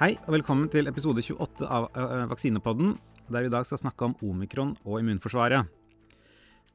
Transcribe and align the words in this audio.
Hei, 0.00 0.14
og 0.24 0.32
velkommen 0.32 0.64
til 0.72 0.88
episode 0.88 1.20
28 1.20 1.66
av 1.68 1.90
uh, 1.92 2.22
Vaksinepodden, 2.30 2.94
der 3.28 3.44
vi 3.44 3.50
i 3.50 3.52
dag 3.52 3.66
skal 3.68 3.82
snakke 3.82 4.06
om 4.06 4.14
omikron 4.24 4.70
og 4.88 4.94
immunforsvaret. 5.02 5.68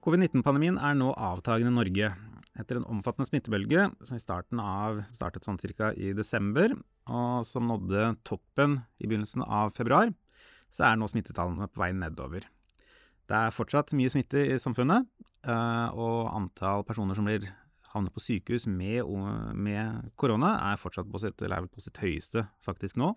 Covid-19-pandemien 0.06 0.78
er 0.78 0.94
nå 1.00 1.08
avtagende 1.10 1.72
i 1.72 1.74
Norge. 1.74 2.12
Etter 2.54 2.78
en 2.78 2.86
omfattende 2.86 3.26
smittebølge 3.26 3.88
som 4.06 4.20
i 4.20 4.22
starten 4.22 4.62
av, 4.62 5.02
startet 5.18 5.50
sånn 5.50 5.58
cirka 5.58 5.90
i 5.98 6.14
desember, 6.14 6.78
og 7.10 7.50
som 7.50 7.66
nådde 7.66 8.12
toppen 8.30 8.84
i 9.02 9.10
begynnelsen 9.10 9.42
av 9.42 9.74
februar, 9.74 10.14
så 10.70 10.92
er 10.92 11.02
nå 11.02 11.10
smittetallene 11.10 11.66
på 11.66 11.82
vei 11.82 11.96
nedover. 11.98 12.46
Det 13.26 13.42
er 13.42 13.58
fortsatt 13.58 13.98
mye 13.98 14.14
smitte 14.14 14.46
i 14.54 14.62
samfunnet, 14.62 15.10
uh, 15.50 15.90
og 15.98 16.30
antall 16.30 16.86
personer 16.86 17.18
som 17.18 17.26
blir 17.26 17.50
havner 17.96 18.14
på 18.14 18.24
sykehus 18.24 18.68
med, 18.68 19.08
med 19.56 20.12
korona, 20.20 20.56
er 20.72 20.82
fortsatt 20.82 21.10
på 21.12 21.22
sitt, 21.24 21.40
eller 21.42 21.64
er 21.64 21.72
på 21.72 21.84
sitt 21.84 22.00
høyeste 22.04 22.46
faktisk 22.66 23.00
nå. 23.02 23.14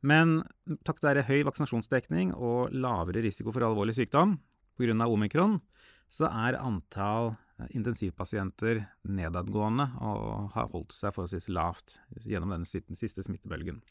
Men 0.00 0.40
takket 0.88 1.10
være 1.10 1.26
høy 1.28 1.42
vaksinasjonsdekning 1.44 2.32
og 2.32 2.72
lavere 2.72 3.22
risiko 3.26 3.52
for 3.52 3.66
alvorlig 3.66 3.98
sykdom 3.98 4.38
pga. 4.80 4.96
omikron, 5.06 5.60
så 6.08 6.30
er 6.32 6.58
antall 6.58 7.34
intensivpasienter 7.76 8.86
nedadgående 9.04 9.90
og 10.00 10.52
har 10.54 10.70
holdt 10.72 10.94
seg 10.96 11.12
forholdsvis 11.12 11.50
lavt 11.52 11.98
gjennom 12.24 12.54
denne 12.54 12.64
siste 12.64 13.24
smittebølgen. 13.26 13.82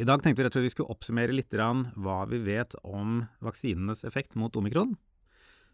I 0.00 0.06
dag 0.08 0.22
tenkte 0.24 0.40
vi 0.40 0.46
rett 0.46 0.54
og 0.56 0.62
slett 0.62 0.70
vi 0.70 0.72
skulle 0.72 0.94
oppsummere 0.94 1.36
litt 1.36 1.52
hva 1.52 2.22
vi 2.30 2.40
vet 2.40 2.74
om 2.82 3.26
vaksinenes 3.44 4.06
effekt 4.08 4.34
mot 4.34 4.56
omikron. 4.56 4.96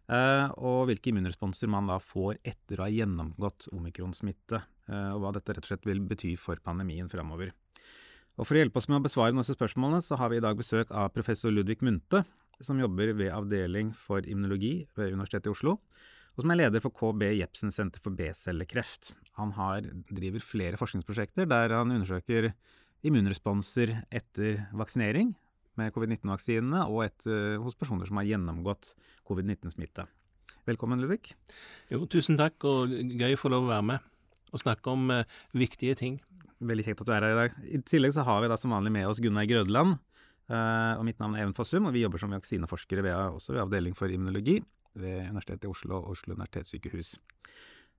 Uh, 0.08 0.48
og 0.56 0.86
hvilke 0.88 1.10
immunresponser 1.10 1.68
man 1.68 1.90
da 1.90 1.98
får 2.00 2.38
etter 2.40 2.80
å 2.80 2.86
ha 2.86 2.92
gjennomgått 2.92 3.68
omikronsmitte. 3.76 4.62
Uh, 4.88 5.12
og 5.12 5.20
hva 5.24 5.32
dette 5.36 5.52
rett 5.52 5.66
og 5.66 5.68
slett 5.68 5.88
vil 5.88 6.00
bety 6.00 6.32
for 6.40 6.60
pandemien 6.64 7.10
framover. 7.12 7.52
Og 8.38 8.46
For 8.46 8.56
å 8.56 8.62
hjelpe 8.62 8.80
oss 8.80 8.88
med 8.88 9.00
å 9.00 9.04
besvare 9.04 9.34
disse 9.36 9.56
spørsmålene, 9.56 10.00
så 10.04 10.16
har 10.16 10.30
vi 10.30 10.38
i 10.38 10.44
dag 10.44 10.56
besøk 10.56 10.92
av 10.94 11.10
professor 11.12 11.52
Ludvig 11.52 11.82
Munthe, 11.84 12.22
som 12.64 12.78
jobber 12.80 13.12
ved 13.18 13.34
avdeling 13.34 13.90
for 13.94 14.24
immunologi 14.24 14.86
ved 14.96 15.12
Universitetet 15.12 15.50
i 15.50 15.52
Oslo, 15.52 15.76
og 16.38 16.44
som 16.44 16.52
er 16.54 16.60
leder 16.60 16.82
for 16.82 16.94
KB 16.94 17.32
Jepsen 17.40 17.72
senter 17.74 18.02
for 18.02 18.14
B-cellekreft. 18.14 19.10
Han 19.40 19.52
har, 19.58 19.90
driver 20.06 20.44
flere 20.44 20.78
forskningsprosjekter 20.78 21.50
der 21.50 21.74
han 21.74 21.90
undersøker 21.90 22.52
immunresponser 23.06 23.96
etter 24.14 24.64
vaksinering, 24.78 25.34
med 25.78 25.94
covid-19-vaksinene 25.94 26.84
og 26.90 27.04
et, 27.06 27.26
uh, 27.30 27.56
hos 27.62 27.78
personer 27.78 28.08
som 28.08 28.20
har 28.20 28.28
gjennomgått 28.28 28.92
covid-19-smitte. 29.28 30.06
Velkommen, 30.68 31.00
Ludvig. 31.00 31.32
Jo, 31.92 32.02
tusen 32.10 32.36
takk, 32.40 32.60
og 32.68 32.92
gøy 32.92 33.36
å 33.36 33.40
få 33.40 33.52
lov 33.52 33.68
å 33.68 33.72
være 33.72 33.86
med 33.94 34.14
og 34.52 34.62
snakke 34.62 34.92
om 34.92 35.12
uh, 35.12 35.38
viktige 35.56 35.96
ting. 35.98 36.18
Veldig 36.58 36.86
kjekt 36.86 37.02
at 37.04 37.08
du 37.08 37.14
er 37.14 37.24
her 37.24 37.34
i 37.34 37.38
dag. 37.38 37.56
I 37.70 37.80
tillegg 37.86 38.14
så 38.16 38.24
har 38.26 38.42
vi 38.42 38.50
da 38.50 38.58
som 38.58 38.74
vanlig 38.74 38.92
med 38.94 39.08
oss 39.08 39.20
Gunnar 39.22 39.48
Grødland. 39.48 39.98
Uh, 40.48 40.96
og 40.96 41.04
mitt 41.04 41.18
navn 41.20 41.36
er 41.36 41.44
Even 41.44 41.56
Fossum, 41.56 41.86
og 41.88 41.94
vi 41.94 42.02
jobber 42.02 42.20
som 42.22 42.32
vaksineforskere 42.32 43.04
ved, 43.04 43.14
også 43.36 43.54
ved 43.54 43.64
avdeling 43.66 43.96
for 43.96 44.10
immunologi 44.12 44.58
ved 44.98 45.28
Universitetet 45.28 45.68
i 45.68 45.70
Oslo 45.70 46.00
og 46.00 46.14
Oslo 46.14 46.34
universitetssykehus. 46.34 47.16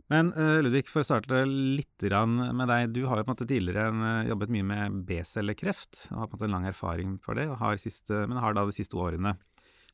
Men 0.09 0.31
uh, 0.33 0.57
Ludvig, 0.63 0.87
for 0.89 1.03
å 1.03 1.07
starte 1.07 1.43
litt 1.45 2.05
med 2.09 2.65
deg. 2.69 2.93
Du 2.95 3.03
har 3.05 3.19
jo 3.19 3.25
på 3.27 3.29
en 3.29 3.35
måte 3.35 3.49
tidligere 3.49 3.91
uh, 3.93 4.29
jobbet 4.29 4.53
mye 4.55 4.65
med 4.65 5.01
B-cellekreft. 5.05 6.07
Har 6.09 6.25
på 6.25 6.33
en 6.33 6.39
måte 6.39 6.51
lang 6.51 6.65
erfaring 6.69 7.17
for 7.21 7.37
det, 7.37 7.45
har 7.61 7.77
siste, 7.81 8.25
men 8.25 8.41
har 8.41 8.57
da 8.57 8.65
de 8.65 8.75
siste 8.75 8.97
årene 8.97 9.35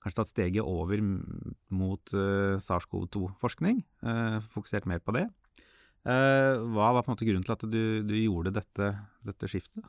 kanskje 0.06 0.20
tatt 0.22 0.32
steget 0.32 0.68
over 0.70 1.02
mot 1.04 2.16
uh, 2.16 2.56
SARS-CoV-2-forskning. 2.62 3.84
fokusert 4.54 4.88
mer 4.88 5.02
på 5.02 5.16
det. 5.18 5.26
hva 6.06 6.90
var 6.94 7.02
på 7.02 7.10
en 7.10 7.16
måte 7.16 7.26
grunnen 7.26 7.44
til 7.44 7.56
at 7.56 7.66
du, 7.66 7.84
du 8.06 8.14
gjorde 8.14 8.54
dette, 8.54 8.92
dette 9.26 9.50
skiftet? 9.50 9.84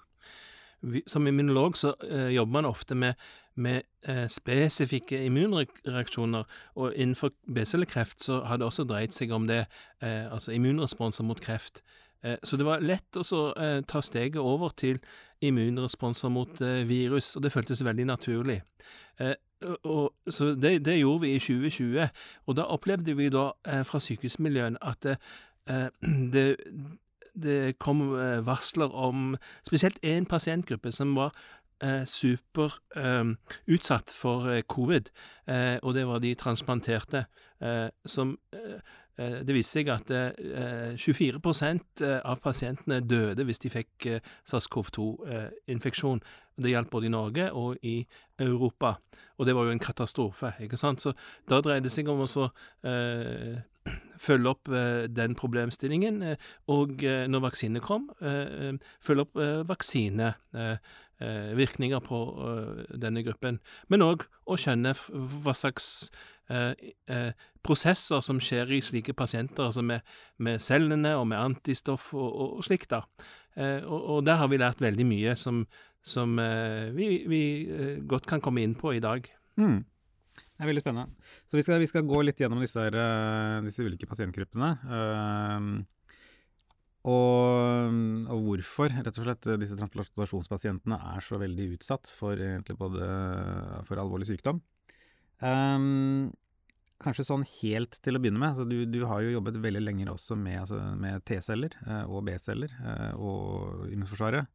Som 1.07 1.27
immunolog 1.27 1.77
så 1.77 1.95
eh, 2.11 2.29
jobber 2.35 2.53
man 2.53 2.69
ofte 2.69 2.95
med, 2.95 3.15
med 3.55 3.83
eh, 4.09 4.27
spesifikke 4.29 5.25
immunreaksjoner, 5.25 6.45
og 6.75 6.95
innenfor 6.95 7.33
B-cellekreft 7.55 8.23
så 8.23 8.41
har 8.45 8.61
det 8.61 8.67
også 8.67 8.85
dreid 8.85 9.15
seg 9.17 9.33
om 9.35 9.49
det, 9.49 9.65
eh, 10.03 10.33
altså 10.33 10.53
immunresponser 10.53 11.25
mot 11.25 11.41
kreft. 11.41 11.83
Så 12.43 12.57
det 12.59 12.65
var 12.67 12.81
lett 12.83 13.15
å 13.21 13.23
ta 13.87 14.01
steget 14.03 14.41
over 14.41 14.73
til 14.75 14.97
immunresponser 15.47 16.33
mot 16.33 16.59
virus, 16.89 17.37
og 17.37 17.45
det 17.45 17.53
føltes 17.55 17.85
veldig 17.87 18.07
naturlig. 18.09 18.57
Og, 19.85 20.09
så 20.27 20.49
det, 20.59 20.73
det, 20.89 20.97
gjorde 20.97 21.21
vi 21.23 21.35
i 21.37 21.39
2020, 21.39 22.09
og 22.49 22.57
da 22.59 22.65
opplevde 22.75 23.15
vi 23.15 23.29
da 23.31 23.45
fra 23.87 24.01
sykehusmiljøene 24.03 24.81
at 24.83 25.07
det, 26.35 26.57
det 26.67 27.06
kom 27.79 28.03
eh, 28.17 28.41
varsler 28.47 28.93
om 28.95 29.37
spesielt 29.67 29.99
én 30.05 30.27
pasientgruppe 30.27 30.93
som 30.93 31.15
var 31.17 31.33
eh, 31.83 32.05
super 32.05 32.81
eh, 32.97 34.13
for 34.13 34.49
eh, 34.49 34.63
covid, 34.63 35.11
eh, 35.49 35.79
og 35.83 35.95
det 35.95 36.07
var 36.07 36.19
de 36.19 36.35
transplanterte, 36.35 37.27
eh, 37.61 37.89
som 38.05 38.39
det 39.17 39.55
viste 39.57 39.79
seg 39.79 39.89
at 39.89 40.11
24% 41.01 42.03
av 42.05 42.41
pasientene 42.45 42.99
døde 43.01 43.47
hvis 43.49 43.63
de 43.63 43.71
fikk 43.73 44.09
SARS-CoV-2-infeksjon. 44.45 46.21
Det 46.61 46.75
gjaldt 46.75 46.91
både 46.93 47.09
i 47.09 47.13
Norge 47.15 47.47
og 47.57 47.79
i 47.81 47.95
Europa, 48.39 48.99
og 49.39 49.49
det 49.49 49.55
var 49.57 49.65
jo 49.65 49.73
en 49.73 49.81
katastrofe. 49.81 50.53
ikke 50.61 50.77
sant? 50.77 51.01
Så 51.01 51.15
da 51.49 51.63
dreide 51.65 51.89
det 51.89 51.95
seg 51.97 52.13
om 52.13 52.27
å 52.27 52.29
følge 54.21 54.51
opp 54.51 54.69
eh, 54.69 55.09
den 55.11 55.35
problemstillingen, 55.39 56.23
eh, 56.23 56.37
og 56.73 57.05
eh, 57.05 57.27
når 57.31 57.41
vaksinene 57.49 57.81
kom, 57.85 58.11
følge 59.05 59.23
opp 59.27 59.35
vaksinevirkninger 59.69 62.01
på 62.05 62.19
denne 63.03 63.23
gruppen. 63.27 63.57
Men 63.89 64.03
òg 64.05 64.21
å 64.47 64.57
skjønne 64.61 64.93
hva 65.45 65.55
slags 65.57 66.11
prosesser 67.67 68.21
som 68.23 68.41
skjer 68.43 68.73
i 68.77 68.81
slike 68.85 69.15
pasienter, 69.19 69.65
altså 69.67 69.83
med, 69.83 70.01
med 70.39 70.61
cellene 70.63 71.17
og 71.19 71.27
med 71.33 71.43
antistoff 71.43 72.15
og, 72.15 72.31
og, 72.31 72.57
og 72.59 72.65
slikt. 72.67 72.91
da. 72.95 73.01
Og, 73.57 74.01
og, 74.01 74.27
der 74.27 74.37
har 74.39 74.49
vi 74.53 74.57
lært 74.61 74.85
veldig 74.85 75.07
mye 75.09 75.37
som, 75.41 75.67
som 76.05 76.39
vi, 76.95 77.25
vi, 77.27 77.43
godt 78.07 78.27
kan 78.31 78.41
komme 78.45 78.61
inn 78.63 78.75
på 78.79 78.93
i 78.95 79.03
dag. 79.03 79.21
Mm. 79.59 79.85
Det 80.57 80.65
er 80.65 80.71
veldig 80.71 80.81
spennende. 80.81 81.27
Så 81.45 81.59
vi 81.59 81.65
skal, 81.67 81.83
vi 81.83 81.89
skal 81.91 82.07
gå 82.09 82.23
litt 82.25 82.39
gjennom 82.41 82.63
disse, 82.65 82.81
her, 82.81 82.95
eh, 82.97 83.59
disse 83.67 83.85
ulike 83.85 84.09
pasientgruppene. 84.09 84.71
Uh, 84.89 85.67
og, 87.07 87.99
og, 88.33 88.41
hvorfor 88.49 88.91
rett 88.91 89.13
og 89.13 89.27
slett 89.29 89.51
disse 89.61 89.77
transplantasjonspasientene 89.79 90.97
er 91.13 91.23
så 91.23 91.39
veldig 91.39 91.69
utsatt 91.77 92.09
for 92.11 92.41
både 92.81 93.11
for 93.87 94.01
alvorlig 94.03 94.27
sykdom. 94.31 94.59
Um, 95.45 96.33
kanskje 97.05 97.29
sånn 97.29 97.45
helt 97.61 98.01
til 98.03 98.17
å 98.17 98.23
begynne 98.25 98.41
med. 98.41 98.57
Altså, 98.57 98.67
du, 98.67 98.81
du, 98.91 99.05
har 99.07 99.23
jo 99.23 99.37
jobbet 99.37 99.61
veldig 99.69 99.85
lenge 99.85 100.09
også 100.11 100.41
med, 100.41 100.63
altså, 100.65 100.81
med 100.97 101.23
T-celler 101.29 101.77
og 102.09 102.25
B-celler 102.27 102.75
og 103.21 103.87
immunforsvaret. 103.93 104.49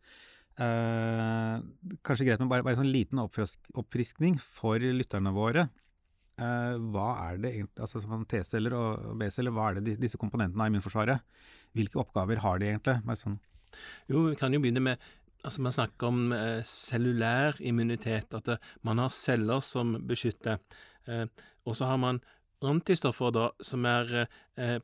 Uh, 0.59 1.61
kanskje 2.03 2.27
greit 2.27 2.41
med 2.41 2.49
bare, 2.51 2.65
bare 2.65 2.75
en 2.75 2.81
sånn 2.83 2.91
liten 2.91 3.21
oppfriskning 3.21 4.35
for 4.41 4.81
lytterne 4.81 5.31
våre. 5.33 5.69
Uh, 6.41 6.77
hva 6.89 7.07
er 7.27 7.39
det 7.41 7.51
egentlig, 7.53 7.83
altså 7.85 8.01
som 8.01 8.25
T-celler 8.25 8.73
og 8.73 9.17
B-celler, 9.19 9.53
hva 9.53 9.69
er 9.69 9.77
det 9.77 9.99
disse 10.01 10.17
komponentene 10.17 10.65
av 10.65 10.71
immunforsvaret? 10.71 11.21
Hvilke 11.77 11.99
oppgaver 12.01 12.41
har 12.41 12.61
de 12.61 12.71
egentlig? 12.71 12.97
Sånn. 13.19 13.37
Jo, 14.09 14.25
vi 14.31 14.37
kan 14.39 14.53
jo 14.53 14.61
begynne 14.63 14.83
med 14.83 15.09
altså 15.41 15.63
Man 15.65 15.73
snakker 15.73 16.09
om 16.11 16.33
uh, 16.33 16.61
cellulær 16.65 17.57
immunitet, 17.65 18.33
at 18.37 18.49
uh, 18.49 18.71
man 18.85 19.01
har 19.01 19.13
celler 19.13 19.61
som 19.65 19.95
beskytter. 20.07 20.61
og 21.65 21.75
så 21.75 21.85
har 21.89 21.97
man 21.97 22.19
antistoffer, 22.61 23.31
da, 23.33 23.47
som 23.65 23.85
er 23.89 24.27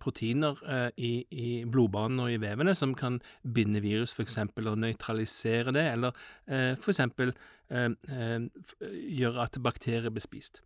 proteiner 0.02 0.58
i, 0.98 1.12
i, 1.30 1.64
blodbanen 1.70 2.24
og 2.24 2.32
i 2.34 2.40
vevene, 2.42 2.74
som 2.76 2.96
kan 2.98 3.20
binde 3.54 3.84
virus, 3.84 4.16
f.eks., 4.18 4.40
og 4.58 4.80
nøytralisere 4.82 5.76
det, 5.78 5.86
eller 5.92 6.18
uh, 6.50 6.74
f.eks. 6.74 7.02
gjøre 9.22 9.46
at 9.46 9.62
bakterier 9.62 10.10
blir 10.10 10.26
spist. 10.26 10.64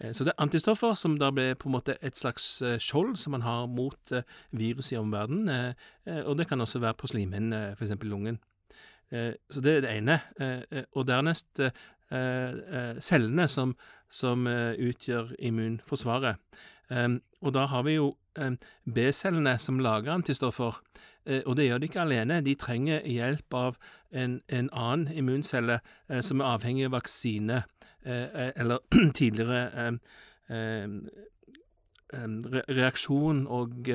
Eh, 0.00 0.12
så 0.12 0.24
det 0.24 0.32
er 0.34 0.42
antistoffer 0.42 0.94
som 0.98 1.18
da 1.18 1.30
blir 1.34 1.54
på 1.58 1.68
en 1.68 1.76
måte 1.76 1.96
et 2.02 2.18
slags 2.18 2.62
eh, 2.62 2.78
skjold 2.82 3.16
som 3.20 3.36
man 3.36 3.46
har 3.46 3.66
mot 3.70 4.12
eh, 4.12 4.26
virus 4.50 4.92
i 4.92 4.98
omverdenen, 4.98 5.74
og 6.26 6.38
det 6.38 6.48
kan 6.48 6.60
også 6.60 6.78
være 6.78 6.94
på 6.94 7.06
slimhinnen, 7.06 7.74
f.eks. 7.78 7.92
lungen. 8.02 8.38
Så 9.50 9.60
det 9.62 9.76
er 9.76 9.80
det 9.80 9.90
ene. 9.96 10.18
Og 10.92 11.06
dernest 11.06 11.60
cellene 13.00 13.46
som, 13.48 13.74
som 14.10 14.46
utgjør 14.46 15.32
immunforsvaret. 15.38 16.36
Og 17.40 17.54
da 17.54 17.66
har 17.66 17.82
vi 17.86 17.94
jo 17.94 18.10
B-cellene 18.84 19.56
som 19.58 19.78
lager 19.78 20.12
antistoffer, 20.12 20.80
og 21.46 21.56
det 21.56 21.68
gjør 21.68 21.78
de 21.78 21.88
ikke 21.88 22.04
alene. 22.04 22.42
De 22.44 22.54
trenger 22.54 23.06
hjelp 23.06 23.54
av 23.54 23.78
en, 24.12 24.40
en 24.48 24.70
annen 24.72 25.08
immuncelle 25.14 25.80
som 26.20 26.40
er 26.40 26.56
avhengig 26.58 26.88
av 26.90 26.98
vaksine 26.98 27.62
eller 28.04 28.78
tidligere 29.18 29.98
reaksjon 32.68 33.46
og 33.48 33.88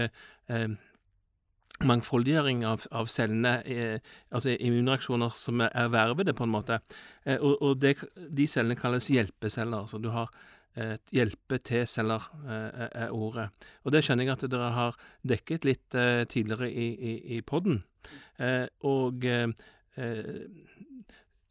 mangfoldiggjøring 1.87 2.63
av, 2.67 2.83
av 2.91 3.09
cellene, 3.11 3.59
eh, 3.63 4.13
altså 4.35 4.53
immunreaksjoner 4.55 5.35
som 5.39 5.63
er 5.63 5.73
ervervede, 5.85 6.35
på 6.35 6.45
en 6.45 6.53
måte. 6.53 6.79
Eh, 7.23 7.37
og, 7.37 7.55
og 7.63 7.81
det, 7.81 7.95
de 8.35 8.47
cellene 8.49 8.77
kalles 8.79 9.09
hjelpeceller. 9.13 9.87
Så 9.91 10.01
du 10.03 10.09
har 10.13 10.31
eh, 10.75 10.97
hjelpe-T-celler, 11.15 12.29
eh, 12.43 12.87
er 13.05 13.15
ordet. 13.15 13.49
Og 13.83 13.95
det 13.95 14.03
skjønner 14.05 14.27
jeg 14.27 14.35
at 14.35 14.47
dere 14.51 14.71
har 14.75 14.99
dekket 15.33 15.67
litt 15.69 15.99
eh, 15.99 16.25
tidligere 16.29 16.71
i, 16.71 16.89
i, 17.13 17.13
i 17.37 17.41
poden. 17.41 17.83
Eh, 18.39 18.65
og 18.87 19.25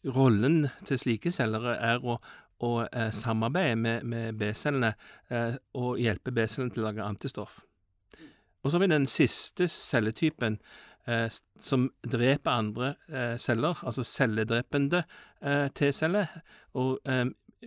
rollen 0.09 0.63
til 0.89 1.01
slike 1.01 1.29
celler 1.35 1.67
er 1.75 2.05
å, 2.07 2.15
å 2.65 2.73
samarbeide 3.15 3.77
med, 3.79 4.05
med 4.09 4.39
B-cellene 4.41 4.95
og 5.79 6.01
hjelpe 6.03 6.35
B-cellene 6.35 6.75
til 6.75 6.83
å 6.83 6.89
lage 6.89 7.07
antistoff. 7.07 7.61
Og 8.63 8.71
så 8.71 8.79
har 8.79 8.87
vi 8.87 8.95
den 8.95 9.07
siste 9.07 9.69
celletypen 9.69 10.59
eh, 11.09 11.31
som 11.61 11.89
dreper 12.13 12.51
andre 12.51 12.95
eh, 13.09 13.37
celler, 13.39 13.79
altså 13.87 14.03
celledrepende 14.03 15.05
eh, 15.43 15.69
T-celler. 15.75 16.27
Og 16.75 16.99
eh, 17.09 17.25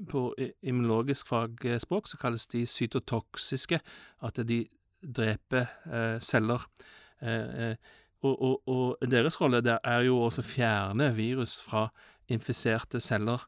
på 0.09 0.35
immunologisk 0.61 1.27
fagspråk 1.27 2.07
så 2.07 2.17
kalles 2.17 2.47
de 2.47 2.65
cytotoksiske, 2.67 3.79
at 4.21 4.43
de 4.47 4.65
dreper 5.01 5.65
eh, 5.91 6.19
celler. 6.19 6.67
Eh, 7.21 7.75
og, 8.21 8.41
og, 8.41 8.67
og, 8.67 9.11
deres 9.11 9.41
rolle 9.41 9.61
der 9.65 9.79
er 9.83 10.05
jo 10.05 10.19
også 10.21 10.43
å 10.43 10.51
fjerne 10.51 11.09
virus 11.15 11.57
fra 11.65 11.87
infiserte 12.29 13.01
celler 13.01 13.41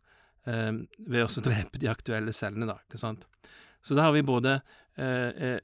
ved 0.45 1.21
å 1.23 1.43
drepe 1.47 1.79
de 1.79 1.91
aktuelle 1.91 2.33
cellene, 2.35 2.67
da. 2.69 2.79
ikke 2.87 3.01
sant? 3.01 3.27
Så 3.83 3.95
da 3.95 4.07
har 4.07 4.15
vi 4.15 4.23
både 4.23 4.59
eh, 4.99 5.59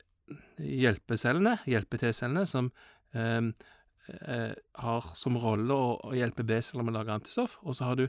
hjelpecellene, 0.60 1.60
hjelpe-T-cellene, 1.70 2.46
som 2.48 2.72
eh, 3.16 3.52
eh, 4.10 4.52
har 4.84 5.14
som 5.16 5.38
rolle 5.40 5.76
å, 5.76 6.14
hjelpe 6.16 6.46
B-celler 6.48 6.86
med 6.86 6.96
å 6.96 7.00
lage 7.00 7.16
antistoff. 7.16 7.58
Og 7.64 7.78
så 7.78 7.90
har 7.90 8.00
du 8.00 8.08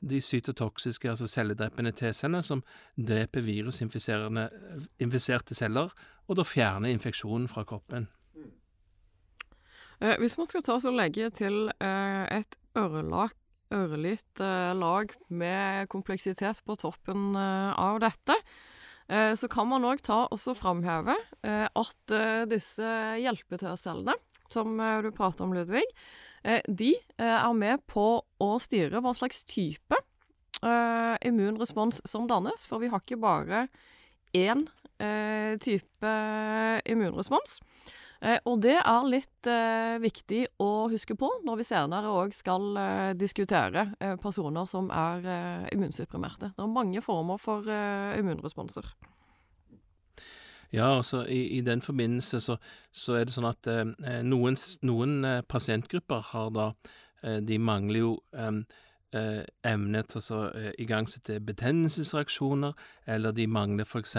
de 0.00 0.20
cytotoksiske, 0.24 1.10
altså 1.12 1.28
celledrepende 1.28 1.92
T-cellene, 1.92 2.40
som 2.44 2.62
dreper 2.96 3.44
virusinfiserte 3.44 5.56
celler, 5.56 5.92
og 6.26 6.38
da 6.38 6.46
fjerner 6.46 6.94
infeksjonen 6.94 7.50
fra 7.52 7.66
kroppen. 7.68 8.08
Eh, 10.00 10.16
hvis 10.22 10.38
man 10.40 10.48
skal 10.48 10.64
ta 10.64 10.78
oss 10.78 10.88
og 10.88 10.96
legge 10.96 11.28
til 11.36 11.66
eh, 11.76 12.24
et 12.40 12.56
ørlak, 12.80 13.36
ørlite 13.74 14.44
eh, 14.44 14.74
lag 14.76 15.12
med 15.28 15.88
kompleksitet 15.92 16.62
på 16.66 16.76
toppen 16.80 17.32
eh, 17.38 17.72
av 17.78 18.02
dette, 18.04 18.38
Eh, 19.10 19.34
så 19.34 19.48
kan 19.50 19.66
man 19.66 19.82
òg 19.82 20.04
ta 20.06 20.20
og 20.30 20.38
framheve 20.54 21.16
at 21.42 22.12
disse 22.46 22.90
hjelpetcellene, 23.18 24.14
som 24.46 24.76
du 25.02 25.08
prater 25.10 25.42
om, 25.42 25.54
Ludvig, 25.56 25.82
de 26.70 26.92
er 27.18 27.56
med 27.58 27.82
på 27.90 28.04
å 28.22 28.50
styre 28.62 29.02
hva 29.02 29.10
slags 29.18 29.42
type 29.50 29.98
immunrespons 31.26 31.98
som 32.06 32.28
dannes. 32.30 32.62
For 32.70 32.78
vi 32.78 32.92
har 32.92 33.02
ikke 33.02 33.18
bare 33.18 33.64
én 34.30 34.62
type 35.58 36.14
immunrespons. 36.86 37.58
Eh, 38.20 38.36
og 38.44 38.58
det 38.60 38.76
er 38.76 39.06
litt 39.08 39.48
eh, 39.48 39.96
viktig 40.02 40.42
å 40.60 40.90
huske 40.92 41.16
på 41.16 41.30
når 41.46 41.60
vi 41.60 41.66
senere 41.70 42.10
òg 42.12 42.34
skal 42.36 42.66
eh, 42.76 43.12
diskutere 43.16 43.86
eh, 43.96 44.16
personer 44.20 44.68
som 44.68 44.90
er 44.92 45.24
eh, 45.24 45.70
immunsupprimerte. 45.72 46.50
Det 46.52 46.64
er 46.66 46.74
mange 46.74 47.00
former 47.04 47.40
for 47.40 47.64
eh, 47.64 48.18
immunresponser. 48.20 48.92
Ja, 50.70 50.92
altså 50.98 51.24
i, 51.24 51.56
i 51.56 51.62
den 51.66 51.80
forbindelse 51.82 52.42
så, 52.44 52.58
så, 52.92 53.16
er 53.18 53.24
det 53.26 53.34
sånn 53.34 53.48
at 53.48 53.66
noen, 54.22 54.54
noen 54.86 55.16
pasientgrupper 55.50 56.28
har 56.28 56.52
da 56.54 56.68
De 57.42 57.56
mangler 57.58 57.98
jo 58.04 58.12
Eh, 59.10 59.42
evne 59.66 60.04
til 60.06 60.22
å 60.36 60.36
eh, 60.54 60.68
igangsette 60.78 61.40
betennelsesreaksjoner, 61.42 62.76
eller 63.10 63.34
de 63.34 63.48
mangler 63.50 63.82
f.eks. 63.82 64.14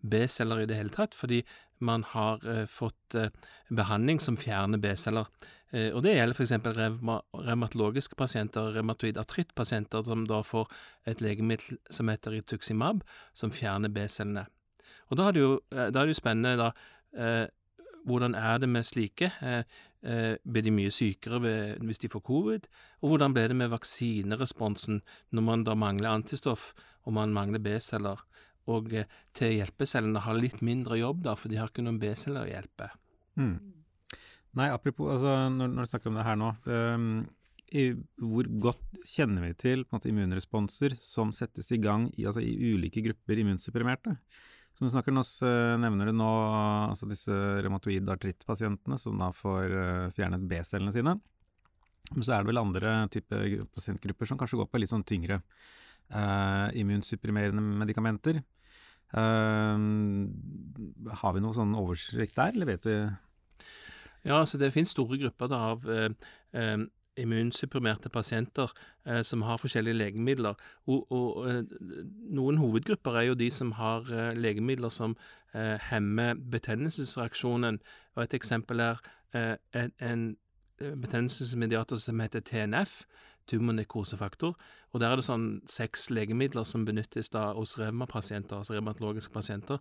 B-celler 0.00 0.62
i 0.62 0.68
det 0.70 0.78
hele 0.78 0.94
tatt, 0.94 1.12
fordi 1.12 1.42
man 1.84 2.06
har 2.14 2.40
eh, 2.48 2.62
fått 2.64 3.18
behandling 3.68 4.22
som 4.24 4.40
fjerner 4.40 4.80
B-celler. 4.80 5.28
Og 5.72 6.00
det 6.04 6.14
gjelder 6.14 6.36
f.eks. 6.36 6.54
Revma, 6.76 7.18
revmatologiske 7.44 8.16
pasienter, 8.16 8.72
revmatoid 8.72 9.20
artrittpasienter, 9.20 10.04
som 10.08 10.24
da 10.28 10.40
får 10.44 10.68
et 11.08 11.20
legemiddel 11.24 11.78
som 11.92 12.08
heter 12.12 12.36
rituximab, 12.36 13.04
som 13.36 13.52
fjerner 13.52 13.92
B-cellene. 13.92 14.46
Og 15.12 15.20
da 15.20 15.28
er 15.28 15.36
det 15.36 15.44
jo, 15.44 15.54
da 15.72 15.88
er 15.88 15.96
det 16.02 16.12
jo 16.12 16.20
spennende 16.20 16.52
da, 16.60 16.68
hvordan 18.04 18.36
er 18.36 18.60
det 18.60 18.68
med 18.68 18.84
slike? 18.84 19.30
Eh, 20.02 20.34
blir 20.42 20.64
de 20.66 20.72
mye 20.74 20.90
sykere 20.90 21.38
ved, 21.44 21.82
hvis 21.86 22.00
de 22.02 22.10
får 22.10 22.24
covid? 22.26 22.64
Og 23.02 23.12
hvordan 23.12 23.34
ble 23.36 23.44
det 23.52 23.56
med 23.58 23.70
vaksineresponsen 23.70 24.98
når 25.30 25.44
man 25.46 25.62
da 25.68 25.76
mangler 25.78 26.10
antistoff 26.10 26.72
og 27.06 27.14
man 27.18 27.34
mangler 27.34 27.62
B-celler? 27.62 28.24
Og 28.72 28.90
eh, 28.98 29.06
til 29.36 29.54
hjelpecellene 29.60 30.24
har 30.24 30.38
litt 30.38 30.58
mindre 30.62 30.98
jobb, 30.98 31.22
da, 31.28 31.36
for 31.38 31.52
de 31.52 31.60
har 31.60 31.70
ikke 31.70 31.84
noen 31.86 32.00
B-celler 32.02 32.48
å 32.48 32.50
hjelpe. 32.50 32.90
Mm. 33.38 33.54
Nei, 34.58 34.68
apropos, 34.74 35.14
altså, 35.14 35.36
når, 35.54 35.70
når, 35.70 35.86
du 35.86 35.92
snakker 35.92 36.10
om 36.10 36.18
det 36.18 36.26
her 36.26 36.36
nå 36.36 36.48
um, 36.68 37.06
i, 37.72 37.86
Hvor 38.20 38.48
godt 38.60 38.98
kjenner 39.08 39.46
vi 39.46 39.54
til 39.56 39.86
måte, 39.88 40.10
immunresponser 40.10 40.98
som 41.00 41.30
settes 41.32 41.70
i 41.72 41.78
gang 41.80 42.10
i, 42.18 42.26
altså, 42.28 42.42
i 42.44 42.74
ulike 42.74 43.04
grupper 43.06 43.40
immunsupprimerte? 43.40 44.18
Som 44.82 44.88
du 44.88 44.94
snakker 44.96 45.14
nå, 45.14 45.22
nevner 45.78 46.08
du 46.10 46.12
nå 46.18 46.28
altså 46.90 47.06
disse 47.06 47.30
revmatoid 47.30 48.08
artrittpasientene 48.10 48.96
som 48.98 49.14
da 49.14 49.28
får 49.30 49.74
uh, 49.78 50.08
fjernet 50.16 50.42
B-cellene 50.50 50.90
sine. 50.90 51.12
Men 52.08 52.24
så 52.26 52.32
er 52.34 52.42
det 52.42 52.50
vel 52.50 52.58
andre 52.58 52.94
type 53.14 53.38
pasientgrupper 53.76 54.26
som 54.26 54.40
kanskje 54.40 54.58
går 54.58 54.66
på 54.72 54.80
litt 54.82 54.90
sånn 54.90 55.04
tyngre 55.06 55.38
uh, 55.38 56.66
immunsupprimerende 56.74 57.62
medikamenter. 57.62 58.40
Uh, 59.14 59.78
har 61.22 61.38
vi 61.38 61.44
noe 61.46 61.54
sånn 61.60 61.78
oversikt 61.78 62.34
der, 62.40 62.50
eller 62.50 62.72
vet 62.72 62.90
vi 62.90 62.98
Ja, 62.98 64.40
altså 64.40 64.58
det 64.58 64.74
finnes 64.74 64.90
store 64.96 65.20
grupper 65.22 65.54
da, 65.54 65.62
av 65.76 65.86
immunsupprimerte 67.16 68.08
pasienter 68.08 68.70
eh, 69.06 69.22
som 69.22 69.42
har 69.42 69.56
forskjellige 69.56 69.94
legemidler. 69.94 70.54
Og, 70.86 71.12
og, 71.12 71.50
eh, 71.50 71.62
noen 72.32 72.60
hovedgrupper 72.60 73.18
er 73.18 73.22
jo 73.28 73.34
de 73.34 73.50
som 73.50 73.72
har 73.76 74.08
eh, 74.12 74.32
legemidler 74.36 74.88
som 74.88 75.16
eh, 75.54 75.78
hemmer 75.90 76.34
betennelsesreaksjonen. 76.34 77.80
Og 78.16 78.22
et 78.22 78.34
eksempel 78.34 78.80
er 78.80 79.02
eh, 79.34 79.56
en, 79.74 79.92
en 80.00 80.24
eh, 80.80 80.94
betennelsesmediator 80.94 82.00
som 82.00 82.20
heter 82.20 82.40
TNF, 82.40 83.02
tumornekrosefaktor. 83.50 84.56
Og 84.92 85.00
der 85.00 85.12
er 85.12 85.18
det 85.18 85.26
sånn 85.26 85.46
seks 85.68 86.08
legemidler 86.10 86.64
som 86.68 86.86
benyttes 86.86 87.32
da 87.34 87.50
hos 87.56 87.74
revmapasienter, 87.80 88.60
altså 88.60 88.76
revmatologiske 88.76 89.32
pasienter, 89.34 89.80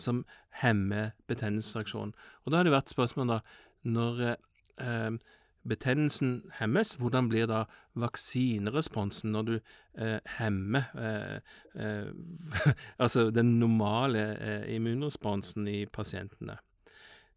som 0.00 0.22
hemmer 0.62 1.10
betennelsesreaksjonen. 1.28 2.14
Og 2.46 2.52
da 2.52 2.60
har 2.60 2.64
det 2.64 2.72
vært 2.72 2.94
spørsmål 2.94 3.34
da, 3.34 3.38
når 3.84 4.38
betennelsen 5.68 6.50
hemmes, 6.58 6.94
hvordan 7.00 7.28
blir 7.28 7.46
da 7.50 7.64
vaksineresponsen 7.98 9.32
når 9.32 9.42
du 9.48 9.54
eh, 9.98 10.18
hemmer 10.38 10.82
eh, 10.98 11.40
eh, 11.74 12.10
altså 13.02 13.30
den 13.30 13.58
normale 13.58 14.24
eh, 14.38 14.74
immunresponsen 14.74 15.68
i 15.68 15.86
pasientene? 15.86 16.58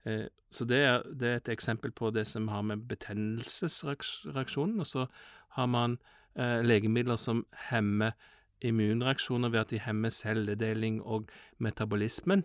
Eh, 0.05 0.27
så 0.51 0.65
det 0.65 0.81
er, 0.83 1.03
det 1.19 1.27
er, 1.27 1.35
et 1.35 1.49
eksempel 1.49 1.91
på 1.91 2.11
det 2.11 2.27
som 2.27 2.47
har 2.51 2.61
med 2.61 2.87
betennelsesreaksjonen, 2.87 4.79
og 4.79 4.87
så 4.87 5.05
har 5.55 5.65
man 5.65 5.97
legemidler 6.63 7.15
som 7.19 7.41
hemmer 7.67 8.11
immunreaksjoner 8.63 9.49
ved 9.51 9.59
at 9.59 9.71
de 9.73 9.79
hemmer 9.83 10.09
celledeling 10.09 11.01
og 11.03 11.27
metabolismen. 11.59 12.43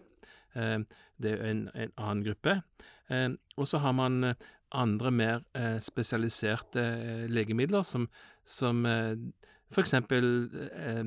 det 1.23 1.31
er 1.31 1.45
en, 1.51 1.71
en 1.75 1.93
annen 1.97 2.25
gruppe. 2.25 2.63
og 3.57 3.69
så 3.69 3.79
har 3.79 3.93
man 3.93 4.35
andre 4.73 5.11
mer 5.11 5.43
eh, 5.55 5.81
spesialiserte 5.81 6.81
eh, 6.81 7.27
legemidler, 7.31 7.83
som, 7.83 8.09
som 8.45 8.87
eh, 8.87 9.17
eksempel 9.81 10.51
eh, 10.71 11.05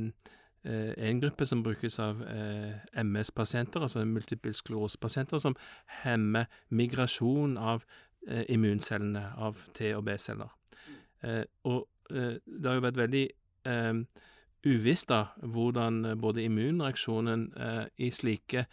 eh, 0.64 1.10
en 1.10 1.22
gruppe 1.22 1.46
som 1.46 1.64
brukes 1.64 2.00
av 2.00 2.22
eh, 2.22 3.04
MS-pasienter, 3.04 3.82
altså 3.82 4.06
multiple 4.06 4.54
sklerose-pasienter, 4.54 5.38
som 5.38 5.56
hemmer 6.04 6.46
migrasjon 6.70 7.58
av 7.58 7.86
immuncellene, 8.50 9.22
av 9.38 9.56
T- 9.74 9.94
og 9.96 10.04
B-celler. 10.06 10.50
og 11.64 11.88
det 12.10 12.66
har 12.66 12.76
jo 12.76 12.84
vært 12.84 12.98
veldig 12.98 13.22
uvisst 14.68 15.08
da, 15.10 15.22
hvordan 15.40 16.20
både 16.20 16.44
immunreaksjonen 16.44 17.46
i 17.98 18.10
slike 18.12 18.66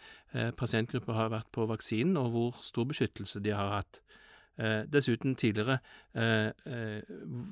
pasientgrupper 0.59 1.13
har 1.13 1.31
vært 1.31 1.49
på 1.55 1.65
vaksinen, 1.65 2.17
og 2.17 2.29
hvor 2.35 2.59
stor 2.61 2.89
beskyttelse 2.91 3.39
de 3.39 3.55
har 3.55 3.71
hatt. 3.77 4.01
Eh, 4.57 4.87
dessuten 4.89 5.35
tidligere 5.37 5.75
eh, 6.17 6.47
eh, 6.65 7.09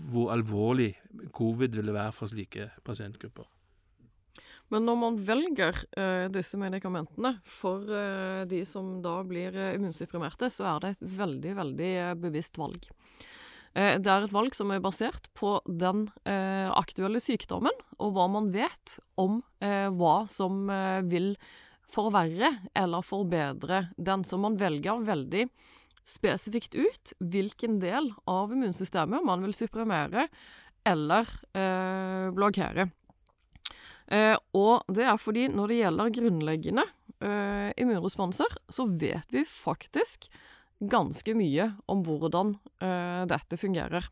hvor 0.09 0.31
alvorlig 0.33 0.95
covid 1.37 1.75
ville 1.77 1.93
være 1.93 2.13
for 2.15 2.31
slike 2.31 2.71
pasientgrupper. 2.85 3.45
Men 4.73 4.87
når 4.87 4.97
man 4.97 5.19
velger 5.21 5.83
eh, 5.93 6.25
disse 6.33 6.57
medikamentene 6.57 7.35
for 7.45 7.85
eh, 7.85 8.41
de 8.49 8.63
som 8.65 9.03
da 9.05 9.19
blir 9.27 9.53
immunsupprimerte, 9.75 10.49
så 10.49 10.65
er 10.71 10.81
det 10.81 10.93
et 10.95 11.05
veldig, 11.19 11.53
veldig 11.61 11.91
bevisst 12.23 12.57
valg. 12.57 12.89
Det 13.75 14.07
er 14.07 14.23
et 14.23 14.31
valg 14.31 14.53
som 14.55 14.69
er 14.71 14.79
basert 14.79 15.25
på 15.35 15.57
den 15.67 16.05
aktuelle 16.23 17.19
sykdommen, 17.19 17.75
og 17.99 18.13
hva 18.15 18.29
man 18.31 18.45
vet 18.53 18.93
om 19.19 19.41
hva 19.59 20.13
som 20.31 20.61
vil 21.11 21.33
forverre 21.91 22.53
eller 22.71 23.03
forbedre 23.03 23.81
den. 23.99 24.23
Så 24.23 24.39
man 24.39 24.55
velger 24.55 25.03
veldig 25.03 25.43
spesifikt 26.05 26.77
ut 26.77 27.13
hvilken 27.19 27.79
del 27.81 28.11
av 28.29 28.53
immunsystemet 28.53 29.25
man 29.25 29.43
vil 29.45 29.55
supprimere 29.57 30.27
eller 30.85 31.29
eh, 31.57 32.29
blokkere. 32.35 32.89
Eh, 34.13 34.35
og 34.53 34.85
det 34.93 35.07
er 35.09 35.17
fordi 35.17 35.47
når 35.49 35.71
det 35.71 35.79
gjelder 35.79 36.13
grunnleggende 36.19 36.85
eh, 37.25 37.71
immunresponser, 37.81 38.59
så 38.69 38.85
vet 38.85 39.33
vi 39.33 39.41
faktisk 39.49 40.29
ganske 40.79 41.33
mye 41.37 41.71
om 41.89 42.03
hvordan 42.05 42.53
eh, 42.83 43.23
dette 43.31 43.57
fungerer. 43.57 44.05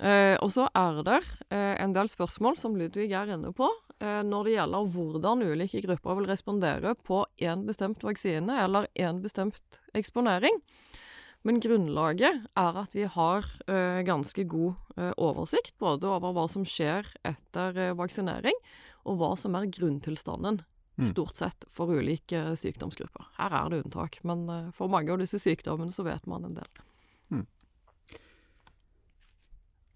Eh, 0.00 0.36
og 0.40 0.50
så 0.52 0.66
er 0.76 1.00
det 1.06 1.20
eh, 1.52 1.76
en 1.80 1.94
del 1.96 2.08
spørsmål 2.12 2.58
som 2.60 2.76
Ludvig 2.76 3.10
er 3.16 3.32
inne 3.32 3.52
på, 3.56 3.68
når 4.00 4.46
det 4.46 4.54
gjelder 4.54 4.86
hvordan 4.94 5.42
ulike 5.44 5.82
grupper 5.84 6.16
vil 6.20 6.28
respondere 6.30 6.94
på 7.04 7.22
én 7.44 7.66
bestemt 7.68 8.02
vaksine 8.06 8.54
eller 8.64 8.86
én 8.96 9.20
bestemt 9.20 9.80
eksponering. 9.94 10.56
Men 11.44 11.60
grunnlaget 11.60 12.46
er 12.56 12.78
at 12.82 12.92
vi 12.96 13.06
har 13.08 13.46
eh, 13.68 14.00
ganske 14.04 14.44
god 14.44 14.74
eh, 14.96 15.12
oversikt 15.16 15.78
både 15.80 16.08
over 16.08 16.34
hva 16.36 16.44
som 16.52 16.66
skjer 16.68 17.08
etter 17.24 17.78
eh, 17.80 17.94
vaksinering, 17.96 18.56
og 19.08 19.16
hva 19.20 19.30
som 19.40 19.56
er 19.56 19.70
grunntilstanden, 19.72 20.62
Mm. 21.00 21.06
stort 21.06 21.36
sett, 21.38 21.64
for 21.72 21.88
ulike 21.88 22.36
eh, 22.36 22.56
sykdomsgrupper. 22.60 23.24
Her 23.38 23.54
er 23.56 23.70
det 23.72 23.78
unntak, 23.86 24.18
men 24.26 24.42
eh, 24.52 24.66
for 24.76 24.90
mange 24.92 25.08
av 25.14 25.22
disse 25.22 25.38
sykdommene 25.40 25.94
så 25.94 26.04
vet 26.04 26.26
man 26.28 26.44
en 26.44 26.58
del. 26.58 26.82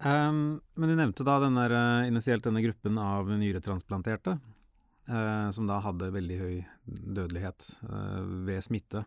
Ehm, 0.03 0.59
men 0.75 0.91
du 0.91 0.95
nevnte 0.97 1.23
da 1.23 1.39
den 1.39 1.55
der, 1.55 1.71
eh, 1.71 2.07
initielt 2.07 2.43
denne 2.43 2.63
gruppen 2.63 2.97
av 2.99 3.29
nyretransplanterte, 3.29 4.39
uh, 5.07 5.51
som 5.51 5.67
da 5.67 5.79
hadde 5.79 6.11
veldig 6.11 6.39
høy 6.39 6.55
dødelighet 6.85 7.69
uh, 7.85 8.23
ved 8.47 8.63
smitte. 8.65 9.05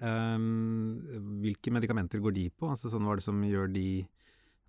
Um, 0.00 1.04
hvilke 1.42 1.70
medikamenter 1.70 2.22
går 2.24 2.32
de 2.32 2.46
på? 2.50 2.70
Altså 2.72 2.88
sånn 2.88 3.04
Hva 3.04 3.18
det 3.18 3.26
som 3.26 3.42
gjør 3.44 3.68
de 3.68 4.08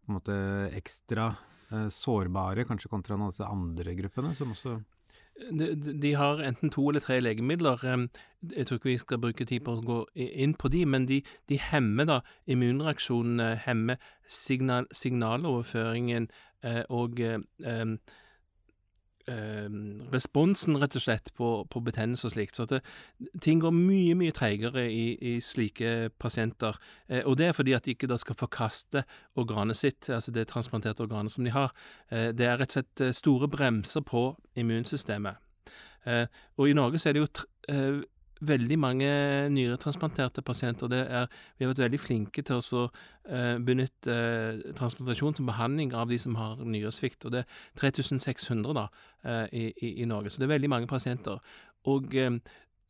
på 0.04 0.12
en 0.12 0.18
måte 0.18 0.36
ekstra 0.76 1.30
uh, 1.72 1.88
sårbare, 1.88 2.68
kanskje 2.68 2.92
kontra 2.92 3.16
noen 3.16 3.30
av 3.30 3.36
disse 3.36 3.48
andre 3.48 3.96
gruppene, 3.96 4.36
som 4.36 4.52
også 4.52 4.76
De, 5.50 5.68
de- 6.02 6.14
har 6.14 6.42
enten 6.46 6.70
to 6.70 6.88
eller 6.90 7.00
tre 7.02 7.20
legemidler. 7.20 7.82
Jeg 8.56 8.68
tror 8.68 8.78
ikke 8.78 8.90
vi 8.90 8.98
skal 8.98 9.22
bruke 9.22 9.46
tid 9.46 9.64
på 9.66 9.74
å 9.78 9.82
gå 9.86 10.00
inn 10.16 10.54
på 10.54 10.70
de, 10.74 10.86
men 10.86 11.08
de, 11.10 11.22
de 11.50 11.58
hemmer 11.60 12.06
da 12.10 12.20
immunreaksjonene, 12.48 13.56
hemmer 13.66 13.98
signal, 14.28 14.86
signaloverføringen 14.94 16.30
eh, 16.64 16.84
og 16.90 17.20
eh, 17.20 17.40
em, 17.66 17.98
responsen, 20.14 20.78
rett 20.82 20.96
og 20.98 21.04
slett, 21.04 21.32
på, 21.38 21.50
på 21.72 21.82
betennelse 21.86 22.28
og 22.28 22.34
slikt. 22.36 22.58
Så 22.58 22.66
det, 22.70 22.82
ting 23.42 23.62
går 23.64 23.74
mye, 23.76 24.16
mye 24.20 24.36
treigere 24.36 24.86
i, 24.92 25.16
i 25.18 25.34
slike 25.44 26.12
pasienter. 26.22 26.80
Eh, 27.08 27.24
og 27.26 27.38
det 27.40 27.50
er 27.50 27.58
fordi 27.58 27.76
at 27.78 27.86
de 27.86 27.96
ikke 27.96 28.10
da 28.12 28.20
skal 28.22 28.40
forkaste 28.40 29.06
organet 29.40 29.80
sitt, 29.80 30.10
altså 30.10 30.34
det 30.36 30.48
transplanterte 30.52 31.06
organet 31.06 31.34
som 31.34 31.48
de 31.48 31.54
har. 31.56 31.76
Eh, 32.12 32.32
det 32.36 32.48
er 32.48 32.60
rett 32.62 32.74
og 32.74 32.80
slett 32.80 33.06
eh, 33.06 33.16
store 33.16 33.50
bremser 33.52 34.06
på 34.08 34.26
immunsystemet. 34.60 35.40
Eh, 36.06 36.26
og 36.58 36.70
i 36.70 36.76
Norge 36.78 37.00
så 37.00 37.10
er 37.10 37.18
det 37.18 37.24
jo 37.26 37.32
eh, 37.70 38.02
veldig 38.42 38.78
mange 38.80 39.10
nyretransplanterte 39.54 40.42
pasienter. 40.42 40.90
Det 40.92 41.02
er, 41.06 41.28
vi 41.58 41.66
har 41.66 41.72
vært 41.72 41.84
veldig 41.86 42.00
flinke 42.02 42.44
til 42.46 42.60
å 42.60 42.84
eh, 42.88 43.58
benytte 43.62 44.16
eh, 44.16 44.62
transplantasjon 44.78 45.38
som 45.38 45.50
behandling 45.50 45.94
av 45.98 46.10
de 46.12 46.20
som 46.22 46.38
har 46.40 46.62
nyresvikt. 46.66 47.26
Og 47.26 47.36
det 47.36 47.44
er 47.46 47.60
3600 47.82 48.78
da, 48.78 48.88
eh, 49.24 49.46
i, 49.52 49.66
i, 49.72 49.94
i 50.02 50.10
Norge, 50.10 50.34
så 50.34 50.42
det 50.42 50.50
er 50.50 50.56
veldig 50.56 50.74
mange 50.74 50.90
pasienter. 50.92 51.42
Og 51.90 52.14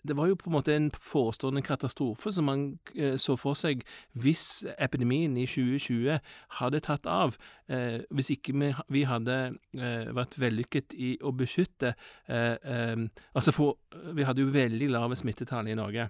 det 0.07 0.17
var 0.17 0.27
jo 0.27 0.35
på 0.35 0.49
en 0.49 0.55
måte 0.55 0.75
en 0.75 0.89
forestående 0.91 1.61
katastrofe 1.61 2.31
som 2.33 2.47
man 2.49 2.63
eh, 2.95 3.17
så 3.21 3.35
for 3.37 3.57
seg 3.57 3.83
hvis 4.17 4.63
epidemien 4.81 5.35
i 5.37 5.45
2020 5.45 6.17
hadde 6.57 6.81
tatt 6.81 7.05
av. 7.05 7.37
Eh, 7.69 8.01
hvis 8.09 8.31
ikke 8.33 8.55
vi, 8.57 8.71
vi 8.89 9.03
hadde 9.05 9.37
eh, 9.77 10.09
vært 10.15 10.39
vellykket 10.41 10.97
i 10.97 11.13
å 11.21 11.33
beskytte 11.37 11.93
eh, 12.27 12.57
eh, 12.57 12.97
Altså, 13.33 13.53
for 13.53 13.77
vi 14.15 14.25
hadde 14.25 14.41
jo 14.41 14.51
veldig 14.51 14.89
lave 14.91 15.15
smittetall 15.15 15.69
i 15.69 15.77
Norge. 15.77 16.09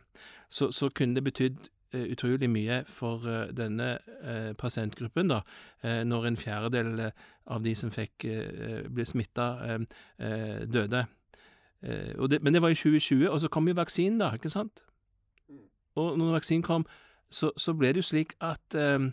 Så, 0.50 0.72
så 0.72 0.90
kunne 0.90 1.20
det 1.20 1.26
betydd 1.28 1.60
eh, 1.94 2.08
utrolig 2.16 2.50
mye 2.50 2.82
for 2.88 3.28
denne 3.52 3.94
pasientgruppen, 4.58 5.32
da, 5.32 5.42
når 6.08 6.28
en 6.28 6.38
fjerdedel 6.40 7.10
av 7.52 7.64
de 7.66 7.74
som 7.76 7.92
fikk 7.92 8.26
ble 8.94 9.06
smitta, 9.08 9.48
døde. 10.72 11.06
Eh, 11.84 12.28
det, 12.30 12.42
men 12.44 12.54
det 12.54 12.62
var 12.62 12.70
i 12.70 12.78
2020, 12.78 13.30
og 13.30 13.40
så 13.42 13.50
kom 13.50 13.68
jo 13.68 13.78
vaksinen, 13.78 14.20
da, 14.22 14.32
ikke 14.36 14.50
sant? 14.54 14.84
Og 15.96 16.18
når 16.18 16.38
vaksinen 16.40 16.64
kom, 16.64 16.86
så, 17.32 17.52
så 17.58 17.74
ble 17.74 17.94
det 17.94 18.04
jo 18.04 18.10
slik 18.12 18.36
at 18.44 18.76
eh, 18.76 19.10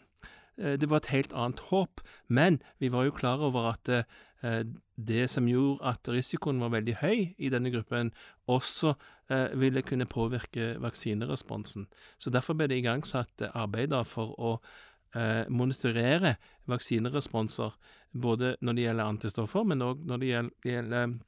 eh, 0.59 0.75
det 0.81 0.91
var 0.91 1.03
et 1.03 1.13
helt 1.15 1.33
annet 1.33 1.61
håp. 1.71 2.03
Men 2.29 2.63
vi 2.79 2.93
var 2.93 3.07
jo 3.07 3.15
klar 3.15 3.43
over 3.43 3.73
at 3.73 3.89
eh, 3.89 4.65
det 4.97 5.31
som 5.31 5.49
gjorde 5.49 5.85
at 5.87 6.11
risikoen 6.11 6.61
var 6.61 6.75
veldig 6.75 6.99
høy 7.03 7.35
i 7.39 7.51
denne 7.51 7.71
gruppen, 7.75 8.13
også 8.47 8.95
eh, 9.31 9.55
ville 9.59 9.83
kunne 9.83 10.07
påvirke 10.07 10.77
vaksineresponsen. 10.83 11.89
Så 12.19 12.31
derfor 12.31 12.59
ble 12.59 12.69
det 12.71 12.83
igangsatt 12.83 13.49
arbeid 13.55 13.95
for 14.07 14.35
å 14.39 14.59
eh, 15.15 15.47
monitorere 15.49 16.37
vaksineresponser, 16.71 17.75
både 18.13 18.57
når 18.61 18.73
det 18.73 18.87
gjelder 18.87 19.13
antistoffer, 19.15 19.67
men 19.67 19.83
òg 19.85 20.07
når 20.07 20.23
det 20.23 20.31
gjelder 20.65 21.19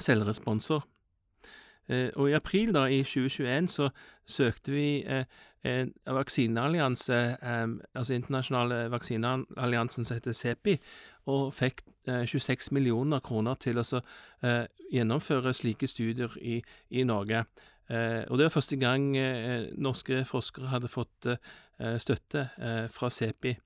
selvresponser. 0.00 0.80
Eh, 1.90 2.10
og 2.14 2.30
i 2.30 2.36
april 2.38 2.70
da, 2.74 2.84
i 2.86 3.02
2021 3.02 3.68
så 3.68 3.88
søkte 4.26 4.70
vi 4.72 5.02
eh, 5.02 5.24
en 5.66 5.90
vaksineallianse, 6.06 7.18
eh, 7.42 7.66
altså 7.94 8.14
internasjonale 8.14 8.84
vaksinealliansen 8.92 10.04
som 10.04 10.14
heter 10.14 10.32
CEPI, 10.32 10.76
og 11.26 11.52
fikk 11.54 11.82
eh, 12.08 12.22
26 12.26 12.70
millioner 12.72 13.20
kroner 13.20 13.58
til 13.62 13.78
å 13.82 13.84
eh, 13.98 14.64
gjennomføre 14.92 15.54
slike 15.54 15.90
studier 15.90 16.38
i, 16.40 16.60
i 16.90 17.04
Norge. 17.08 17.44
Eh, 17.90 18.22
og 18.30 18.38
det 18.38 18.46
var 18.46 18.54
første 18.54 18.78
gang 18.78 19.10
norske 19.82 20.22
forskere 20.24 20.70
hadde 20.70 20.88
fått 20.88 21.26
støtte 21.98 22.44
fra 22.94 23.08
CEPI. 23.10 23.56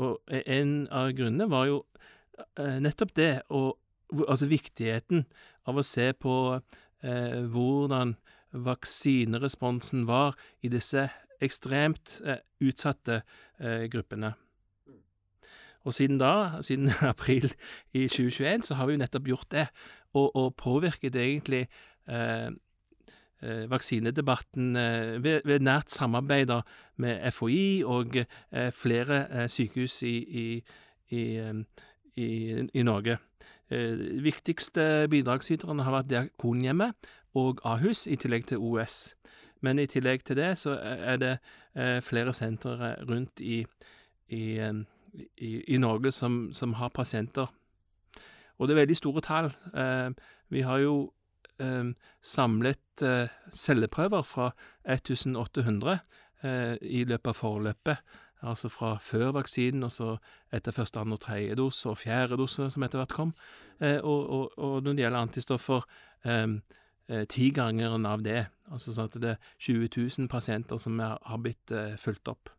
Og 0.00 0.30
en 0.30 0.70
av 0.94 1.10
grunnene 1.12 1.48
var 1.50 1.66
jo 1.68 1.82
nettopp 2.56 3.12
det, 3.18 3.32
hvor- 3.50 3.76
altså 4.26 4.50
viktigheten 4.50 5.24
av 5.68 5.78
å 5.78 5.86
se 5.86 6.10
på 6.12 6.34
eh, 6.56 7.40
hvordan 7.50 8.16
vaksineresponsen 8.50 10.06
var 10.08 10.38
i 10.62 10.70
disse 10.72 11.08
ekstremt 11.40 12.20
eh, 12.26 12.42
utsatte 12.60 13.22
eh, 13.58 13.86
gruppene. 13.92 14.34
Og 15.84 15.94
siden 15.94 16.18
da, 16.20 16.60
siden 16.62 16.90
april 17.12 17.52
i 17.92 18.08
2021, 18.08 18.66
så 18.66 18.74
har 18.74 18.86
vi 18.86 18.96
jo 18.96 19.02
nettopp 19.04 19.28
gjort 19.28 19.52
det, 19.54 19.68
og, 20.12 20.36
og 20.36 20.54
påvirket 20.56 21.16
egentlig 21.16 21.68
eh, 22.08 22.50
eh, 23.42 23.64
vaksinedebatten 23.70 24.76
eh, 24.76 25.24
ved, 25.24 25.40
ved 25.44 25.64
nært 25.64 25.90
samarbeid 25.94 26.52
med 26.96 27.32
FHI 27.32 27.82
og 27.86 28.18
flere 28.74 29.26
eh, 29.30 29.48
sykehus 29.48 30.02
i, 30.02 30.16
i, 31.10 31.24
i, 32.16 32.28
i 32.74 32.82
Norge. 32.82 33.18
Eh, 33.70 34.22
viktigste 34.24 35.06
bidragsyterne 35.10 35.84
har 35.86 35.94
vært 35.94 36.10
Diakonhjemmet 36.10 37.10
og 37.38 37.60
Ahus, 37.64 38.06
i 38.06 38.16
tillegg 38.18 38.48
til 38.50 38.58
OS. 38.58 39.14
Men 39.62 39.78
i 39.78 39.86
tillegg 39.86 40.24
til 40.26 40.40
det 40.40 40.56
så 40.58 40.74
er 40.82 41.20
det 41.20 41.36
eh, 41.76 42.00
flere 42.02 42.32
sentre 42.34 42.96
rundt 43.08 43.40
i, 43.40 43.60
i, 44.28 44.42
eh, 44.58 44.82
i, 45.36 45.52
i 45.74 45.78
Norge 45.78 46.12
som, 46.12 46.48
som 46.52 46.74
har 46.80 46.90
pasienter. 46.94 47.46
Og 48.58 48.68
det 48.68 48.74
er 48.74 48.82
veldig 48.82 48.96
store 48.96 49.22
tall. 49.24 49.52
Eh, 49.74 50.10
vi 50.50 50.64
har 50.66 50.82
jo 50.82 51.12
eh, 51.60 51.92
samlet 52.22 53.04
eh, 53.06 53.28
celleprøver 53.54 54.26
fra 54.26 54.50
1800 54.84 55.98
eh, 56.42 56.74
i 56.82 57.04
løpet 57.04 57.30
av 57.30 57.38
forløpet. 57.38 58.02
Altså 58.42 58.70
fra 58.72 58.94
før 59.02 59.34
vaksinen, 59.36 59.82
og 59.84 59.92
så 59.92 60.14
etter 60.52 60.72
første, 60.72 61.00
andre 61.00 61.18
tredje 61.20 61.56
dose, 61.58 61.88
og 61.88 61.98
fjerde 62.00 62.38
dose, 62.40 62.70
som 62.70 62.82
etter 62.86 63.02
hvert 63.02 63.16
kom. 63.16 63.34
Eh, 63.80 63.98
og, 63.98 64.30
og, 64.30 64.58
og 64.58 64.82
når 64.82 64.96
det 64.96 65.04
gjelder 65.04 65.26
antistoffer, 65.26 65.84
eh, 66.24 66.46
eh, 67.10 67.26
tigangeren 67.28 68.06
av 68.08 68.24
det. 68.24 68.46
Altså 68.70 68.94
sånn 68.94 69.10
at 69.10 69.18
det 69.20 69.34
er 69.34 69.52
20 69.58 69.90
000 70.22 70.30
pasienter 70.32 70.80
som 70.80 71.00
er, 71.02 71.18
har 71.26 71.42
blitt 71.42 71.74
eh, 71.74 71.96
fulgt 72.00 72.30
opp. 72.32 72.52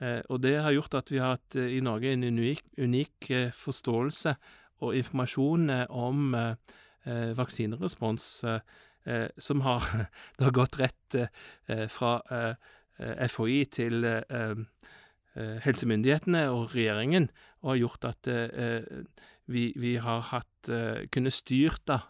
Eh, 0.00 0.20
og 0.32 0.40
det 0.44 0.56
har 0.64 0.72
gjort 0.72 0.96
at 1.00 1.10
vi 1.12 1.20
har 1.20 1.36
hatt 1.36 1.56
eh, 1.60 1.76
i 1.76 1.80
Norge 1.84 2.12
en 2.12 2.24
unik, 2.24 2.62
unik 2.80 3.30
eh, 3.36 3.50
forståelse 3.56 4.34
og 4.80 4.96
informasjon 4.96 5.72
eh, 5.74 5.86
om 5.92 6.36
eh, 6.36 6.76
eh, 7.04 7.32
vaksinerespons 7.36 8.30
eh, 8.48 8.60
som 9.40 9.64
har 9.64 9.84
har 10.44 10.56
gått 10.56 10.80
rett 10.80 11.16
eh, 11.20 11.86
fra 11.92 12.18
FHI 13.00 13.64
til 13.72 14.04
helsemyndighetene 15.64 16.42
og 16.50 16.74
regjeringen, 16.74 17.30
og 17.62 17.72
har 17.72 17.80
gjort 17.80 18.06
at 18.08 18.30
vi, 19.50 19.72
vi 19.76 19.94
har 20.02 20.24
hatt 20.30 20.70
kunne 21.14 21.32
styrt 21.32 21.82
da 21.88 22.00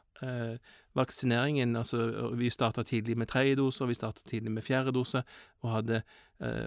vaksineringen. 0.99 1.76
Altså, 1.76 2.30
vi 2.37 2.50
starta 2.50 2.82
tidlig 2.82 3.18
med 3.18 3.30
tredje 3.30 3.56
dose, 3.61 3.87
vi 3.87 3.94
starta 3.94 4.25
tidlig 4.26 4.52
med 4.52 4.66
fjerde 4.66 4.92
dose. 4.92 5.23
Og, 5.61 5.70
hadde, 5.73 6.02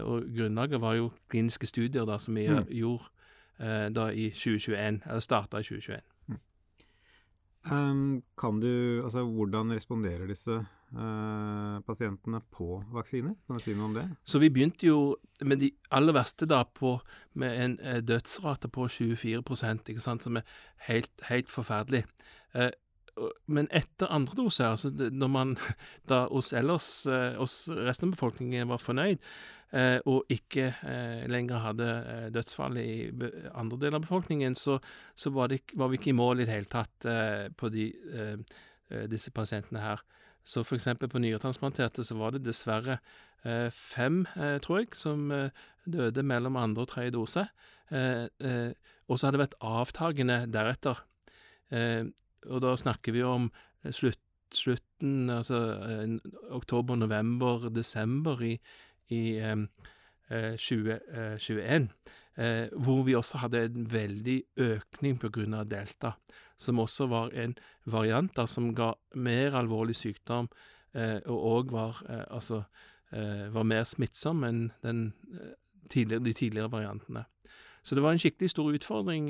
og 0.06 0.24
grunnlaget 0.38 0.82
var 0.82 0.98
jo 1.01 1.12
kliniske 1.30 1.68
studier 1.68 2.06
da, 2.06 2.18
som 2.20 2.36
vi 2.36 2.48
mm. 2.48 2.65
gjorde 2.70 3.03
da 3.94 4.10
i 4.10 4.30
2021, 4.30 5.03
eller 5.06 5.20
starta 5.20 5.62
i 5.62 5.68
2021. 5.68 6.01
Um, 7.72 8.24
kan 8.38 8.60
du, 8.60 9.03
altså 9.03 9.24
Hvordan 9.24 9.72
responderer 9.72 10.27
disse 10.27 10.65
uh, 10.98 11.80
pasientene 11.88 12.42
på 12.54 12.78
vaksiner? 12.94 13.36
Kan 13.48 13.60
du 13.60 13.64
si 13.64 13.76
noe 13.78 13.90
om 13.90 13.98
det? 13.98 14.06
Så 14.26 14.42
Vi 14.44 14.52
begynte 14.54 14.88
jo 14.88 15.16
med 15.42 15.62
de 15.64 15.72
aller 15.92 16.16
verste 16.16 16.48
da 16.50 16.64
på, 16.64 16.98
med 17.40 17.64
en 17.66 17.80
uh, 17.82 18.00
dødsrate 18.02 18.70
på 18.70 18.88
24 18.88 19.42
ikke 19.42 20.00
sant, 20.00 20.24
som 20.24 20.38
er 20.38 20.48
helt, 20.88 21.14
helt 21.30 21.52
forferdelig. 21.52 22.06
Uh, 22.56 22.72
men 23.46 23.68
etter 23.70 24.10
andre 24.10 24.34
dose, 24.36 24.66
altså 24.66 24.90
når 24.90 25.30
man 25.30 25.58
da 26.10 26.26
oss 26.34 26.54
ellers, 26.54 27.06
oss 27.38 27.68
resten 27.70 28.10
av 28.10 28.16
befolkningen 28.16 28.72
var 28.72 28.82
fornøyd, 28.82 29.22
eh, 29.74 30.00
og 30.10 30.30
ikke 30.34 30.70
eh, 30.72 31.24
lenger 31.32 31.64
hadde 31.64 31.90
eh, 31.90 32.28
dødsfall 32.34 32.80
i 32.82 32.94
andre 33.54 33.80
deler 33.82 34.00
av 34.00 34.06
befolkningen, 34.06 34.58
så, 34.60 34.80
så 35.16 35.34
var, 35.34 35.52
det, 35.52 35.64
var, 35.80 35.92
vi 35.92 36.00
ikke 36.00 36.14
i 36.14 36.18
mål 36.18 36.44
i 36.44 36.48
det 36.48 36.56
hele 36.56 36.72
tatt 36.72 37.10
eh, 37.10 37.48
på 37.58 37.72
de, 37.74 37.90
eh, 38.14 38.60
eh, 38.92 39.08
disse 39.12 39.34
pasientene 39.36 39.84
her. 39.84 40.04
Så 40.44 40.66
for 40.68 40.76
eksempel 40.76 41.10
på 41.10 41.22
nyretransplanterte 41.24 42.04
så 42.04 42.18
var 42.20 42.34
det 42.36 42.44
dessverre 42.44 42.98
fem, 43.76 44.22
tror 44.64 44.80
jeg, 44.80 44.90
som 44.96 45.26
døde 45.84 46.24
mellom 46.24 46.56
andre 46.60 46.86
og 46.86 46.90
tredje 46.92 47.12
dose. 47.16 47.46
og 47.92 49.16
så 49.20 49.26
har 49.28 49.36
det 49.36 49.42
vært 49.42 49.58
avtagende 49.60 50.38
deretter. 50.52 51.00
og 52.48 52.62
da 52.64 52.76
snakker 52.80 53.16
vi 53.16 53.24
om 53.24 53.50
slutt 53.92 54.24
slutten, 54.54 55.30
altså 55.30 55.60
oktober, 56.54 56.96
november, 56.96 57.70
desember 57.74 58.42
i, 58.46 58.58
i 59.14 59.22
eh, 59.38 60.58
2021, 60.58 61.90
eh, 62.38 62.68
hvor 62.74 63.04
vi 63.04 63.16
også 63.16 63.44
hadde 63.44 63.66
en 63.68 63.88
veldig 63.92 64.40
økning 64.58 65.20
pga. 65.22 65.64
delta, 65.64 66.14
som 66.57 66.79
også 66.79 67.07
var 67.12 67.33
en 67.38 67.55
variant 67.86 68.31
da, 68.36 68.45
som 68.48 68.74
ga 68.75 68.93
mer 69.15 69.57
alvorlig 69.60 69.95
sykdom, 69.95 70.50
eh, 70.95 71.19
og 71.25 71.45
òg 71.51 71.72
var, 71.72 72.01
eh, 72.10 72.25
altså, 72.29 72.63
eh, 73.12 73.48
var 73.53 73.63
mer 73.63 73.83
smittsom 73.83 74.43
enn 74.43 74.72
den, 74.83 75.13
eh, 75.33 75.55
tidligere, 75.89 76.24
de 76.24 76.33
tidligere 76.33 76.72
variantene. 76.72 77.25
Så 77.83 77.95
det 77.95 78.03
var 78.03 78.12
en 78.12 78.19
skikkelig 78.19 78.50
stor 78.50 78.72
utfordring 78.72 79.27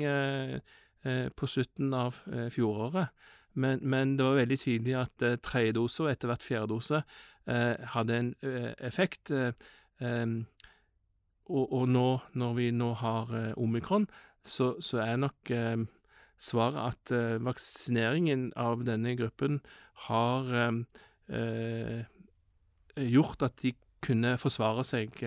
på 1.36 1.46
slutten 1.50 1.92
av 1.92 2.14
fjoråret. 2.54 3.08
Men, 3.54 3.78
men, 3.82 4.16
det 4.18 4.26
var 4.26 4.40
veldig 4.40 4.58
tydelig 4.58 4.96
at 4.98 5.22
eh, 5.22 5.38
tredje 5.42 5.76
dose 5.78 6.02
og 6.02 6.10
etter 6.10 6.30
hvert 6.30 6.42
fjerde 6.42 6.70
dose 6.72 7.00
eh, 7.46 7.74
hadde 7.94 8.18
en 8.18 8.30
eh, 8.42 8.72
effekt. 8.82 9.30
Og, 11.44 11.72
og, 11.72 11.84
nå, 11.88 12.06
når 12.34 12.54
vi 12.56 12.70
nå 12.74 12.88
har 12.98 13.30
omikron, 13.60 14.08
så, 14.44 14.74
så 14.80 14.98
er 15.04 15.20
nok 15.20 15.52
svaret 16.40 16.80
at 16.82 17.12
vaksineringen 17.44 18.50
av 18.60 18.82
denne 18.84 19.14
gruppen 19.16 19.60
har 20.08 20.50
gjort 22.94 23.46
at 23.46 23.62
de 23.62 23.72
kunne 24.04 24.34
forsvare 24.36 24.84
seg 24.84 25.22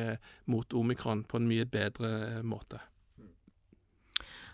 mot 0.45 0.75
omikron 0.77 1.23
på 1.25 1.39
en 1.39 1.49
mye 1.49 1.65
bedre 1.65 2.43
måte. 2.45 2.83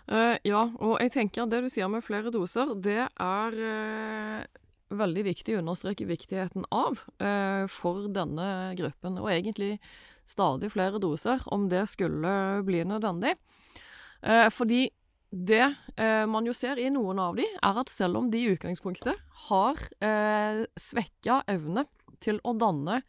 Uh, 0.04 0.36
ja, 0.44 0.66
og 0.84 0.98
jeg 1.00 1.14
tenker 1.14 1.44
at 1.44 1.52
det 1.52 1.62
du 1.64 1.70
sier 1.72 1.88
med 1.88 2.04
flere 2.04 2.32
doser, 2.32 2.74
det 2.84 3.06
er 3.08 3.54
uh, 3.56 4.42
veldig 4.92 5.22
viktig 5.30 5.54
å 5.56 5.62
understreke 5.62 6.08
viktigheten 6.08 6.66
av 6.68 7.00
uh, 7.24 7.64
for 7.72 8.10
denne 8.12 8.74
gruppen. 8.76 9.16
Og 9.22 9.30
egentlig 9.32 9.78
stadig 10.28 10.70
flere 10.74 11.00
doser, 11.00 11.40
om 11.52 11.70
det 11.72 11.86
skulle 11.92 12.60
bli 12.64 12.84
nødvendig. 12.88 13.34
fordi 14.56 14.86
det 15.34 15.66
man 16.30 16.46
jo 16.46 16.52
ser 16.54 16.78
i 16.78 16.88
noen 16.94 17.18
av 17.18 17.34
de, 17.38 17.44
er 17.44 17.78
at 17.80 17.90
selv 17.90 18.20
om 18.20 18.28
de 18.30 18.38
i 18.38 18.52
utgangspunktet 18.54 19.18
har 19.48 19.80
eh, 20.04 20.64
svekka 20.78 21.42
evne 21.50 21.84
til 22.22 22.38
å 22.46 22.54
danne 22.56 23.00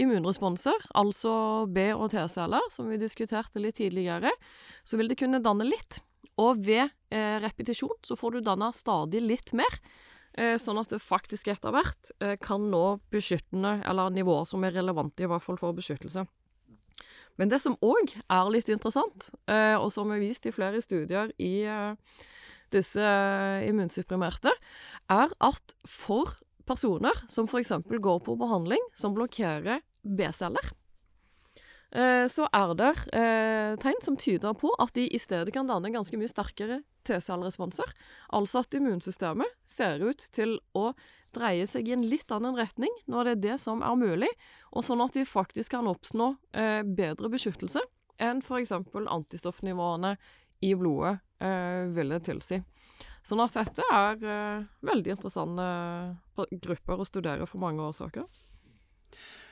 immunresponser, 0.00 0.86
altså 0.96 1.32
B- 1.70 1.92
og 1.94 2.10
T-celler, 2.12 2.64
som 2.72 2.88
vi 2.90 3.00
diskuterte 3.00 3.60
litt 3.62 3.78
tidligere, 3.80 4.32
så 4.84 4.98
vil 5.00 5.10
det 5.10 5.18
kunne 5.20 5.42
danne 5.44 5.66
litt. 5.68 6.00
Og 6.40 6.62
ved 6.64 6.86
eh, 7.12 7.36
repetisjon 7.42 7.98
så 8.06 8.16
får 8.16 8.38
du 8.38 8.46
danna 8.46 8.70
stadig 8.72 9.20
litt 9.24 9.52
mer, 9.56 9.80
eh, 10.38 10.56
sånn 10.60 10.80
at 10.80 10.92
det 10.94 11.02
faktisk 11.04 11.50
etter 11.52 11.74
hvert 11.74 12.12
eh, 12.22 12.36
kan 12.40 12.70
nå 12.72 13.00
beskyttende, 13.12 13.80
eller 13.84 14.14
nivåer 14.14 14.48
som 14.48 14.64
er 14.64 14.76
relevante, 14.78 15.26
i 15.26 15.30
hvert 15.30 15.44
fall 15.44 15.60
for 15.60 15.76
beskyttelse. 15.76 16.24
Men 17.40 17.48
det 17.48 17.62
som 17.64 17.78
òg 17.80 18.12
er 18.20 18.52
litt 18.52 18.68
interessant, 18.68 19.30
eh, 19.48 19.72
og 19.80 19.88
som 19.94 20.10
er 20.12 20.20
vist 20.20 20.44
i 20.44 20.52
flere 20.52 20.82
studier 20.84 21.32
i 21.40 21.62
eh, 21.64 22.18
disse 22.74 23.00
eh, 23.00 23.64
immunsupprimerte, 23.70 24.52
er 25.08 25.32
at 25.40 25.74
for 25.88 26.34
personer 26.68 27.16
som 27.32 27.48
f.eks. 27.48 27.72
går 27.88 28.20
på 28.26 28.36
behandling 28.38 28.84
som 28.92 29.16
blokkerer 29.16 29.80
B-celler, 30.04 30.74
så 32.30 32.44
er 32.54 32.72
det 32.78 32.90
tegn 33.82 33.96
som 33.98 34.14
tyder 34.14 34.52
på 34.54 34.68
at 34.78 34.92
de 34.94 35.08
i 35.10 35.18
stedet 35.18 35.50
kan 35.50 35.66
danne 35.66 35.90
ganske 35.90 36.14
mye 36.20 36.30
sterkere 36.30 36.76
T-celleresponser. 37.02 37.90
Altså 38.38 38.62
at 38.62 38.76
immunsystemet 38.78 39.56
ser 39.66 40.04
ut 40.06 40.22
til 40.30 40.54
å 40.78 40.92
dreie 41.36 41.66
seg 41.68 41.88
i 41.88 41.94
en 41.94 42.06
litt 42.06 42.30
annen 42.34 42.56
retning 42.58 42.92
når 43.10 43.28
det 43.28 43.32
er 43.32 43.42
det 43.44 43.56
som 43.62 43.84
er 43.86 43.96
mulig, 43.98 44.30
og 44.74 44.84
sånn 44.86 45.02
at 45.04 45.16
de 45.16 45.26
faktisk 45.28 45.76
kan 45.76 45.88
oppnå 45.90 46.32
eh, 46.56 46.82
bedre 46.84 47.30
beskyttelse 47.32 47.82
enn 48.20 48.42
f.eks. 48.44 48.74
antistoffnivåene 48.74 50.14
i 50.66 50.74
blodet 50.76 51.18
eh, 51.40 51.88
ville 51.96 52.20
tilsi. 52.24 52.60
Sånn 53.24 53.40
at 53.44 53.56
dette 53.56 53.84
er 53.92 54.24
eh, 54.24 54.68
veldig 54.86 55.16
interessante 55.16 55.66
grupper 56.64 57.00
å 57.00 57.08
studere 57.08 57.48
for 57.48 57.62
mange 57.62 57.84
årsaker. 57.84 58.26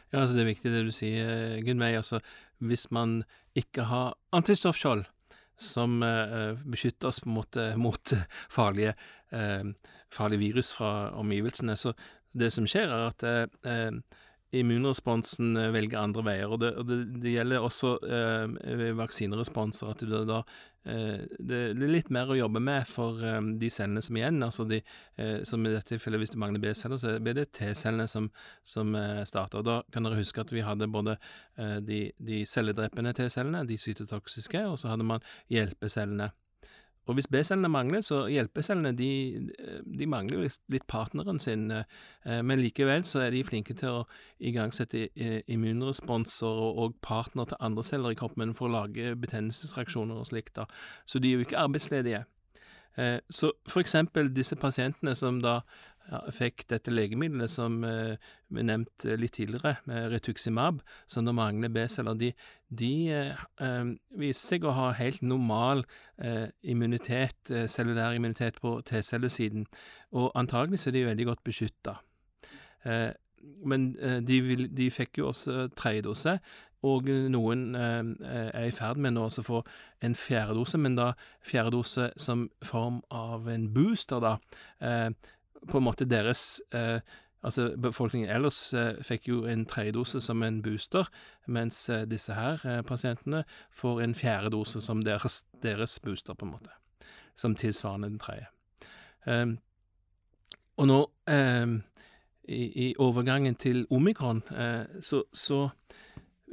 Ja, 0.09 0.23
altså 0.23 0.37
Det 0.37 0.43
er 0.45 0.53
viktig 0.55 0.73
det 0.73 0.85
du 0.87 0.93
sier, 0.95 1.59
Gunnveig. 1.64 1.99
Altså, 2.01 2.21
hvis 2.64 2.87
man 2.95 3.23
ikke 3.59 3.88
har 3.91 4.17
antistoffskjold 4.33 5.05
som 5.59 6.03
eh, 6.07 6.55
beskytter 6.64 7.11
oss 7.11 7.21
på 7.25 7.31
en 7.31 7.38
måte 7.38 7.66
mot 7.85 8.14
farlige, 8.51 8.94
eh, 9.35 9.64
farlige 10.14 10.44
virus 10.47 10.73
fra 10.77 11.11
omgivelsene, 11.18 11.77
så 11.77 11.94
det 12.38 12.53
som 12.55 12.66
skjer, 12.68 12.92
er 12.92 13.09
at 13.11 13.27
eh, 13.66 14.01
immunresponsen 14.56 15.56
eh, 15.56 15.70
velger 15.74 16.00
andre 16.00 16.24
veier. 16.24 16.48
Og 16.52 16.61
det, 16.62 16.72
og 16.80 16.88
det, 16.88 16.98
det 17.22 17.34
gjelder 17.34 17.64
også 17.64 17.94
eh, 18.08 18.84
vaksineresponser. 18.98 19.92
At 19.92 20.04
det, 20.08 20.22
da, 20.28 20.40
eh, 20.88 21.26
det, 21.38 21.61
er 21.74 21.92
litt 21.92 22.11
mer 22.14 22.32
å 22.32 22.38
jobbe 22.38 22.62
med 22.64 22.88
for 22.88 23.20
eh, 23.24 23.38
de 23.61 23.70
cellene 23.72 24.02
som 24.04 24.16
er 24.16 24.24
igjen. 24.24 24.42
altså 24.46 24.66
de, 24.68 24.80
eh, 25.20 25.37
som 25.48 25.66
i 25.66 25.74
dette 25.74 25.92
tilfellet 25.92 26.24
Hvis 26.24 26.34
du 26.34 26.40
mangler 26.40 26.64
B-celler, 26.64 27.00
så 27.00 27.18
blir 27.20 27.37
det 27.38 27.50
T-cellene 27.58 28.08
som, 28.08 28.30
som 28.64 28.96
eh, 28.96 29.22
starter. 29.28 29.61
og 29.61 29.68
Da 29.68 29.78
kan 29.92 30.08
dere 30.08 30.20
huske 30.20 30.42
at 30.44 30.54
vi 30.54 30.64
hadde 30.64 30.88
både 30.88 31.18
de, 31.84 32.12
de 32.22 32.44
celledrepende 32.46 33.12
T-cellene, 33.16 33.66
de 33.66 33.78
cytotoksiske, 33.78 34.62
og 34.68 34.78
så 34.80 34.92
hadde 34.92 35.06
man 35.06 35.24
hjelpecellene. 35.52 36.30
Og 37.09 37.16
hvis 37.16 37.29
B-cellene 37.33 37.71
mangler, 37.73 38.03
så 38.05 38.27
hjelpecellene 38.29 38.92
de, 38.97 39.11
de 39.99 40.07
mangler 40.07 40.42
jo 40.42 40.51
litt 40.75 40.87
partneren 40.90 41.40
sin, 41.40 41.71
eh, 41.73 42.40
men 42.44 42.61
likevel 42.61 43.07
så 43.09 43.25
er 43.25 43.33
de 43.33 43.44
flinke 43.49 43.77
til 43.79 44.03
å 44.03 44.07
igangsette 44.44 45.07
eh, 45.16 45.40
immunresponser 45.49 46.64
og 46.85 46.99
partner 47.05 47.49
til 47.49 47.62
andre 47.64 47.85
celler 47.87 48.12
i 48.12 48.18
kroppen 48.18 48.53
for 48.57 48.68
å 48.68 48.75
lage 48.77 49.14
betennelsesreaksjoner 49.25 50.21
og 50.21 50.29
slikt. 50.29 50.55
da. 50.61 50.68
Så 51.09 51.23
de 51.23 51.33
er 51.33 51.40
jo 51.40 51.49
ikke 51.49 51.62
arbeidsledige. 51.64 52.27
Eh, 52.99 53.18
så 53.31 53.53
for 53.68 53.81
eksempel 53.81 54.29
disse 54.35 54.57
pasientene 54.57 55.14
som 55.16 55.40
da 55.40 55.61
fikk 56.33 56.64
dette 56.71 56.92
legemiddelet 56.92 57.53
som 57.53 57.83
eh, 57.85 58.16
vi 58.55 58.64
nevnte 58.64 59.16
litt 59.21 59.37
tidligere, 59.37 59.77
Retuximab, 60.12 60.81
som 61.07 61.29
da 61.29 61.35
mangler 61.37 61.73
B-celler, 61.73 62.16
de, 62.18 62.33
de 62.68 62.92
eh, 63.12 63.44
eh, 63.64 63.92
viser 64.21 64.55
seg 64.55 64.66
å 64.66 64.75
ha 64.77 64.90
helt 64.99 65.23
normal 65.23 65.85
eh, 66.16 66.49
immunitet, 66.62 67.53
eh, 67.53 67.68
cellulær 67.71 68.16
immunitet 68.16 68.61
på 68.64 68.79
T-cellesiden, 68.88 69.66
og 70.16 70.33
antagelig 70.38 70.83
så 70.83 70.90
er 70.90 70.99
de 70.99 71.09
veldig 71.11 71.29
godt 71.33 71.44
beskytta. 71.47 71.99
Eh, 72.88 73.11
men 73.38 73.92
de, 74.27 74.40
vil, 74.42 74.64
de, 74.75 74.88
fikk 74.90 75.21
jo 75.21 75.29
også 75.31 75.68
tredje 75.79 76.03
dose, 76.09 76.38
og 76.87 77.07
noen 77.31 77.73
er 77.79 78.66
i 78.66 78.75
ferd 78.75 78.99
med 79.03 79.14
nå 79.14 79.25
å 79.27 79.44
få 79.47 79.61
en 80.05 80.14
fjerde 80.18 80.57
dose, 80.59 80.79
men 80.79 80.99
da 80.99 81.12
fjerde 81.47 81.73
dose 81.75 82.09
som 82.18 82.44
form 82.66 82.99
av 83.14 83.49
en 83.51 83.68
booster, 83.75 84.23
da 84.23 84.35
på 85.66 85.79
en 85.79 85.85
måte 85.85 86.07
deres 86.09 86.61
eh, 86.75 87.01
Altså, 87.42 87.77
befolkningen 87.83 88.31
ellers 88.31 88.75
eh, 88.75 88.97
fikk 89.03 89.29
jo 89.29 89.44
en 89.47 89.62
tredjedose 89.66 90.21
som 90.21 90.42
en 90.42 90.62
booster, 90.62 91.07
mens 91.47 91.88
eh, 91.88 92.03
disse 92.11 92.35
her 92.35 92.64
eh, 92.66 92.81
pasientene 92.83 93.44
får 93.71 94.01
en 94.03 94.14
fjerde 94.14 94.51
dose 94.51 94.83
som 94.83 95.05
deres, 95.07 95.44
deres 95.62 96.01
booster, 96.03 96.35
på 96.35 96.47
en 96.47 96.51
måte. 96.57 96.75
Som 97.37 97.55
tilsvarende 97.55 98.09
den 98.09 98.18
tredje. 98.18 98.49
Um, 99.27 99.59
og 100.77 100.87
nå, 100.87 100.99
um, 101.31 101.83
i, 102.49 102.88
i, 102.88 102.94
overgangen 102.99 103.55
til 103.55 103.87
omikron, 103.90 104.42
uh, 104.51 105.01
så, 105.01 105.23
så 105.33 105.68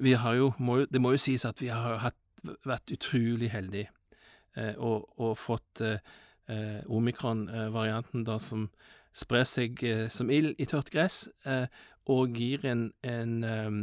vi 0.02 0.12
har 0.12 0.34
jo 0.34 0.52
må, 0.60 0.86
Det 0.86 1.02
må 1.02 1.12
jo 1.12 1.18
sies 1.18 1.46
at 1.46 1.62
vi 1.62 1.68
har 1.68 1.98
hatt, 1.98 2.18
vært 2.65 2.91
utrolig 2.91 3.50
heldige 3.50 3.89
uh, 4.58 4.74
og, 4.78 5.20
og, 5.20 5.38
fått 5.38 5.82
uh, 6.49 6.81
omikron-varianten 6.91 8.25
da 8.27 8.39
som 8.41 8.69
sprer 9.15 9.47
seg 9.47 9.84
eh, 9.88 10.08
som 10.12 10.29
ild 10.31 10.60
i 10.60 10.67
tørt 10.69 10.91
gress, 10.93 11.25
eh, 11.47 11.67
og 12.12 12.36
gir 12.38 12.65
en, 12.67 12.89
en 13.08 13.36
um, 13.43 13.77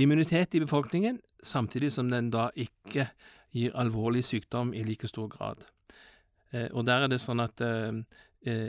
immunitet 0.00 0.54
i 0.54 0.62
befolkningen, 0.62 1.18
samtidig 1.42 1.92
som 1.92 2.10
den 2.10 2.30
da 2.32 2.48
ikke 2.54 3.08
gir 3.52 3.74
alvorlig 3.76 4.22
sykdom 4.24 4.72
i 4.74 4.84
like 4.86 5.10
stor 5.10 5.28
grad. 5.32 5.66
Eh, 6.52 6.68
og 6.70 6.86
der 6.86 7.04
er 7.04 7.12
det 7.12 7.20
sånn 7.20 7.42
at 7.42 7.60
eh, 7.66 8.00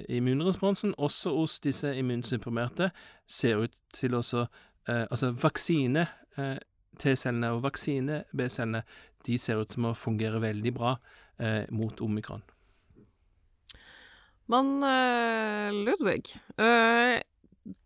immunresponsen, 0.09 0.95
også 0.97 1.35
hos 1.37 1.59
disse 1.63 1.93
immunsupprimerte, 1.97 2.91
ser 3.27 3.67
ut 3.67 3.81
til 3.93 4.19
å 4.19 4.23
Altså 4.83 5.29
vaksine 5.39 6.01
T-cellene 6.99 7.53
og 7.55 7.61
vaksine-B-cellene 7.63 8.81
de 9.23 9.37
ser 9.39 9.61
ut 9.61 9.71
som 9.71 9.87
å 9.87 9.93
fungere 9.95 10.41
veldig 10.43 10.73
bra 10.75 10.97
eh, 11.39 11.63
mot 11.71 12.01
omikron. 12.03 12.43
Men 14.51 14.79
uh, 14.84 15.69
Ludvig, 15.71 16.34
uh, 16.60 17.19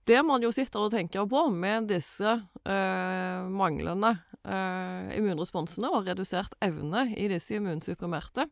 det 0.08 0.22
man 0.26 0.42
jo 0.42 0.50
sitter 0.56 0.82
og 0.82 0.94
tenker 0.94 1.28
på 1.30 1.44
med 1.54 1.90
disse 1.92 2.38
uh, 2.38 3.42
manglende 3.52 4.18
immunresponsene 4.48 5.90
og 5.92 6.06
redusert 6.08 6.54
evne 6.64 7.02
i 7.20 7.26
disse 7.28 7.58
immunsupprimerte 7.58 8.46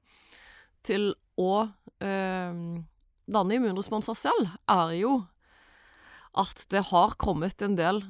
til 0.84 1.14
å 1.40 1.70
danne 2.04 3.56
immunresponser 3.56 4.18
selv, 4.20 4.50
er 4.68 4.92
jo 5.00 5.14
at 6.36 6.66
det 6.74 6.82
har 6.90 7.16
kommet 7.16 7.64
en 7.64 7.78
del 7.80 8.02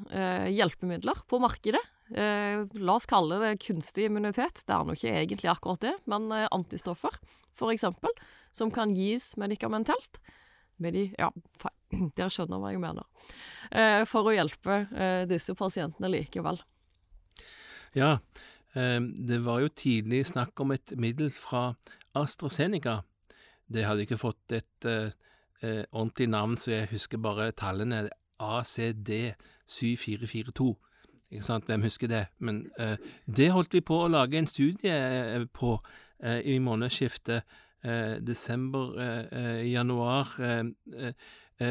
hjelpemidler 0.49 1.21
på 1.29 1.37
markedet. 1.43 1.83
la 2.09 2.95
oss 2.97 3.05
kalle 3.05 3.37
det 3.43 3.53
kunstig 3.67 4.09
immunitet. 4.09 4.63
Det 4.65 4.73
er 4.73 4.81
nå 4.81 4.97
ikke 4.97 5.13
egentlig 5.21 5.53
akkurat 5.53 5.85
det, 5.85 5.93
men 6.09 6.25
antistoffer, 6.49 7.21
eksempel 7.69 8.17
som 8.55 8.71
kan 8.73 8.93
gis 8.95 9.33
medikamentelt. 9.41 10.21
Medi 10.81 11.07
ja, 11.19 11.29
dere 12.17 12.31
skjønner 12.31 12.61
hva 12.61 12.73
jeg 12.73 12.83
mener. 12.83 13.07
Eh, 13.71 14.03
for 14.09 14.29
å 14.29 14.35
hjelpe 14.35 14.85
eh, 14.91 15.23
disse 15.29 15.55
pasientene 15.57 16.11
likevel. 16.11 16.59
Ja, 17.95 18.17
eh, 18.75 18.99
det 18.99 19.41
var 19.45 19.63
jo 19.63 19.75
tidlig 19.75 20.25
snakk 20.31 20.59
om 20.63 20.75
et 20.75 20.95
middel 20.99 21.31
fra 21.33 21.69
AstraZeneca. 22.15 23.01
Det 23.67 23.85
hadde 23.85 24.01
ikke 24.05 24.17
fått 24.21 24.51
et 24.53 24.85
eh, 24.89 25.11
eh, 25.61 25.83
ordentlig 25.91 26.27
navn, 26.29 26.57
så 26.57 26.71
jeg 26.71 26.87
husker 26.93 27.17
bare 27.17 27.51
tallene. 27.51 28.09
ACD7442. 28.35 30.75
Ikke 31.31 31.47
sant, 31.47 31.65
hvem 31.65 31.81
husker 31.87 32.07
det? 32.11 32.25
Men 32.43 32.65
eh, 32.79 32.97
det 33.25 33.53
holdt 33.55 33.73
vi 33.73 33.81
på 33.81 33.95
å 34.03 34.11
lage 34.11 34.37
en 34.37 34.47
studie 34.47 35.47
på 35.55 35.79
i 36.25 36.59
månedsskiftet 36.63 37.43
desember, 38.27 38.99
eh, 38.99 39.25
eh, 39.31 39.71
januar, 39.71 40.35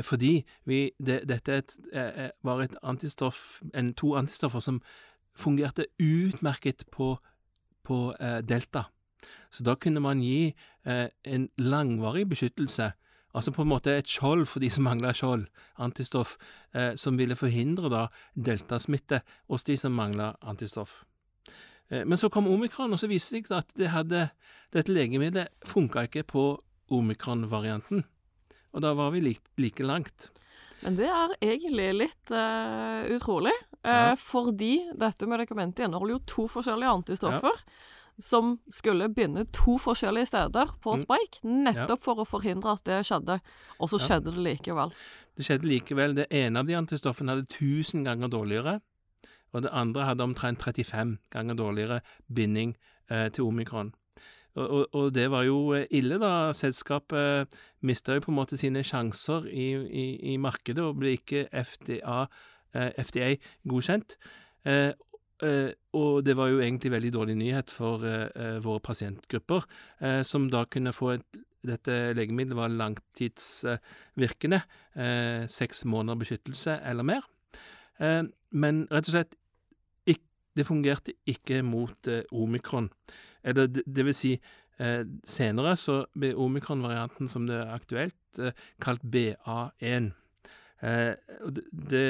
fordi 0.03 0.45
vi, 0.65 0.91
det, 1.07 1.29
dette 1.29 1.53
et, 1.53 1.75
var 2.43 2.63
et 2.63 2.77
antistoff, 2.83 3.61
en, 3.75 3.93
to 3.95 4.15
antistoffer 4.17 4.61
som 4.65 4.79
fungerte 5.37 5.85
utmerket 6.01 6.87
på, 6.91 7.17
på 7.85 8.15
delta. 8.49 8.87
Så 9.53 9.65
da 9.65 9.75
kunne 9.75 10.01
man 10.01 10.23
gi 10.25 10.55
en 10.89 11.49
langvarig 11.59 12.29
beskyttelse 12.29 12.93
Altså 13.35 13.51
på 13.51 13.65
en 13.65 13.69
måte 13.69 13.91
et 13.91 14.07
skjold 14.09 14.47
for 14.47 14.63
de 14.63 14.71
som 14.71 14.87
mangla 14.87 15.11
skjold, 15.15 15.49
antistoff, 15.83 16.37
eh, 16.75 16.95
som 16.97 17.19
ville 17.19 17.35
forhindre 17.35 17.91
da 17.91 18.05
deltasmitte 18.39 19.25
hos 19.51 19.67
de 19.67 19.77
som 19.77 19.93
mangla 19.93 20.35
antistoff. 20.43 21.03
Eh, 21.89 22.05
men 22.05 22.19
så 22.19 22.31
kom 22.31 22.49
omikron, 22.49 22.93
og 22.93 23.01
så 23.01 23.09
viste 23.11 23.37
det 23.37 23.45
seg 23.47 23.59
at 23.59 23.75
det 23.79 23.91
hadde, 23.93 24.29
dette 24.75 24.93
legemiddelet 24.93 25.53
funka 25.69 26.07
ikke 26.09 26.25
på 26.35 26.45
omikron-varianten. 26.95 28.05
Og 28.75 28.83
da 28.83 28.95
var 28.99 29.13
vi 29.15 29.23
like, 29.23 29.45
like, 29.61 29.85
langt. 29.87 30.31
Men 30.83 30.99
det 30.99 31.09
er 31.09 31.33
egentlig 31.41 31.89
litt 31.97 32.33
uh, 32.35 33.07
utrolig, 33.15 33.55
uh, 33.87 33.89
ja. 33.89 34.15
fordi 34.21 34.91
dette 35.01 35.29
medikamentet 35.31 35.87
inneholder 35.87 36.19
jo 36.19 36.25
to 36.29 36.47
forskjellige 36.59 36.97
antistoffer. 37.01 37.61
Ja. 37.65 37.91
Som 38.21 38.53
skulle 38.71 39.09
binde 39.11 39.43
to 39.51 39.73
forskjellige 39.83 40.29
steder 40.31 40.75
på 40.85 40.93
mm. 40.95 41.01
spike, 41.03 41.41
nettopp 41.43 41.97
ja. 41.99 42.05
for 42.05 42.23
å 42.23 42.27
forhindre 42.29 42.77
at 42.77 42.85
det 42.87 43.01
skjedde. 43.09 43.41
Og 43.83 43.91
så 43.91 43.99
skjedde 43.99 44.35
det 44.37 44.45
likevel. 44.45 44.93
Det 45.35 45.47
skjedde 45.49 45.67
likevel. 45.67 46.15
Det 46.21 46.29
ene 46.31 46.63
av 46.63 46.69
de 46.69 46.77
antistoffene 46.79 47.35
hadde 47.35 47.49
1000 47.49 48.05
ganger 48.07 48.31
dårligere 48.31 48.77
og 49.55 49.63
det 49.65 49.71
andre 49.73 50.09
hadde 50.11 50.27
omtrent 50.27 50.63
35 50.63 51.19
ganger 51.31 51.55
dårligere 51.55 52.01
binding 52.35 52.75
eh, 53.11 53.31
til 53.31 53.47
omikron. 53.47 53.95
Og, 54.55 54.71
og, 54.71 54.95
og, 54.95 55.15
det 55.15 55.31
var 55.31 55.43
jo 55.43 55.73
eh, 55.75 55.87
ille, 55.91 56.19
da. 56.23 56.53
Selskapet 56.55 57.19
eh, 57.19 57.63
mista 57.83 58.15
jo 58.15 58.23
på 58.23 58.31
en 58.31 58.39
måte 58.39 58.59
sine 58.59 58.85
sjanser 58.87 59.49
i, 59.51 59.67
i, 59.75 60.05
i 60.35 60.37
markedet 60.39 60.85
og 60.85 61.01
ble 61.01 61.17
ikke 61.19 61.49
FDA, 61.51 62.21
eh, 62.75 62.93
FDA 63.03 63.33
godkjent. 63.71 64.17
Eh, 64.71 64.93
eh, 65.43 65.71
og 65.99 66.23
det 66.27 66.37
var 66.39 66.53
jo 66.53 66.63
egentlig 66.63 66.95
veldig 66.95 67.13
dårlig 67.15 67.37
nyhet 67.41 67.71
for 67.71 68.07
våre 68.65 68.81
pasientgrupper, 68.83 69.67
som 70.27 70.49
da 70.51 70.65
kunne 70.67 70.93
få 70.95 71.17
et 71.19 71.43
dette 71.65 71.95
legemiddelet 72.13 72.59
var 72.59 72.73
langtidsvirkende, 72.77 74.59
seks 75.49 75.85
måneder 75.89 76.19
beskyttelse 76.21 76.75
eller 76.91 77.07
mer. 77.09 77.23
men 78.51 78.83
rett 78.91 79.09
og 79.09 79.15
slett 79.15 79.33
det 80.57 80.67
fungerte 80.67 81.17
ikke 81.27 81.63
mot 81.67 82.09
eh, 82.09 82.23
omikron. 82.33 82.91
Eller 83.45 83.67
det, 83.67 83.83
det 83.87 84.05
vil 84.07 84.17
si, 84.17 84.33
eh, 84.79 85.05
senere 85.27 85.77
så 85.77 86.03
ble 86.19 86.33
omikron-varianten 86.41 87.31
som 87.31 87.47
det 87.49 87.59
er 87.61 87.73
aktuelt, 87.75 88.41
eh, 88.41 88.57
kalt 88.83 89.05
BA1. 89.05 90.11
Eh, 90.85 91.13
det, 91.73 92.05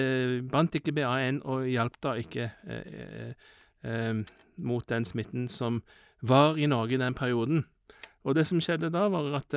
bandt 0.50 0.78
ikke 0.78 0.94
BA1 0.96 1.42
og 1.44 1.68
hjalp 1.68 2.00
da 2.02 2.16
ikke 2.18 2.50
mot 4.64 4.86
den 4.88 5.04
smitten 5.04 5.44
som 5.52 5.82
var 6.24 6.56
i 6.56 6.64
Norge 6.66 6.94
i 6.96 7.02
den 7.02 7.14
perioden. 7.14 7.66
Og 8.24 8.34
det 8.34 8.46
som 8.48 8.62
skjedde 8.64 8.88
da, 8.88 9.10
var 9.12 9.28
at 9.36 9.56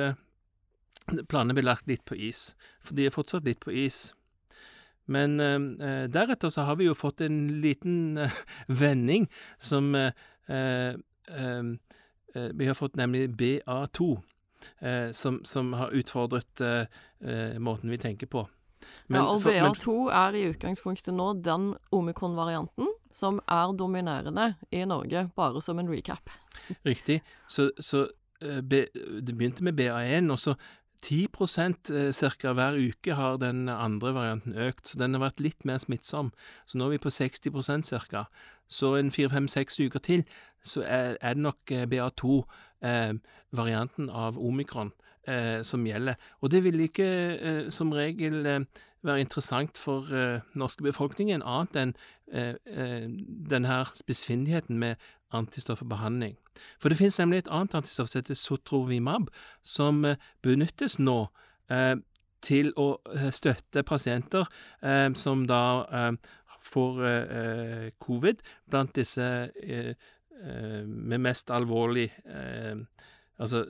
planene 1.30 1.56
ble 1.56 1.64
lagt 1.64 1.88
litt 1.88 2.04
på 2.04 2.18
is. 2.28 2.50
For 2.84 2.92
de 2.92 3.06
er 3.08 3.14
fortsatt 3.14 3.48
litt 3.48 3.62
på 3.64 3.72
is. 3.72 4.10
Men 5.08 5.40
eh, 5.40 6.04
deretter 6.12 6.52
så 6.52 6.66
har 6.68 6.76
vi 6.76 6.88
jo 6.88 6.96
fått 6.96 7.22
en 7.24 7.60
liten 7.62 8.18
eh, 8.20 8.40
vending 8.82 9.28
som 9.58 9.94
eh, 9.94 10.12
eh, 10.48 10.94
eh, 11.38 12.50
Vi 12.54 12.66
har 12.66 12.74
fått 12.74 12.96
nemlig 12.96 13.30
BA2, 13.30 14.18
eh, 14.78 15.10
som, 15.12 15.40
som, 15.44 15.72
har 15.72 15.90
utfordret 15.90 16.60
måten 17.58 17.90
vi 17.90 17.98
tenker 17.98 18.26
på. 18.26 18.44
Men, 19.06 19.22
ja, 19.22 19.24
og 19.32 19.42
BA2 19.42 19.94
er 20.14 20.36
i 20.36 20.44
utgangspunktet 20.52 21.16
nå 21.16 21.32
den 21.42 21.72
omikron-varianten 21.90 22.92
som 23.10 23.40
er 23.48 23.72
dominerende 23.74 24.52
i 24.70 24.84
Norge, 24.86 25.24
bare 25.34 25.62
som 25.64 25.80
en 25.80 25.90
recap. 25.90 26.30
Riktig. 26.86 27.22
Så, 27.48 27.72
så 27.80 28.06
det 28.38 28.86
begynte 29.34 29.64
med 29.66 29.80
BA1, 29.80 30.30
og 30.30 30.38
så 30.38 30.54
10 31.02 31.26
eh, 31.90 32.30
ca. 32.40 32.52
hver 32.52 32.74
uke 32.78 33.14
har 33.14 33.36
den 33.36 33.68
andre 33.68 34.14
varianten 34.14 34.54
økt, 34.54 34.88
så 34.88 34.98
den 34.98 35.14
har 35.14 35.20
vært 35.20 35.40
litt 35.40 35.64
mer 35.64 35.78
smittsom. 35.78 36.32
Så 36.66 36.78
nå 36.78 36.84
er 36.86 36.90
vi 36.96 36.98
på 36.98 37.08
60% 37.08 38.10
ca. 38.10 38.24
Så 38.68 38.94
en 38.96 39.10
fire-fem-seks 39.10 39.80
uker 39.80 39.98
til, 39.98 40.24
så 40.62 40.82
er, 40.82 41.16
er 41.20 41.34
det 41.34 41.42
nok 41.42 41.70
eh, 41.70 41.86
BA2-varianten 41.86 44.08
eh, 44.08 44.14
av 44.14 44.38
omikron 44.38 44.92
eh, 45.28 45.62
som 45.62 45.86
gjelder. 45.86 46.14
Og 46.40 46.50
det 46.50 46.64
vil 46.64 46.80
ikke 46.80 47.38
eh, 47.38 47.70
som 47.70 47.92
regel 47.92 48.46
eh, 48.46 48.60
være 49.02 49.20
interessant 49.20 49.78
for 49.78 50.14
eh, 50.14 50.40
norske 50.58 50.82
befolkningen, 50.82 51.42
annet 51.46 51.76
enn 51.78 51.92
eh, 52.32 52.54
eh, 52.66 53.06
denne 53.50 53.84
spissfindigheten 53.94 54.78
med 54.78 54.96
antistoffbehandling. 55.32 56.36
For 56.80 56.88
det 56.88 56.98
finnes 56.98 57.18
nemlig 57.18 57.38
et 57.38 57.50
annet 57.50 57.74
antistoff 57.74 58.10
som 58.10 58.18
heter 58.18 58.38
sotrovimab, 58.38 59.28
som 59.62 60.04
eh, 60.04 60.16
benyttes 60.42 60.98
nå 60.98 61.26
eh, 61.70 61.96
til 62.42 62.72
å 62.76 62.88
eh, 63.14 63.30
støtte 63.34 63.82
pasienter 63.82 64.46
som 65.18 65.46
da 65.46 65.62
får 66.62 67.00
covid, 67.98 68.42
blant 68.70 68.94
disse 68.94 69.26
med 70.86 71.18
mest 71.18 71.50
alvorlig 71.50 72.10
Altså 73.38 73.64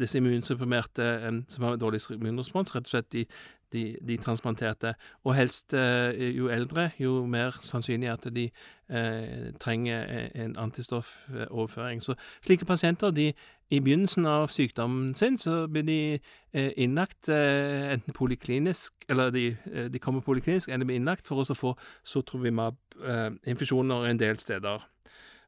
disse 0.00 0.18
immunsupprimerte 0.18 1.04
eh, 1.04 1.32
som 1.48 1.64
har 1.64 1.76
dårlig 1.76 2.00
immunrespons, 2.10 2.72
rett 2.74 2.88
og 2.88 2.94
slett 2.94 3.10
de, 3.12 3.26
de, 3.72 3.96
de 4.08 4.16
transplanterte. 4.16 4.94
Og 5.24 5.34
helst 5.34 5.74
eh, 5.74 6.36
jo 6.36 6.48
eldre, 6.52 6.90
jo 6.98 7.26
mer 7.26 7.58
sannsynlig 7.64 8.10
at 8.12 8.34
de 8.34 8.50
eh, 8.88 9.52
trenger 9.60 10.30
en 10.34 10.56
antistoffoverføring. 10.56 12.04
Så 12.04 12.14
slike 12.44 12.64
pasienter, 12.64 13.10
de 13.10 13.32
i 13.72 13.80
begynnelsen 13.80 14.26
av 14.28 14.50
sykdommen 14.52 15.14
sin, 15.16 15.38
så 15.40 15.64
blir 15.72 15.82
de 15.88 16.18
eh, 16.52 16.72
innlagt 16.76 17.28
eh, 17.32 17.92
enten 17.94 18.12
poliklinisk 18.12 18.92
Eller 19.08 19.30
de, 19.30 19.56
de 19.92 19.98
kommer 19.98 20.20
poliklinisk, 20.20 20.68
eller 20.68 20.86
blir 20.86 20.96
innlagt 20.96 21.28
for 21.28 21.40
å 21.40 21.54
få 21.56 21.76
sotrovimab-infeksjoner 22.04 24.04
en 24.08 24.20
del 24.20 24.38
steder. 24.38 24.92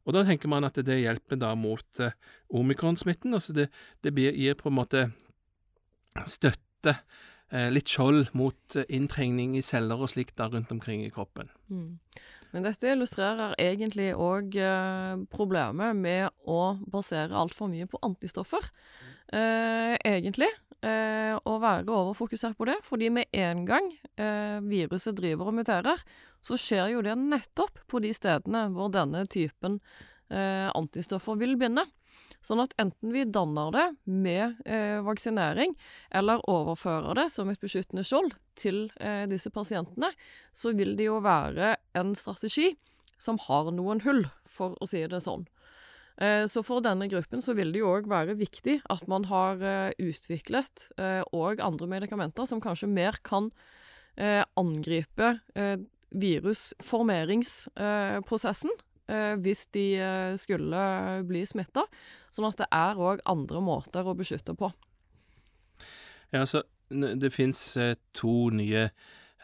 Og 0.05 0.13
da 0.13 0.25
tenker 0.25 0.51
man 0.53 0.67
at 0.67 0.79
det 0.85 1.01
hjelper 1.01 1.39
da 1.41 1.55
mot 1.57 2.01
eh, 2.01 2.17
omikronsmitten. 2.53 3.35
Altså 3.37 3.55
det, 3.57 3.71
det 4.05 4.13
gir 4.17 4.57
på 4.61 4.69
en 4.69 4.77
måte 4.77 5.07
støtte, 6.29 6.93
eh, 6.93 7.31
litt 7.75 7.91
skjold 7.91 8.33
mot 8.35 8.77
eh, 8.79 8.87
inntrengning 8.97 9.55
i 9.59 9.65
celler 9.65 10.01
og 10.01 10.11
slikt 10.11 10.37
da 10.41 10.49
rundt 10.51 10.73
omkring 10.75 11.05
i 11.05 11.13
kroppen. 11.15 11.51
Mm. 11.71 11.99
Men 12.55 12.67
dette 12.67 12.93
illustrerer 12.93 13.57
egentlig 13.59 14.13
òg 14.15 14.55
eh, 14.59 15.15
problemet 15.33 15.99
med 15.99 16.29
å 16.47 16.77
basere 16.91 17.35
altfor 17.35 17.71
mye 17.73 17.89
på 17.91 18.01
antistoffer. 18.07 18.69
Eh, 19.35 19.95
egentlig. 20.07 20.51
Eh, 20.85 21.33
og 21.49 21.63
være 21.63 21.89
overfokusert 21.89 22.59
på 22.59 22.69
det. 22.69 22.77
Fordi 22.87 23.09
med 23.15 23.31
en 23.33 23.65
gang 23.67 23.91
eh, 24.21 24.61
viruset 24.63 25.17
driver 25.17 25.51
og 25.51 25.59
muterer, 25.63 26.03
så 26.45 26.59
skjer 26.61 26.93
jo 26.93 27.05
det 27.07 27.17
nettopp 27.19 27.87
på 27.89 28.03
de 28.05 28.13
stedene 28.15 28.67
hvor 28.75 28.93
denne 28.93 29.25
typen 29.31 29.79
eh, 30.29 30.69
antistoffer 30.75 31.39
vil 31.41 31.57
binde. 31.61 31.87
Sånn 32.45 32.61
at 32.61 32.75
enten 32.81 33.15
vi 33.15 33.25
danner 33.25 33.71
det 33.73 33.85
med 34.05 34.61
eh, 34.69 34.99
vaksinering, 35.05 35.73
eller 36.13 36.43
overfører 36.51 37.17
det 37.17 37.31
som 37.33 37.49
et 37.49 37.63
beskyttende 37.63 38.05
skjold 38.05 38.35
til 38.61 38.91
eh, 39.01 39.25
disse 39.31 39.49
pasientene, 39.55 40.11
så 40.53 40.75
vil 40.77 40.93
det 40.99 41.09
jo 41.09 41.23
være 41.25 41.77
en 41.97 42.13
strategi 42.19 42.75
som 43.17 43.39
har 43.47 43.73
noen 43.73 44.03
hull, 44.05 44.27
for 44.45 44.77
å 44.83 44.89
si 44.89 45.01
det 45.09 45.23
sånn. 45.25 45.47
Eh, 46.23 46.47
så 46.47 46.63
for 46.63 46.79
denne 46.85 47.09
gruppen 47.11 47.41
så 47.43 47.57
vil 47.59 47.73
det 47.75 47.81
jo 47.81 47.89
òg 47.97 48.05
være 48.11 48.37
viktig 48.39 48.77
at 48.93 49.09
man 49.11 49.25
har 49.27 49.59
eh, 49.59 49.91
utviklet 49.99 50.89
òg 51.35 51.59
eh, 51.59 51.67
andre 51.67 51.87
medikamenter 51.91 52.47
som 52.47 52.61
kanskje 52.63 52.87
mer 52.91 53.19
kan 53.27 53.51
angripe 54.55 55.43
virusformeringsprosessen 56.15 58.71
hvis 59.07 59.67
de 59.77 59.87
skulle 60.41 60.85
bli 61.29 61.43
smitta. 61.45 61.83
Sånn 62.33 62.47
at 62.49 62.63
det 62.63 62.69
er 62.73 62.97
òg 62.97 63.21
andre 63.29 63.61
måter 63.61 64.07
å 64.09 64.15
beskytte 64.17 64.55
på. 64.57 64.71
Ja, 66.33 66.41
altså 66.41 66.63
det 66.89 67.33
fins 67.35 67.61
to 68.17 68.35
nye 68.55 68.87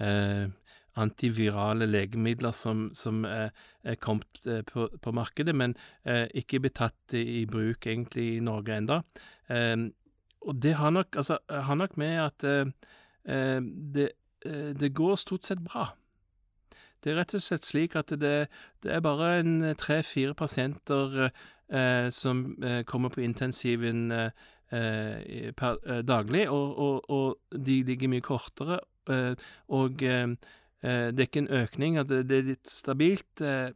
eh, 0.00 0.48
antivirale 0.98 1.86
legemidler 1.86 2.54
som, 2.56 2.88
som 2.94 3.24
er, 3.28 3.50
er 3.86 3.98
kommet 4.02 4.40
eh, 4.46 4.62
på, 4.66 4.88
på, 5.02 5.12
markedet, 5.14 5.54
men 5.56 5.76
eh, 6.04 6.26
ikke 6.40 6.62
blitt 6.64 6.78
tatt 6.80 7.16
i 7.16 7.44
bruk 7.50 7.86
egentlig 7.86 8.26
i 8.36 8.44
Norge 8.44 8.76
enda. 8.76 9.00
Eh, 9.50 9.76
og 10.40 10.56
det 10.62 10.74
har 10.80 10.94
nok, 10.96 11.20
altså, 11.20 11.38
har 11.48 11.78
nok 11.78 11.96
med 12.00 12.16
at 12.24 12.48
eh, 12.48 12.74
eh 13.28 13.60
det, 13.94 14.10
eh, 14.46 14.72
det, 14.74 14.94
går 14.94 15.16
stort 15.20 15.46
sett 15.46 15.64
bra. 15.64 15.90
Det 17.00 17.12
er 17.12 17.20
rett 17.20 17.34
og 17.34 17.42
slett 17.44 17.68
slik 17.68 17.96
at 17.96 18.12
det, 18.20 18.48
det 18.84 18.92
er 18.92 19.02
bare 19.04 19.38
en 19.40 19.74
tre-fire 19.78 20.34
pasienter 20.34 21.30
som 22.10 22.42
kommer 22.90 23.12
på 23.14 23.22
intensiven 23.22 24.08
per, 24.68 25.76
daglig, 26.02 26.48
og, 26.50 26.78
og, 26.78 27.10
og, 27.10 27.60
de 27.66 27.76
ligger 27.86 28.10
mye 28.10 28.24
kortere. 28.26 28.80
og 29.70 30.02
Eh, 30.82 31.12
det 31.12 31.20
er 31.20 31.28
ikke 31.28 31.42
en 31.44 31.54
økning, 31.62 31.98
at 32.00 32.08
det, 32.08 32.30
er 32.32 32.46
litt 32.54 32.70
stabilt. 32.70 33.42
Eh, 33.44 33.72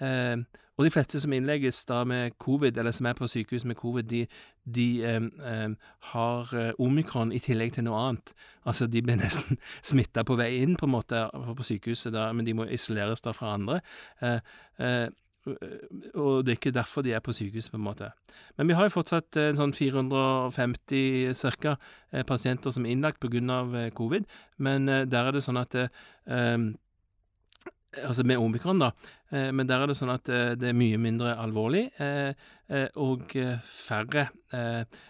eh, 0.00 0.36
og 0.76 0.86
de 0.86 0.90
fleste 0.90 1.20
som 1.22 1.32
innlegges 1.32 1.84
da 1.88 2.02
med 2.08 2.36
covid, 2.42 2.76
eller 2.78 2.94
som 2.94 3.06
er 3.06 3.16
på 3.18 3.28
sykehus 3.30 3.64
med 3.64 3.78
covid, 3.78 4.08
de, 4.10 4.26
de 4.64 4.88
eh, 5.06 5.68
har 6.12 6.54
omikron 6.78 7.32
i 7.32 7.42
tillegg 7.42 7.74
til 7.76 7.86
noe 7.88 8.00
annet. 8.00 8.34
Altså, 8.66 8.86
de 8.86 9.02
blir 9.02 9.18
nesten 9.24 9.60
smitta 9.82 10.24
på 10.26 10.38
vei 10.40 10.50
inn, 10.62 10.78
på 10.80 10.88
en 10.88 10.96
måte, 10.96 11.26
på 11.30 11.66
sykehuset, 11.66 12.14
da, 12.14 12.30
men 12.32 12.46
de 12.46 12.56
må 12.58 12.66
isoleres 12.66 13.22
da 13.24 13.34
fra 13.36 13.54
andre. 13.58 13.80
Eh, 14.22 14.40
eh, 14.78 15.06
og 16.14 16.44
det 16.44 16.52
er 16.52 16.58
ikke 16.58 16.72
derfor 16.74 17.04
de 17.04 17.12
er 17.12 17.20
på 17.20 17.32
sykehus, 17.36 17.68
på 17.70 17.76
en 17.76 17.84
måte. 17.84 18.08
Men 18.56 18.68
vi 18.68 18.76
har 18.76 18.88
jo 18.88 18.94
fortsatt 18.94 19.36
en 19.40 19.58
sånn 19.58 19.74
450 19.76 21.34
cirka 21.36 21.76
eh, 22.12 22.24
pasienter 22.24 22.72
som 22.72 22.86
er 22.86 22.94
innlagt 22.94 23.20
pga. 23.20 23.60
Eh, 23.84 23.90
covid, 23.94 24.24
men 24.56 24.88
eh, 24.88 25.04
der 25.10 25.28
er 25.28 25.36
det 25.36 25.44
sånn 25.44 25.60
at 25.60 25.76
Altså 27.94 28.24
med 28.26 28.40
omikron, 28.42 28.80
da. 28.82 28.88
Men 29.34 29.66
der 29.66 29.82
er 29.82 29.90
det 29.90 29.96
sånn 29.98 30.12
at 30.12 30.28
det 30.30 30.68
er 30.68 30.76
mye 30.78 30.98
mindre 31.02 31.32
alvorlig, 31.42 31.88
og 33.02 33.32
færre 33.66 34.28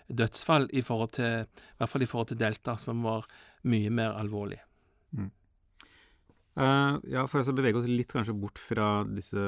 dødsfall 0.09 0.71
i 0.73 0.81
forhold 0.87 1.13
til 1.19 1.43
I 1.45 1.77
hvert 1.77 1.93
fall 1.93 2.07
i 2.07 2.09
forhold 2.09 2.31
til 2.31 2.41
delta, 2.41 2.79
som 2.81 3.03
var 3.05 3.29
mye 3.69 3.93
mer 3.93 4.17
alvorlig. 4.17 4.61
Mm. 5.13 5.31
Uh, 6.55 7.01
ja, 7.11 7.25
For 7.27 7.43
å 7.43 7.55
bevege 7.57 7.81
oss 7.81 7.89
litt 7.91 8.13
kanskje 8.15 8.37
bort 8.39 8.61
fra 8.63 9.03
disse 9.09 9.41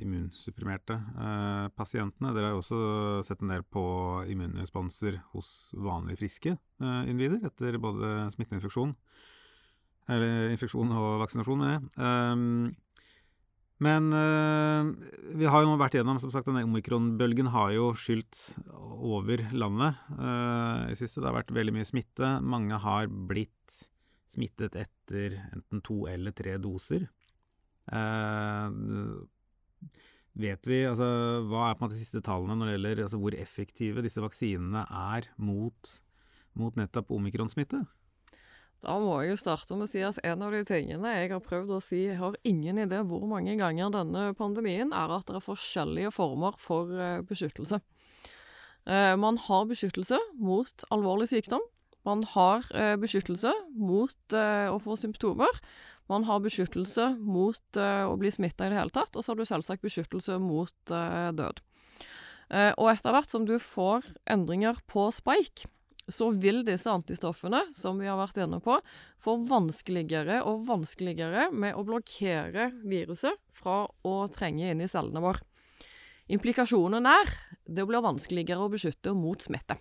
immunsupprimerte 0.00 0.96
uh, 0.96 1.66
pasientene. 1.76 2.32
Dere 2.32 2.48
har 2.48 2.54
jo 2.54 2.62
også 2.62 2.80
sett 3.28 3.44
en 3.44 3.52
del 3.52 3.66
på 3.68 3.84
immunresponser 4.32 5.20
hos 5.34 5.50
vanlig 5.76 6.16
friske 6.22 6.54
uh, 6.56 7.02
individer 7.04 7.44
etter 7.50 7.76
både 7.82 8.30
smitteinfeksjon 8.32 8.96
eller 10.06 10.52
infeksjon 10.54 10.92
og 10.94 11.20
vaksinasjon, 11.24 11.60
med 11.60 11.72
det. 11.74 11.94
Um, 11.98 12.68
men 13.82 14.08
vi 15.36 15.48
har 15.50 15.62
jo 15.62 15.68
nå 15.68 15.76
vært 15.80 15.98
gjennom 15.98 16.20
som 16.22 16.30
sagt, 16.32 16.46
denne 16.48 16.62
omikronbølgen 16.64 17.50
har 17.52 17.74
jo 17.74 17.90
skylt 17.98 18.38
over 18.72 19.42
landet 19.52 19.98
i 20.88 20.96
siste. 20.96 21.20
Det 21.20 21.28
har 21.28 21.36
vært 21.36 21.52
veldig 21.52 21.74
mye 21.76 21.88
smitte. 21.88 22.30
Mange 22.40 22.78
har 22.80 23.10
blitt 23.10 23.76
smittet 24.32 24.76
etter 24.78 25.36
enten 25.52 25.82
to 25.84 26.04
eller 26.10 26.34
tre 26.36 26.56
doser. 26.62 27.06
Uh, 27.86 28.70
vet 30.34 30.66
vi 30.66 30.80
altså, 30.88 31.06
Hva 31.46 31.68
er 31.68 31.76
på 31.76 31.84
en 31.84 31.86
måte 31.86 31.94
de 31.94 32.02
siste 32.02 32.22
tallene 32.26 32.56
når 32.58 32.66
det 32.68 32.74
gjelder 32.74 33.02
altså, 33.04 33.20
hvor 33.22 33.36
effektive 33.38 34.02
disse 34.04 34.22
vaksinene 34.24 34.82
er 34.90 35.28
mot, 35.38 35.92
mot 36.58 36.76
nettopp 36.78 37.14
omikronsmitte? 37.14 37.84
Da 38.84 38.98
må 39.00 39.14
jeg 39.22 39.32
jo 39.32 39.38
starte 39.40 39.76
med 39.76 39.86
å 39.86 39.90
si 39.90 40.02
at 40.04 40.18
en 40.26 40.44
av 40.44 40.52
de 40.52 40.62
tingene 40.68 41.14
jeg 41.14 41.30
har 41.32 41.44
prøvd 41.44 41.72
å 41.76 41.82
si, 41.84 42.02
jeg 42.10 42.18
har 42.20 42.36
ingen 42.46 42.82
idé 42.82 43.00
hvor 43.08 43.24
mange 43.30 43.56
ganger 43.56 43.94
denne 43.94 44.26
pandemien, 44.36 44.92
er 44.92 45.14
at 45.16 45.28
det 45.30 45.38
er 45.38 45.46
forskjellige 45.46 46.12
former 46.14 46.58
for 46.60 46.92
uh, 46.92 47.22
beskyttelse. 47.26 47.80
Uh, 48.86 49.14
man 49.18 49.40
har 49.48 49.64
beskyttelse 49.70 50.20
mot 50.38 50.86
alvorlig 50.94 51.30
sykdom. 51.32 51.64
Man 52.06 52.22
har 52.36 52.66
eh, 52.70 52.94
beskyttelse 53.02 53.50
mot 53.74 54.34
eh, 54.36 54.68
å 54.70 54.78
få 54.82 54.94
symptomer. 55.00 55.58
Man 56.10 56.26
har 56.28 56.42
beskyttelse 56.44 57.08
mot 57.18 57.80
eh, 57.80 58.04
å 58.06 58.14
bli 58.20 58.30
smitta 58.30 58.68
i 58.68 58.70
det 58.70 58.78
hele 58.78 58.94
tatt, 58.94 59.16
og 59.16 59.24
så 59.24 59.32
har 59.32 59.40
du 59.40 59.48
selvsagt 59.48 59.82
beskyttelse 59.82 60.38
mot 60.42 60.94
eh, 60.94 61.32
død. 61.34 61.62
Eh, 62.54 62.70
og 62.78 62.92
etter 62.92 63.16
hvert 63.16 63.32
som 63.32 63.46
du 63.48 63.56
får 63.58 64.06
endringer 64.30 64.78
på 64.90 65.08
spike, 65.14 65.66
så 66.08 66.28
vil 66.30 66.62
disse 66.66 66.90
antistoffene, 66.90 67.64
som 67.74 67.98
vi 67.98 68.06
har 68.06 68.18
vært 68.20 68.38
inne 68.44 68.60
på, 68.62 68.78
få 69.22 69.36
vanskeligere 69.48 70.42
og 70.46 70.66
vanskeligere 70.68 71.48
med 71.52 71.74
å 71.74 71.84
blokkere 71.86 72.70
viruset 72.86 73.40
fra 73.50 73.84
å 74.06 74.14
trenge 74.32 74.70
inn 74.70 74.84
i 74.84 74.90
cellene 74.90 75.22
våre. 75.24 75.42
Implikasjonen 76.32 77.06
er 77.06 77.30
det 77.66 77.86
blir 77.86 78.02
vanskeligere 78.02 78.64
å 78.64 78.70
beskytte 78.70 79.14
mot 79.14 79.42
smitte. 79.42 79.78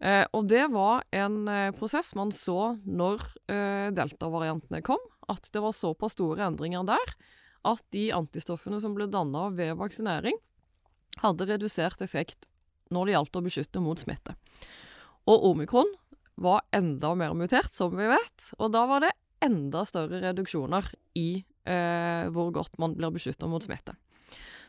Eh, 0.00 0.24
og 0.32 0.46
det 0.48 0.64
var 0.72 1.04
en 1.12 1.42
eh, 1.50 1.72
prosess 1.76 2.14
man 2.16 2.30
så 2.32 2.76
når 2.86 3.20
eh, 3.52 3.90
delta-variantene 3.92 4.80
kom, 4.86 5.02
at 5.28 5.50
det 5.52 5.62
var 5.62 5.76
såpass 5.76 6.16
store 6.16 6.46
endringer 6.46 6.86
der 6.88 7.12
at 7.68 7.82
de 7.92 8.06
antistoffene 8.16 8.78
som 8.80 8.94
ble 8.96 9.10
danna 9.10 9.50
ved 9.52 9.74
vaksinering, 9.76 10.38
hadde 11.20 11.48
redusert 11.50 12.00
effekt 12.00 12.46
når 12.94 13.06
det 13.06 13.14
gjaldt 13.16 13.36
å 13.36 13.44
beskytte 13.44 13.82
mot 13.84 14.00
smitte. 14.00 14.34
Og 15.28 15.50
omikron 15.52 15.90
var 16.40 16.64
enda 16.72 17.12
mer 17.18 17.34
mutert, 17.36 17.74
som 17.76 17.92
vi 17.96 18.08
vet, 18.08 18.52
og 18.58 18.72
da 18.72 18.86
var 18.88 19.04
det 19.04 19.12
enda 19.44 19.84
større 19.88 20.20
reduksjoner 20.24 20.86
i 21.18 21.42
eh, 21.68 22.28
hvor 22.32 22.52
godt 22.54 22.78
man 22.80 22.96
blir 22.96 23.12
beskytta 23.12 23.48
mot 23.50 23.64
smitte. 23.64 23.96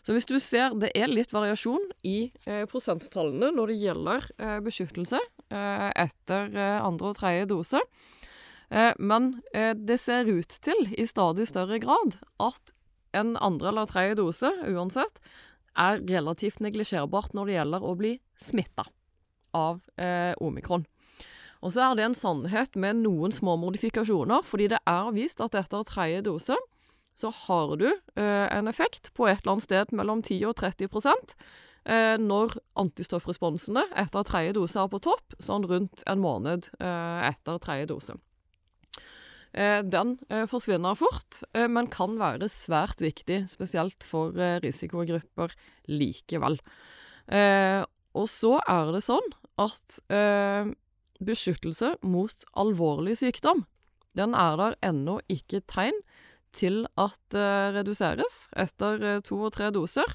Så 0.02 0.16
hvis 0.16 0.26
du 0.26 0.40
ser 0.42 0.74
Det 0.82 0.90
er 0.98 1.12
litt 1.12 1.34
variasjon 1.34 1.84
i 2.08 2.32
eh, 2.50 2.64
prosenttallene 2.70 3.52
når 3.54 3.72
det 3.72 3.82
gjelder 3.84 4.28
eh, 4.42 4.58
beskyttelse 4.66 5.20
eh, 5.20 5.90
etter 6.04 6.50
eh, 6.56 6.80
andre 6.82 7.12
og 7.12 7.20
tredje 7.20 7.48
dose. 7.52 7.82
Eh, 8.72 8.94
men 8.98 9.36
det 9.52 10.00
ser 10.00 10.32
ut 10.32 10.58
til, 10.64 10.88
i 10.96 11.06
stadig 11.06 11.46
større 11.52 11.78
grad, 11.84 12.18
at 12.40 12.74
en 13.14 13.36
andre 13.44 13.70
eller 13.70 13.90
tredje 13.92 14.18
dose, 14.18 14.50
uansett, 14.72 15.20
er 15.78 16.02
relativt 16.08 16.64
neglisjerbart 16.64 17.36
når 17.36 17.48
det 17.48 17.60
gjelder 17.60 17.86
å 17.86 17.94
bli 18.00 18.16
smitta 18.40 18.88
av 19.58 19.82
eh, 20.02 20.34
omikron. 20.42 20.86
Og 21.62 21.74
så 21.74 21.86
er 21.86 21.98
det 21.98 22.08
en 22.08 22.18
sannhet 22.18 22.76
med 22.80 23.04
noen 23.04 23.34
små 23.34 23.56
modifikasjoner, 23.62 24.46
fordi 24.48 24.72
det 24.74 24.82
er 24.90 25.12
vist 25.14 25.44
at 25.46 25.58
etter 25.58 25.86
tredje 25.86 26.24
dose 26.26 26.58
så 27.18 27.30
har 27.46 27.76
du 27.78 27.90
eh, 27.92 28.48
en 28.50 28.70
effekt 28.72 29.12
på 29.14 29.28
et 29.28 29.44
eller 29.44 29.58
annet 29.58 29.68
sted 29.68 29.94
mellom 29.94 30.24
10 30.24 30.42
og 30.50 30.56
30 30.58 30.88
eh, 31.86 32.18
når 32.18 32.56
antistoffresponsene 32.82 33.84
etter 34.00 34.26
tredje 34.26 34.56
dose 34.58 34.80
er 34.80 34.90
på 34.90 35.02
topp, 35.04 35.38
sånn 35.38 35.68
rundt 35.70 36.06
en 36.10 36.24
måned 36.24 36.72
eh, 36.80 37.30
etter 37.30 37.62
tredje 37.62 37.92
dose. 37.94 38.18
Eh, 39.52 39.82
den 39.84 40.16
eh, 40.32 40.46
forsvinner 40.48 40.96
fort, 40.96 41.42
eh, 41.54 41.68
men 41.68 41.90
kan 41.92 42.16
være 42.20 42.48
svært 42.52 43.04
viktig, 43.04 43.44
spesielt 43.52 44.06
for 44.08 44.36
risikogrupper 44.64 45.56
likevel. 45.92 46.60
og 48.12 48.28
så 48.28 48.58
er 48.68 48.90
det 48.92 49.04
sånn 49.06 49.28
at 49.60 50.00
beskyttelse 51.22 51.96
mot 52.02 52.46
alvorlig 52.58 53.18
sykdom, 53.20 53.66
den 54.18 54.36
er 54.36 54.58
der 54.60 54.78
ennå 54.84 55.20
ikke 55.32 55.62
tegn 55.70 55.98
til 56.56 56.84
at 57.00 57.38
eh, 57.38 57.72
reduseres 57.76 58.46
etter 58.60 59.22
to 59.26 59.40
og 59.48 59.54
tre 59.56 59.70
doser, 59.72 60.08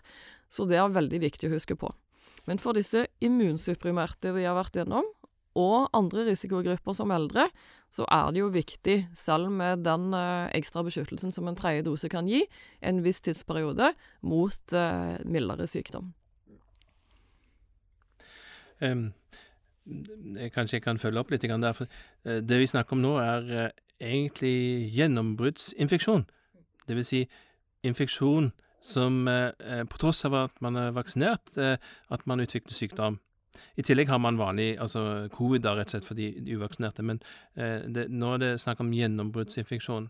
så 0.53 0.66
det 0.68 0.79
er 0.81 0.92
veldig 0.92 1.22
viktig 1.22 1.49
å 1.49 1.55
huske 1.57 1.77
på. 1.79 1.90
Men 2.46 2.61
for 2.62 2.77
disse 2.77 3.07
immunsupprimerte 3.25 4.35
vi 4.37 4.44
har 4.46 4.57
vært 4.59 4.77
gjennom, 4.79 5.09
og 5.57 5.88
andre 5.96 6.27
risikogrupper 6.29 6.94
som 6.96 7.12
eldre, 7.14 7.46
så 7.88 8.05
er 8.12 8.33
det 8.35 8.42
jo 8.42 8.53
viktig, 8.53 8.96
selv 9.16 9.49
med 9.57 9.87
den 9.87 10.11
uh, 10.12 10.53
ekstra 10.55 10.83
beskyttelsen 10.85 11.33
som 11.33 11.49
en 11.49 11.57
tredje 11.57 11.87
dose 11.87 12.11
kan 12.12 12.29
gi, 12.29 12.42
en 12.85 13.01
viss 13.05 13.22
tidsperiode 13.25 13.94
mot 14.20 14.77
uh, 14.77 15.16
mildere 15.25 15.64
sykdom. 15.70 16.12
Um, 18.85 19.14
kanskje 20.55 20.79
jeg 20.79 20.85
kan 20.85 20.99
følge 20.99 21.22
opp 21.22 21.31
litt 21.31 21.46
der. 21.46 21.72
For 21.72 21.87
uh, 22.27 22.38
det 22.42 22.61
vi 22.61 22.70
snakker 22.70 22.96
om 22.96 23.05
nå, 23.05 23.16
er 23.22 23.70
egentlig 24.01 24.92
gjennombruddsinfeksjon. 24.92 26.27
Det 26.87 26.96
vil 26.96 27.07
si 27.07 27.27
infeksjon 27.87 28.53
som 28.87 29.25
på 29.27 29.99
tross 29.99 30.20
av 30.29 30.35
at 30.38 30.61
man 30.62 30.77
er 30.79 30.92
vaksinert, 30.94 31.57
at 31.57 32.27
man 32.29 32.42
utvikler 32.44 32.75
sykdom. 32.77 33.16
I 33.77 33.85
tillegg 33.85 34.11
har 34.11 34.20
man 34.22 34.38
vanlig 34.40 34.75
altså 34.83 35.03
covid, 35.35 35.64
da, 35.64 35.75
rett 35.77 35.90
og 35.90 35.96
slett 35.96 36.09
for 36.09 36.18
de 36.18 36.31
uvaksinerte. 36.57 37.05
Men 37.07 37.20
eh, 37.57 37.85
det, 37.92 38.09
nå 38.12 38.35
er 38.35 38.42
det 38.42 38.53
snakk 38.62 38.83
om 38.85 38.92
gjennombruddsinfeksjon. 38.96 40.09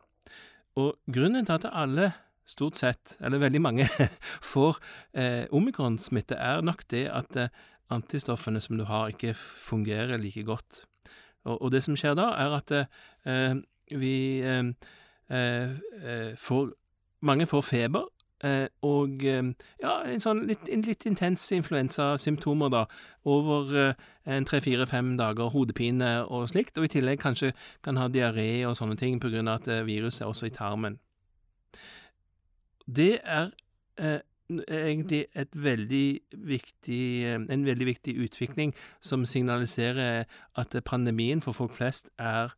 Og 0.83 1.13
grunnen 1.13 1.49
til 1.49 1.59
at 1.59 1.69
alle, 1.73 2.13
stort 2.47 2.79
sett, 2.79 3.17
eller 3.19 3.43
veldig 3.43 3.63
mange, 3.63 3.89
får 4.53 4.79
eh, 5.19 5.47
omikronsmitte, 5.51 6.39
er 6.39 6.63
nok 6.67 6.85
det 6.93 7.07
at 7.11 7.41
eh, 7.43 7.65
antistoffene 7.91 8.61
som 8.61 8.79
du 8.79 8.85
har, 8.89 9.09
ikke 9.09 9.35
fungerer 9.39 10.17
like 10.21 10.45
godt. 10.45 10.85
Og, 11.45 11.63
og 11.63 11.73
det 11.73 11.83
som 11.87 11.97
skjer 11.97 12.17
da, 12.19 12.31
er 12.35 12.57
at 12.59 12.75
eh, 12.75 13.61
vi 13.95 14.17
eh, 14.43 14.73
eh, 15.31 16.35
får 16.37 16.75
Mange 17.25 17.47
får 17.49 17.63
feber, 17.65 18.05
Eh, 18.45 18.67
og 18.85 19.25
eh, 19.25 19.47
ja, 19.81 19.93
en 20.05 20.21
sånn 20.21 20.43
litt, 20.49 20.69
litt 20.69 21.07
intense 21.09 21.57
influensasymptomer, 21.57 22.69
da, 22.73 22.83
over 23.25 23.73
eh, 23.81 24.07
en 24.29 24.45
tre-fire-fem 24.49 25.15
dager, 25.17 25.49
hodepine 25.55 26.11
og 26.29 26.51
slikt, 26.53 26.77
og 26.77 26.85
i 26.85 26.93
tillegg 26.99 27.23
kanskje 27.23 27.55
kan 27.87 27.97
ha 27.97 28.11
diaré 28.13 28.67
og 28.69 28.77
sånne 28.77 28.99
ting 29.01 29.17
på 29.23 29.33
grunn 29.33 29.49
av 29.49 29.63
at 29.63 29.87
viruset 29.89 30.27
er 30.27 30.33
også 30.33 30.51
i 30.51 30.55
tarmen. 30.55 30.99
Det 32.85 33.15
er 33.25 33.55
eh, 33.97 34.21
egentlig 34.49 35.27
veldig 35.53 36.21
viktig, 36.33 37.03
en 37.51 37.67
veldig 37.67 37.87
viktig 37.87 38.17
utvikling 38.23 38.75
som 39.01 39.27
signaliserer 39.27 40.25
at 40.57 40.77
pandemien 40.85 41.43
for 41.43 41.53
folk 41.53 41.75
flest 41.75 42.09
er 42.19 42.55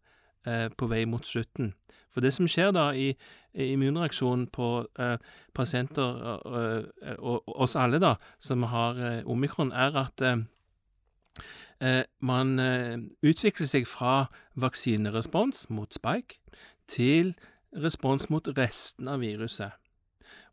eh, 0.47 0.69
på 0.77 0.87
vei 0.87 1.05
mot 1.05 1.27
slutten. 1.27 1.75
For 2.13 2.25
det 2.25 2.33
som 2.35 2.49
skjer 2.49 2.73
da 2.75 2.91
i, 2.97 3.13
immunreaksjonen 3.55 4.49
på 4.53 4.69
eh, 5.01 5.17
pasienter, 5.55 6.23
eh, 6.59 7.17
og 7.19 7.49
oss 7.55 7.77
alle 7.77 8.01
da, 8.03 8.15
som 8.41 8.63
har 8.73 8.99
eh, 8.99 9.21
omikron, 9.27 9.73
er 9.73 9.97
at 10.05 10.25
eh, 10.25 10.45
eh, 11.81 12.03
man 12.21 12.59
eh, 12.59 12.97
utvikler 13.23 13.71
seg 13.71 13.89
fra 13.89 14.27
vaksinerespons 14.57 15.69
mot 15.71 15.95
spike 15.95 16.41
til 16.89 17.35
respons 17.77 18.31
mot 18.33 18.49
resten 18.57 19.09
av 19.09 19.21
viruset. 19.21 19.77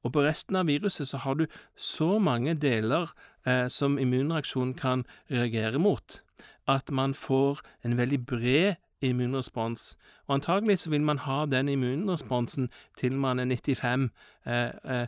Og 0.06 0.14
på 0.14 0.22
resten 0.22 0.60
av 0.60 0.70
viruset 0.70 1.10
så 1.10 1.18
har 1.26 1.40
du 1.40 1.48
så 1.76 2.20
mange 2.22 2.54
deler 2.54 3.10
som 3.70 3.98
immunreaksjonen 4.02 4.76
kan 4.78 5.04
reagere 5.34 5.82
mot, 5.82 6.20
at 6.70 6.92
man 6.94 7.14
får 7.14 7.64
en 7.86 7.98
veldig 7.98 8.20
bred 8.26 8.76
immunrespons. 9.02 9.98
Og 10.28 10.34
antagelig 10.34 10.80
så 10.80 10.90
vil 10.90 11.02
man 11.02 11.18
ha 11.18 11.46
den 11.46 11.70
immunresponsen 11.70 12.70
til 12.98 13.18
man 13.18 13.40
er 13.40 13.46
95 13.46 14.10
eh, 14.48 14.72
eh, 15.00 15.08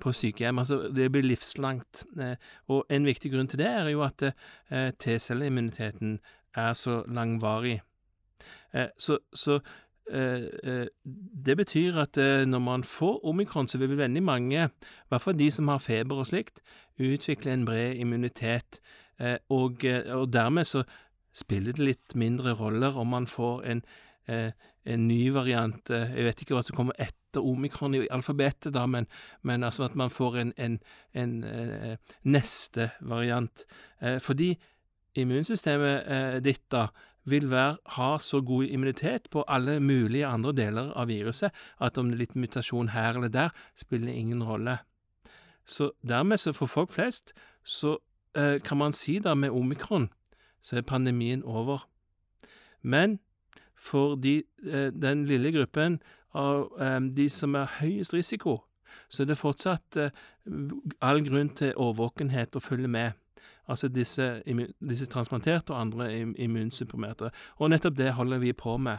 på 0.00 0.12
sykehjem. 0.12 0.58
Altså 0.58 0.88
det 0.96 1.12
blir 1.12 1.22
livslangt. 1.22 2.04
Eh, 2.20 2.36
og 2.68 2.86
en 2.90 3.06
viktig 3.06 3.32
grunn 3.32 3.48
til 3.48 3.58
det 3.58 3.66
er 3.66 3.88
jo 3.88 4.02
at 4.02 4.22
eh, 4.22 4.90
T-celleimmuniteten 4.98 6.18
er 6.54 6.72
så 6.72 7.02
langvarig. 7.06 7.80
Eh, 8.74 8.88
så, 8.98 9.18
så 9.32 9.54
eh, 9.54 9.60
det 10.08 11.56
betyr 11.58 11.98
at 12.00 12.16
når 12.48 12.62
man 12.64 12.84
får 12.84 13.18
omikron, 13.28 13.68
så 13.68 13.78
vil 13.78 13.98
veldig 13.98 14.22
mange, 14.22 14.62
i 14.64 15.08
hvert 15.10 15.20
fall 15.20 15.36
de 15.38 15.50
som 15.52 15.68
har 15.68 15.82
feber 15.84 16.22
og 16.22 16.30
slikt, 16.30 16.62
utvikle 16.96 17.52
en 17.52 17.66
bred 17.68 18.00
immunitet. 18.00 18.80
Og, 19.52 19.84
og 19.84 20.32
dermed 20.32 20.64
så 20.64 20.84
spiller 21.38 21.76
det 21.76 21.84
litt 21.84 22.16
mindre 22.18 22.54
roller 22.58 22.96
om 22.98 23.12
man 23.14 23.28
får 23.30 23.64
en, 23.70 23.82
eh, 24.28 24.50
en 24.84 25.08
ny 25.08 25.20
variant. 25.34 25.90
Eh, 25.90 26.14
jeg 26.16 26.28
vet 26.28 26.42
ikke 26.42 26.56
hva 26.56 26.64
som 26.66 26.78
kommer 26.78 26.98
etter 26.98 27.44
omikron 27.44 27.96
i 27.98 28.06
alfabetet, 28.14 28.72
da, 28.74 28.86
men, 28.86 29.08
men 29.42 29.66
altså 29.66 29.86
at 29.88 29.96
man 29.98 30.12
får 30.12 30.40
en, 30.42 30.52
en, 30.56 30.78
en 31.14 31.36
en 31.44 31.96
neste 32.24 32.90
variant. 33.00 33.64
Eh, 34.00 34.18
fordi 34.18 34.54
immunsystemet 35.18 35.96
eh, 36.06 36.38
ditt 36.44 36.66
da 36.70 36.88
vil 37.30 37.50
være, 37.50 37.76
ha 37.98 38.10
så 38.18 38.40
god 38.40 38.64
immunitet 38.64 39.28
på 39.30 39.44
alle 39.48 39.78
mulige 39.80 40.26
andre 40.26 40.52
deler 40.52 40.92
av 40.96 41.08
viruset 41.08 41.54
at 41.80 41.98
om 41.98 42.10
det 42.10 42.18
er 42.18 42.24
litt 42.24 42.36
mutasjon 42.36 42.92
her 42.94 43.16
eller 43.16 43.32
der, 43.32 43.54
spiller 43.76 44.12
ingen 44.12 44.42
rolle. 44.42 44.78
Så 45.68 45.90
dermed, 46.02 46.40
så 46.40 46.52
for 46.56 46.66
folk 46.66 46.92
flest, 46.92 47.34
så 47.64 47.98
eh, 48.36 48.60
kan 48.64 48.80
man 48.80 48.96
si 48.96 49.18
da 49.18 49.34
med 49.34 49.50
omikron 49.50 50.08
så 50.60 50.76
er 50.76 50.82
pandemien 50.82 51.42
over. 51.44 51.88
Men 52.82 53.18
for 53.76 54.14
de, 54.14 54.42
eh, 54.64 54.90
den 55.02 55.26
lille 55.26 55.52
gruppen 55.52 56.00
av 56.34 56.72
eh, 56.80 57.00
de 57.00 57.28
som 57.30 57.54
er 57.54 57.70
høyest 57.78 58.14
risiko, 58.14 58.58
så 59.08 59.22
er 59.22 59.30
det 59.30 59.38
fortsatt 59.38 59.96
eh, 59.96 60.10
all 61.00 61.22
grunn 61.24 61.50
til 61.56 61.76
årvåkenhet 61.76 62.56
og 62.56 62.62
følge 62.62 62.88
med. 62.88 63.12
Altså 63.68 63.88
disse, 63.88 64.42
disse 64.80 65.06
transplanterte 65.06 65.74
og 65.74 65.80
andre 65.80 66.08
immunsupprimerte. 66.18 67.30
Og 67.56 67.70
nettopp 67.70 67.98
det 67.98 68.14
holder 68.16 68.38
vi 68.38 68.52
på 68.52 68.76
med. 68.76 68.98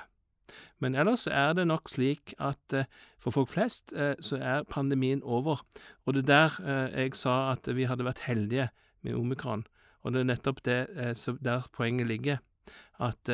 Men 0.80 0.96
ellers 0.96 1.28
er 1.28 1.54
det 1.54 1.68
nok 1.68 1.90
slik 1.90 2.34
at 2.40 2.74
eh, 2.74 2.88
for 3.20 3.36
folk 3.36 3.50
flest 3.50 3.94
eh, 3.94 4.16
så 4.22 4.40
er 4.42 4.68
pandemien 4.70 5.24
over. 5.24 5.64
Og 6.06 6.14
det 6.14 6.24
er 6.24 6.32
der 6.32 6.62
eh, 6.64 7.02
jeg 7.04 7.18
sa 7.20 7.52
at 7.52 7.70
vi 7.76 7.88
hadde 7.90 8.08
vært 8.08 8.26
heldige 8.28 8.70
med 9.02 9.16
omikron. 9.16 9.66
Og 10.04 10.14
det 10.14 10.22
er 10.22 10.30
nettopp 10.30 10.64
det 10.66 10.80
der 11.44 11.68
poenget 11.76 12.08
ligger. 12.08 12.38
At 13.00 13.30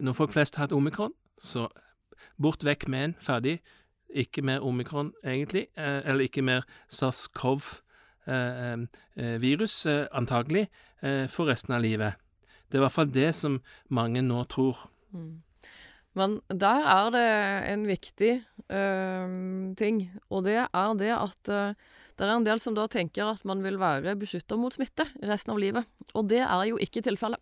når 0.00 0.12
folk 0.12 0.32
flest 0.32 0.56
har 0.56 0.66
hatt 0.66 0.72
omikron, 0.72 1.12
så 1.38 1.68
bort 2.36 2.64
vekk 2.64 2.88
med 2.88 3.04
en, 3.04 3.14
ferdig. 3.20 3.60
Ikke 4.12 4.42
mer 4.42 4.60
omikron, 4.60 5.12
egentlig. 5.24 5.66
eller 5.76 6.28
ikke 6.28 6.42
mer 6.42 6.68
SARS-CoV-2 6.92 7.85
Eh, 8.26 8.72
eh, 8.72 8.78
eh, 9.16 9.36
virus, 9.40 9.86
antagelig, 9.86 10.66
for 11.30 11.46
resten 11.46 11.74
av 11.76 11.82
livet. 11.84 12.16
Det 12.66 12.78
er 12.78 12.80
i 12.80 12.82
hvert 12.86 12.94
fall 12.94 13.10
det 13.12 13.28
som 13.36 13.60
mange 13.94 14.22
nå 14.24 14.40
tror. 14.50 14.80
Mm. 15.14 15.42
Men 16.16 16.38
der 16.48 16.88
er 16.88 17.10
det 17.12 17.26
en 17.70 17.84
viktig 17.86 18.30
øh, 18.72 19.36
ting, 19.76 20.00
og 20.32 20.46
det 20.48 20.56
er 20.64 20.96
det 20.98 21.12
at 21.12 21.52
øh, 21.52 21.74
det 22.16 22.24
er 22.24 22.32
en 22.32 22.46
del 22.48 22.62
som 22.64 22.74
da 22.74 22.88
tenker 22.88 23.28
at 23.28 23.44
man 23.44 23.62
vil 23.62 23.78
være 23.78 24.16
beskytta 24.16 24.56
mot 24.56 24.74
smitte 24.74 25.04
resten 25.22 25.52
av 25.52 25.60
livet. 25.60 25.84
Og 26.16 26.26
det 26.32 26.40
er 26.40 26.64
jo 26.72 26.80
ikke 26.80 27.04
tilfellet. 27.04 27.38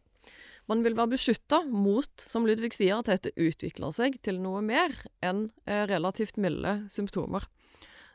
Man 0.68 0.82
vil 0.85 0.97
være 0.99 1.14
beskytta 1.14 1.62
mot, 1.70 2.11
som 2.18 2.45
Ludvig 2.45 2.74
sier, 2.74 2.99
at 2.99 3.09
dette 3.09 3.32
utvikler 3.39 3.95
seg 3.95 4.18
til 4.26 4.43
noe 4.43 4.61
mer 4.64 4.93
enn 5.22 5.47
relativt 5.64 6.37
milde 6.37 6.80
symptomer. 6.91 7.47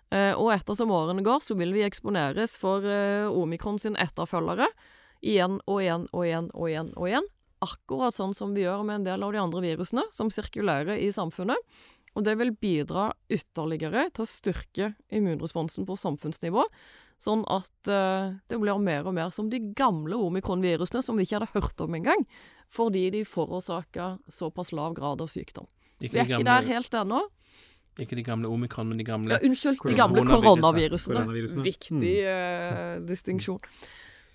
Eh, 0.10 0.34
og 0.34 0.49
ettersom 0.55 0.91
årene 0.93 1.24
går, 1.26 1.43
så 1.45 1.57
vil 1.60 1.74
vi 1.76 1.86
eksponeres 1.86 2.55
for 2.57 2.86
eh, 2.86 3.30
omikron 3.30 3.78
sin 3.82 3.97
etterfølgere 3.99 4.70
igjen 5.20 5.60
og 5.68 5.84
igjen 5.84 6.07
og 6.10 6.26
igjen 6.26 6.49
og 6.55 6.66
igjen 6.72 6.91
og 6.95 7.10
igjen. 7.12 7.30
Akkurat 7.66 8.16
sånn 8.16 8.34
som 8.34 8.55
vi 8.55 8.64
gjør 8.64 8.86
med 8.88 9.01
en 9.01 9.07
del 9.10 9.26
av 9.26 9.36
de 9.36 9.41
andre 9.41 9.64
virusene 9.66 10.05
som 10.16 10.32
sirkulerer 10.34 10.97
i 10.97 11.12
samfunnet. 11.14 11.60
Og 12.18 12.26
det 12.26 12.36
vil 12.39 12.55
bidra 12.57 13.12
ytterligere 13.30 14.07
til 14.16 14.26
å 14.26 14.30
styrke 14.30 14.93
immunresponsen 15.14 15.86
på 15.86 15.97
samfunnsnivå, 15.99 16.64
sånn 17.22 17.43
at 17.51 17.91
uh, 17.91 18.32
det 18.49 18.57
blir 18.57 18.80
mer 18.82 19.05
og 19.05 19.14
mer 19.14 19.34
som 19.36 19.51
de 19.51 19.60
gamle 19.78 20.18
omikronvirusene 20.18 21.03
som 21.05 21.20
vi 21.20 21.28
ikke 21.28 21.38
hadde 21.38 21.51
hørt 21.53 21.84
om 21.86 21.97
engang, 21.99 22.24
fordi 22.72 23.10
de 23.14 23.26
forårsaka 23.28 24.16
såpass 24.32 24.74
lav 24.74 24.95
grad 24.97 25.22
av 25.22 25.30
sykdom. 25.30 25.68
Ikke 25.99 26.16
Vi 26.16 26.24
er 26.24 26.32
ikke 26.32 26.47
der 26.47 26.72
helt 26.72 26.95
ennå. 26.95 27.22
Ikke 27.99 28.15
de 28.19 28.23
gamle 28.23 28.49
omikron, 28.51 28.87
men 28.89 28.97
de 29.01 29.05
gamle 29.07 29.35
Ja, 29.35 29.39
unnskyld, 29.45 29.79
de 29.85 29.95
gamle 29.97 30.23
koronavirusene. 30.27 31.19
Koronavirusene. 31.21 31.63
Viktig 31.67 32.15
uh, 32.25 32.97
distinksjon. 33.07 33.59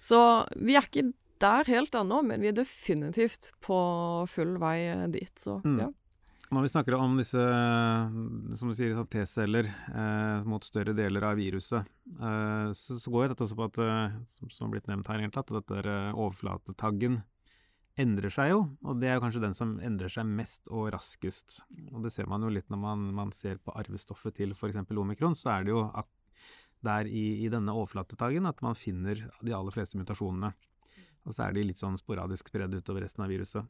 Så 0.04 0.20
vi 0.60 0.76
er 0.76 0.84
ikke 0.88 1.10
der 1.40 1.64
helt 1.68 1.94
ennå, 1.98 2.22
men 2.24 2.40
vi 2.44 2.48
er 2.52 2.56
definitivt 2.56 3.50
på 3.64 3.76
full 4.30 4.56
vei 4.62 4.78
eh, 4.92 5.06
dit. 5.12 5.32
Så 5.40 5.60
Mm. 5.64 5.78
ja. 5.80 5.90
Når 6.52 6.62
vi 6.62 6.68
snakker 6.68 6.94
om 6.94 7.16
disse 7.18 7.40
som 8.54 8.68
du 8.70 8.74
sier, 8.76 8.98
T-celler 9.10 9.66
eh, 9.66 10.44
mot 10.46 10.62
større 10.64 10.94
deler 10.94 11.24
av 11.24 11.36
viruset, 11.40 11.88
eh, 12.20 12.68
så, 12.76 12.98
så 13.00 13.10
går 13.10 13.32
dette 13.32 13.44
også 13.46 13.56
på 13.58 13.64
at, 13.66 13.78
eh, 13.82 14.18
som, 14.36 14.50
som 14.52 14.66
har 14.68 14.74
blitt 14.76 14.90
nevnt 14.90 15.08
her, 15.08 15.22
egentlig, 15.24 15.40
at 15.42 15.54
dette 15.56 15.80
eh, 15.88 16.12
overflatetaggen 16.14 17.22
endrer 18.00 18.32
seg 18.32 18.50
jo. 18.50 18.60
Og 18.82 18.98
det 19.00 19.10
er 19.10 19.18
jo 19.18 19.24
kanskje 19.24 19.42
den 19.44 19.56
som 19.56 19.76
endrer 19.84 20.12
seg 20.12 20.26
mest 20.26 20.68
og 20.70 20.90
raskest. 20.94 21.60
Og 21.92 22.02
det 22.04 22.12
ser 22.14 22.28
man 22.30 22.42
jo 22.42 22.52
litt 22.52 22.70
når 22.72 22.80
man, 22.82 23.06
man 23.14 23.32
ser 23.36 23.60
på 23.62 23.74
arvestoffet 23.78 24.36
til 24.40 24.54
f.eks. 24.56 24.80
omikron, 24.90 25.36
så 25.38 25.54
er 25.56 25.66
det 25.66 25.74
jo 25.74 25.84
der 26.84 27.08
i, 27.08 27.44
i 27.46 27.50
denne 27.52 27.72
overflatetagen 27.72 28.46
at 28.50 28.60
man 28.64 28.76
finner 28.76 29.22
de 29.40 29.54
aller 29.56 29.74
fleste 29.74 29.98
mutasjonene. 30.00 30.52
Og 31.24 31.32
så 31.32 31.46
er 31.46 31.54
de 31.56 31.64
litt 31.64 31.80
sånn 31.80 31.96
sporadisk 31.96 32.50
spredd 32.50 32.74
utover 32.76 33.06
resten 33.06 33.24
av 33.24 33.32
viruset. 33.32 33.64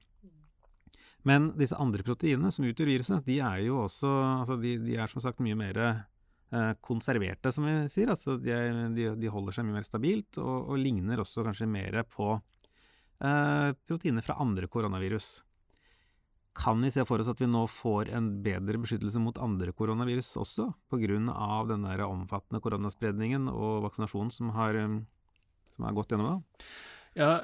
Men 1.25 1.53
disse 1.57 1.79
andre 1.81 2.05
proteinene 2.05 2.51
som 2.53 2.67
utgjør 2.69 2.91
viruset, 2.91 3.23
de 3.25 3.39
er 3.41 3.63
jo 3.69 3.79
også 3.85 4.11
altså 4.41 4.59
de, 4.61 4.75
de 4.83 4.99
er 5.01 5.09
som 5.09 5.23
sagt 5.25 5.41
mye 5.45 5.57
mer 5.57 5.79
eh, 5.85 6.73
konserverte, 6.85 7.53
som 7.55 7.65
vi 7.65 7.77
sier. 7.93 8.11
Altså 8.13 8.37
de, 8.41 8.57
de, 8.97 9.07
de 9.21 9.31
holder 9.33 9.57
seg 9.57 9.69
mye 9.69 9.79
mer 9.79 9.87
stabilt, 9.87 10.37
og, 10.43 10.75
og 10.75 10.83
ligner 10.83 11.23
også 11.23 11.47
kanskje 11.47 11.71
mer 11.71 12.03
på 12.11 12.35
proteiner 13.19 14.25
fra 14.27 14.37
andre 14.43 14.67
koronavirus. 14.69 15.29
Kan 16.55 16.83
vi 16.83 16.91
se 16.95 17.03
for 17.07 17.19
oss 17.19 17.29
at 17.31 17.41
vi 17.43 17.49
nå 17.51 17.65
får 17.67 18.13
en 18.15 18.29
bedre 18.45 18.79
beskyttelse 18.79 19.19
mot 19.19 19.39
andre 19.43 19.73
koronavirus 19.75 20.37
også, 20.39 20.69
pga. 20.91 21.07
den 21.67 21.83
der 21.83 22.05
omfattende 22.07 22.61
koronaspredningen 22.63 23.49
og 23.49 23.83
vaksinasjonen 23.89 24.31
som 24.31 24.51
har, 24.55 24.75
eh, 24.75 25.01
som 25.75 25.85
har 25.85 25.93
gått 25.93 26.11
gjennom 26.13 26.31
da? 26.31 26.65
Ja, 27.15 27.41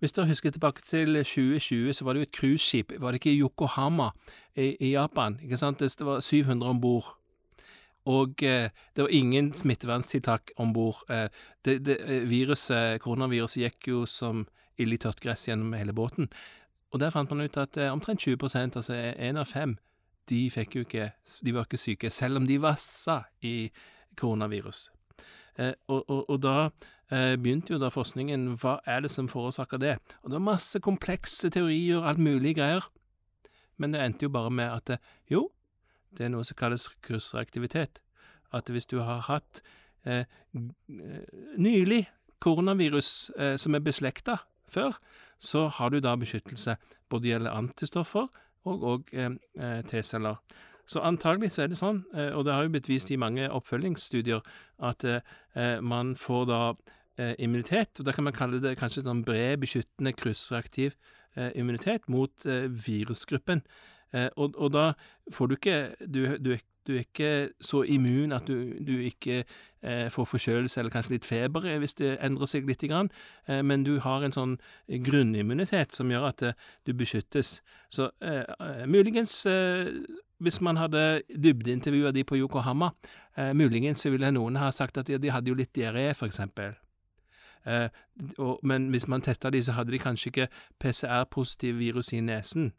hvis 0.00 0.12
dere 0.12 0.28
husker 0.28 0.52
tilbake 0.52 0.82
til 0.82 1.16
2020, 1.20 1.92
så 1.92 2.04
var 2.04 2.14
det 2.14 2.20
jo 2.20 2.28
et 2.28 2.38
cruiseskip. 2.38 2.92
Var 3.00 3.12
det 3.12 3.20
ikke 3.20 3.32
i 3.32 3.40
Yokohama 3.40 4.12
i, 4.56 4.76
i 4.80 4.92
Japan? 4.92 5.38
ikke 5.42 5.58
sant? 5.60 5.80
Det 5.80 6.06
var 6.06 6.20
700 6.20 6.68
om 6.68 6.80
bord. 6.80 7.08
Og 8.08 8.42
eh, 8.42 8.70
det 8.96 9.04
var 9.04 9.12
ingen 9.12 9.52
smitteverntiltak 9.52 10.50
om 10.56 10.72
bord. 10.72 11.04
Eh, 11.10 11.28
eh, 11.64 12.24
viruset, 12.28 13.00
koronaviruset 13.00 13.62
gikk 13.62 13.88
jo 13.88 14.06
som 14.06 14.46
ild 14.80 14.96
i 14.96 15.00
tørt 15.00 15.20
gress 15.20 15.48
gjennom 15.48 15.74
hele 15.76 15.94
båten. 15.96 16.30
Og 16.92 17.00
der 17.00 17.12
fant 17.12 17.30
man 17.32 17.44
ut 17.44 17.56
at 17.60 17.76
eh, 17.80 17.92
omtrent 17.92 18.20
20% 18.20 18.78
altså 18.80 18.94
én 18.94 19.40
av 19.40 19.48
fem, 19.48 19.76
de 20.30 20.44
fikk 20.54 20.76
jo 20.76 20.84
ikke 20.86 21.10
De 21.42 21.54
var 21.54 21.66
ikke 21.66 21.80
syke, 21.80 22.10
selv 22.10 22.38
om 22.38 22.46
de 22.46 22.60
vassa 22.62 23.24
i 23.42 23.70
koronavirus. 24.16 24.90
Eh, 25.58 25.72
og, 25.88 26.04
og, 26.08 26.30
og 26.30 26.42
da 26.42 26.56
eh, 27.10 27.34
begynte 27.36 27.74
jo 27.74 27.80
da 27.80 27.90
forskningen 27.92 28.54
Hva 28.60 28.78
er 28.86 29.02
det 29.04 29.10
som 29.10 29.28
forårsaker 29.28 29.80
det? 29.82 29.96
Og 30.22 30.30
det 30.30 30.38
var 30.38 30.50
masse 30.52 30.80
komplekse 30.80 31.50
teorier 31.50 32.00
og 32.00 32.08
alt 32.12 32.22
mulig 32.22 32.56
greier. 32.56 32.86
Men 33.76 33.92
det 33.92 34.04
endte 34.04 34.28
jo 34.28 34.32
bare 34.32 34.50
med 34.50 34.70
at 34.70 34.86
det, 34.86 34.98
jo, 35.30 35.48
det 36.16 36.26
er 36.26 36.32
noe 36.34 36.44
som 36.46 36.58
kalles 36.58 36.88
kursreaktivitet. 37.02 38.00
At 38.52 38.68
hvis 38.68 38.86
du 38.86 39.00
har 39.00 39.24
hatt 39.26 39.62
eh, 40.04 40.24
eh, 40.54 41.22
nylig 41.56 42.04
koronavirus 42.42 43.30
eh, 43.38 43.56
som 43.56 43.74
er 43.74 43.84
beslekta 43.84 44.38
før, 44.72 44.96
så 45.42 45.66
har 45.68 45.92
du 45.92 46.00
da 46.00 46.16
beskyttelse. 46.18 46.76
Både 47.10 47.32
gjelder 47.32 47.56
antistoffer 47.56 48.28
og, 48.64 48.82
og 48.82 49.12
eh, 49.12 49.34
eh, 49.58 49.80
T-celler. 49.88 50.38
Så 50.86 51.00
antagelig 51.06 51.52
så 51.54 51.64
er 51.64 51.70
det 51.70 51.78
sånn, 51.78 52.02
eh, 52.14 52.32
og 52.34 52.46
det 52.46 52.56
har 52.56 52.66
jo 52.66 52.72
blitt 52.74 52.90
vist 52.90 53.10
i 53.14 53.20
mange 53.20 53.46
oppfølgingsstudier, 53.54 54.42
at 54.82 55.06
eh, 55.08 55.22
eh, 55.54 55.78
man 55.80 56.14
får 56.18 56.44
da 56.50 56.60
eh, 57.18 57.34
immunitet, 57.38 58.00
og 58.00 58.08
da 58.08 58.14
kan 58.16 58.26
man 58.26 58.36
kalle 58.36 58.60
det 58.62 58.76
kanskje 58.80 59.04
sånn 59.06 59.24
bred, 59.26 59.60
beskyttende, 59.62 60.14
kryssreaktiv 60.18 60.98
immunitet 61.56 62.10
mot 62.12 62.44
virusgruppen. 62.44 63.62
Og, 64.12 64.52
og 64.60 64.66
da 64.74 64.82
får 65.32 65.48
du 65.48 65.54
ikke 65.54 65.76
du, 66.04 66.18
du, 66.36 66.50
du 66.86 66.94
er 66.96 67.04
ikke 67.04 67.32
så 67.62 67.82
immun 67.88 68.32
at 68.32 68.48
du, 68.48 68.72
du 68.82 68.96
ikke 68.98 69.42
eh, 69.42 70.08
får 70.10 70.28
forkjølelse 70.32 70.80
eller 70.80 70.94
kanskje 70.94 71.16
litt 71.16 71.28
feber 71.28 71.66
eh, 71.68 71.78
hvis 71.82 71.94
det 72.00 72.16
endrer 72.24 72.50
seg 72.50 72.66
litt, 72.68 72.82
grann, 72.82 73.10
eh, 73.46 73.62
men 73.62 73.86
du 73.86 73.98
har 74.02 74.24
en 74.24 74.34
sånn 74.34 74.58
grunnimmunitet 74.88 75.94
som 75.94 76.10
gjør 76.10 76.28
at 76.32 76.46
eh, 76.50 76.58
du 76.86 76.94
beskyttes. 76.98 77.60
Så 77.92 78.10
eh, 78.24 78.42
eh, 78.42 78.84
muligens 78.90 79.42
hvis 80.42 80.60
man 80.60 80.76
hadde 80.80 81.22
dybdeintervjua 81.30 82.10
de 82.10 82.24
på 82.26 82.36
Yokohama, 82.36 82.90
eh, 83.36 83.52
muligens 83.54 84.04
ville 84.06 84.32
noen 84.34 84.58
ha 84.58 84.72
sagt 84.74 84.98
at 84.98 85.06
de, 85.06 85.20
de 85.22 85.30
hadde 85.30 85.52
jo 85.52 85.58
litt 85.58 85.74
diaré, 85.76 86.10
for 86.18 86.26
eksempel. 86.26 86.74
Eh, 87.66 87.88
men 88.62 88.88
hvis 88.90 89.08
man 89.08 89.22
testa 89.22 89.50
de, 89.50 89.62
så 89.62 89.72
hadde 89.72 89.92
de 89.92 89.98
kanskje 89.98 90.28
ikke 90.28 90.48
PCR-positiv 90.80 91.78
virus 91.78 92.12
i 92.12 92.20
nesen. 92.20 92.72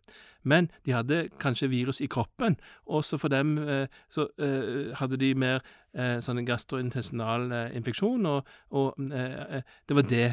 Men 0.44 0.70
de 0.86 0.92
hadde 0.92 1.30
kanskje 1.40 1.70
virus 1.70 2.02
i 2.02 2.06
kroppen, 2.06 2.58
og 2.86 3.04
så 3.04 3.18
for 3.18 3.28
dem 3.28 3.58
eh, 3.58 3.88
så 4.10 4.28
eh, 4.40 4.96
hadde 5.00 5.18
de 5.18 5.34
mer 5.36 5.62
eh, 5.96 6.20
sånn 6.24 6.44
gastrointestinal 6.46 7.52
infeksjon, 7.74 8.26
og, 8.26 8.48
og 8.72 9.00
det 9.00 9.96
var 9.96 10.08
det 10.10 10.28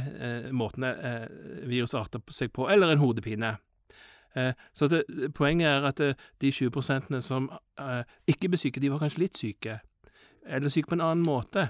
måten 0.52 0.86
viruset 1.68 2.00
arta 2.00 2.20
seg 2.30 2.52
på, 2.52 2.68
eller 2.68 2.92
en 2.92 3.02
hodepine. 3.02 3.56
Så 4.74 4.86
det, 4.86 5.02
poenget 5.34 5.66
er 5.66 5.86
at 5.88 6.00
de 6.40 6.50
20% 6.54 7.16
som 7.20 7.48
ikke 8.30 8.48
ble 8.48 8.60
syke, 8.60 8.80
de 8.80 8.90
var 8.92 9.02
kanskje 9.02 9.24
litt 9.24 9.38
syke, 9.38 9.80
eller 10.46 10.72
syk 10.72 10.88
på 10.88 10.96
en 10.96 11.04
annen 11.04 11.26
måte. 11.26 11.68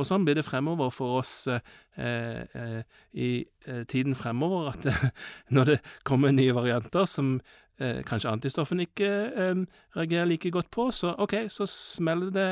Og 0.00 0.08
sånn 0.08 0.24
blir 0.24 0.38
det 0.38 0.46
fremover 0.46 0.92
for 0.94 1.18
oss 1.20 1.34
eh, 1.50 1.60
eh, 2.00 2.78
i 3.12 3.30
eh, 3.66 3.82
tiden 3.88 4.16
fremover, 4.16 4.72
at 4.72 5.12
når 5.54 5.68
det 5.68 5.78
kommer 6.08 6.32
nye 6.32 6.54
varianter 6.56 7.04
som 7.10 7.34
eh, 7.76 8.00
kanskje 8.08 8.32
antistoffene 8.32 8.88
ikke 8.88 9.10
eh, 9.28 9.64
reagerer 9.98 10.30
like 10.30 10.52
godt 10.54 10.70
på, 10.72 10.88
så 10.96 11.12
OK, 11.20 11.36
så 11.52 11.68
smeller 11.68 12.32
det 12.32 12.48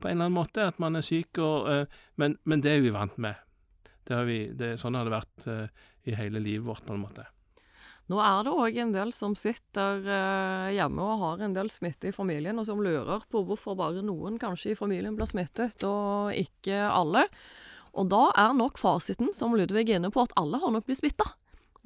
på 0.00 0.10
en 0.10 0.16
eller 0.16 0.30
annen 0.30 0.38
måte 0.40 0.66
at 0.66 0.82
man 0.82 0.98
er 0.98 1.06
syk, 1.06 1.38
og, 1.38 1.70
eh, 1.70 2.00
men, 2.18 2.38
men 2.44 2.64
det 2.64 2.74
er 2.74 2.86
vi 2.86 2.94
vant 2.96 3.18
med. 3.22 3.38
Det 4.10 4.24
vi, 4.26 4.40
det, 4.58 4.74
sånn 4.80 4.96
har 4.98 5.06
det 5.06 5.14
vært 5.14 5.46
i 6.08 6.16
hele 6.18 6.40
livet 6.42 6.66
vårt, 6.66 6.82
på 6.88 6.96
en 6.96 7.04
måte. 7.04 7.28
Nå 8.10 8.18
er 8.18 8.42
det 8.42 8.52
òg 8.58 8.78
en 8.82 8.92
del 8.94 9.12
som 9.14 9.36
sitter 9.38 10.02
eh, 10.02 10.70
hjemme 10.74 11.04
og 11.04 11.20
har 11.20 11.42
en 11.46 11.52
del 11.54 11.68
smitte 11.70 12.10
i 12.10 12.14
familien, 12.14 12.58
og 12.58 12.66
som 12.66 12.80
lurer 12.82 13.22
på 13.30 13.44
hvorfor 13.46 13.76
bare 13.78 14.02
noen 14.02 14.38
kanskje 14.40 14.72
i 14.72 14.78
familien 14.78 15.14
blir 15.14 15.30
smittet, 15.30 15.84
og 15.86 16.34
ikke 16.34 16.88
alle. 16.90 17.28
Og 17.94 18.08
da 18.10 18.24
er 18.38 18.56
nok 18.58 18.80
fasiten, 18.82 19.30
som 19.36 19.54
Ludvig 19.54 19.86
er 19.86 20.00
inne 20.00 20.10
på, 20.10 20.24
at 20.26 20.34
alle 20.40 20.58
har 20.58 20.74
nok 20.74 20.88
blitt 20.88 20.98
smitta. 21.02 21.28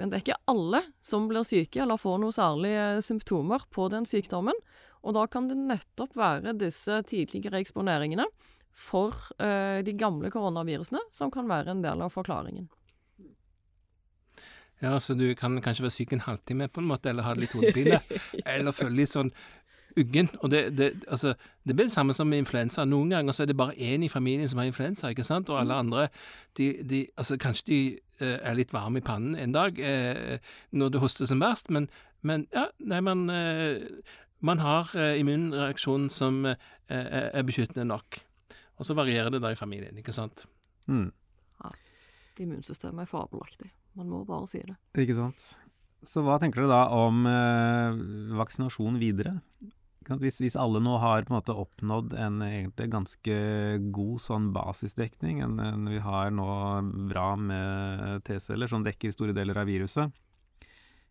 Men 0.00 0.10
det 0.10 0.16
er 0.16 0.24
ikke 0.24 0.40
alle 0.50 0.80
som 1.04 1.28
blir 1.30 1.44
syke 1.46 1.82
eller 1.84 2.00
får 2.00 2.16
noen 2.22 2.34
særlige 2.34 2.86
symptomer 3.04 3.68
på 3.74 3.86
den 3.92 4.08
sykdommen. 4.08 4.56
Og 5.04 5.14
da 5.14 5.26
kan 5.30 5.46
det 5.50 5.58
nettopp 5.60 6.16
være 6.18 6.56
disse 6.58 7.02
tidligere 7.06 7.60
eksponeringene 7.60 8.26
for 8.74 9.14
eh, 9.38 9.84
de 9.86 9.94
gamle 9.94 10.32
koronavirusene 10.34 11.04
som 11.14 11.30
kan 11.30 11.46
være 11.50 11.76
en 11.76 11.84
del 11.84 12.02
av 12.02 12.10
forklaringen. 12.16 12.66
Ja, 14.82 14.98
så 15.00 15.14
du 15.14 15.34
kan 15.38 15.60
kanskje 15.62 15.86
være 15.86 15.94
syk 15.94 16.12
en 16.12 16.24
halvtime 16.26 16.68
på 16.68 16.80
en 16.80 16.88
måte, 16.88 17.08
eller 17.08 17.22
ha 17.22 17.34
litt 17.38 17.52
hodepine, 17.56 18.00
eller 18.56 18.74
føle 18.74 18.96
litt 18.98 19.12
sånn 19.12 19.30
uggen. 19.96 20.28
Og 20.42 20.50
det, 20.50 20.78
det, 20.78 21.04
altså, 21.08 21.34
det 21.64 21.76
blir 21.76 21.86
det 21.86 21.94
samme 21.94 22.14
som 22.14 22.28
med 22.28 22.42
influensa. 22.42 22.84
Noen 22.84 23.10
ganger 23.14 23.32
så 23.32 23.44
er 23.44 23.50
det 23.50 23.56
bare 23.56 23.76
én 23.78 24.04
i 24.04 24.10
familien 24.10 24.48
som 24.48 24.58
har 24.58 24.68
influensa, 24.70 25.12
ikke 25.12 25.26
sant, 25.26 25.48
og 25.48 25.60
alle 25.60 25.78
andre, 25.78 26.08
de, 26.58 26.72
de 26.82 27.06
altså 27.16 27.38
kanskje 27.40 27.66
de 27.66 27.80
eh, 28.18 28.38
er 28.42 28.58
litt 28.58 28.74
varme 28.74 29.00
i 29.00 29.06
pannen 29.06 29.38
en 29.38 29.54
dag 29.54 29.78
eh, 29.78 30.38
når 30.72 30.94
det 30.94 31.02
hoster 31.02 31.30
som 31.30 31.42
verst, 31.42 31.70
men, 31.70 31.88
men 32.22 32.48
ja, 32.54 32.66
nei, 32.78 33.00
man, 33.00 33.28
eh, 33.30 33.86
man 34.44 34.62
har 34.64 34.90
eh, 34.98 35.20
immunreaksjonen 35.20 36.10
som 36.10 36.44
eh, 36.46 36.56
er 36.90 37.46
beskyttende 37.46 37.86
nok. 37.88 38.20
Og 38.74 38.86
så 38.86 38.96
varierer 38.98 39.30
det 39.30 39.42
da 39.42 39.54
i 39.54 39.58
familien, 39.58 39.98
ikke 39.98 40.12
sant. 40.12 40.48
Mm. 40.90 41.12
Immunsystemet 42.42 43.04
er 43.04 43.06
fabelaktig. 43.06 43.70
Man 43.99 44.11
må 44.11 44.24
bare 44.26 44.49
si 44.51 44.62
det. 44.64 44.76
Ikke 44.99 45.16
sant. 45.18 45.45
Så 46.05 46.24
hva 46.24 46.36
tenker 46.40 46.64
du 46.64 46.68
da 46.68 46.84
om 46.92 47.24
eh, 47.28 48.03
vaksinasjon 48.36 48.99
videre? 49.01 49.38
Hvis, 50.05 50.36
hvis 50.42 50.57
alle 50.61 50.82
nå 50.84 50.99
har 51.01 51.24
på 51.24 51.32
en 51.32 51.38
måte 51.38 51.55
oppnådd 51.57 52.12
en 52.20 52.42
egentlig 52.45 52.90
ganske 52.92 53.36
god 53.95 54.20
sånn 54.20 54.51
basisdekning, 54.53 55.40
en, 55.47 55.57
en 55.64 55.88
vi 55.88 56.03
har 56.05 56.34
nå 56.34 56.49
bra 57.09 57.30
med 57.40 58.20
T-celler 58.26 58.68
som 58.68 58.84
dekker 58.84 59.14
store 59.14 59.32
deler 59.36 59.62
av 59.62 59.70
viruset, 59.70 60.12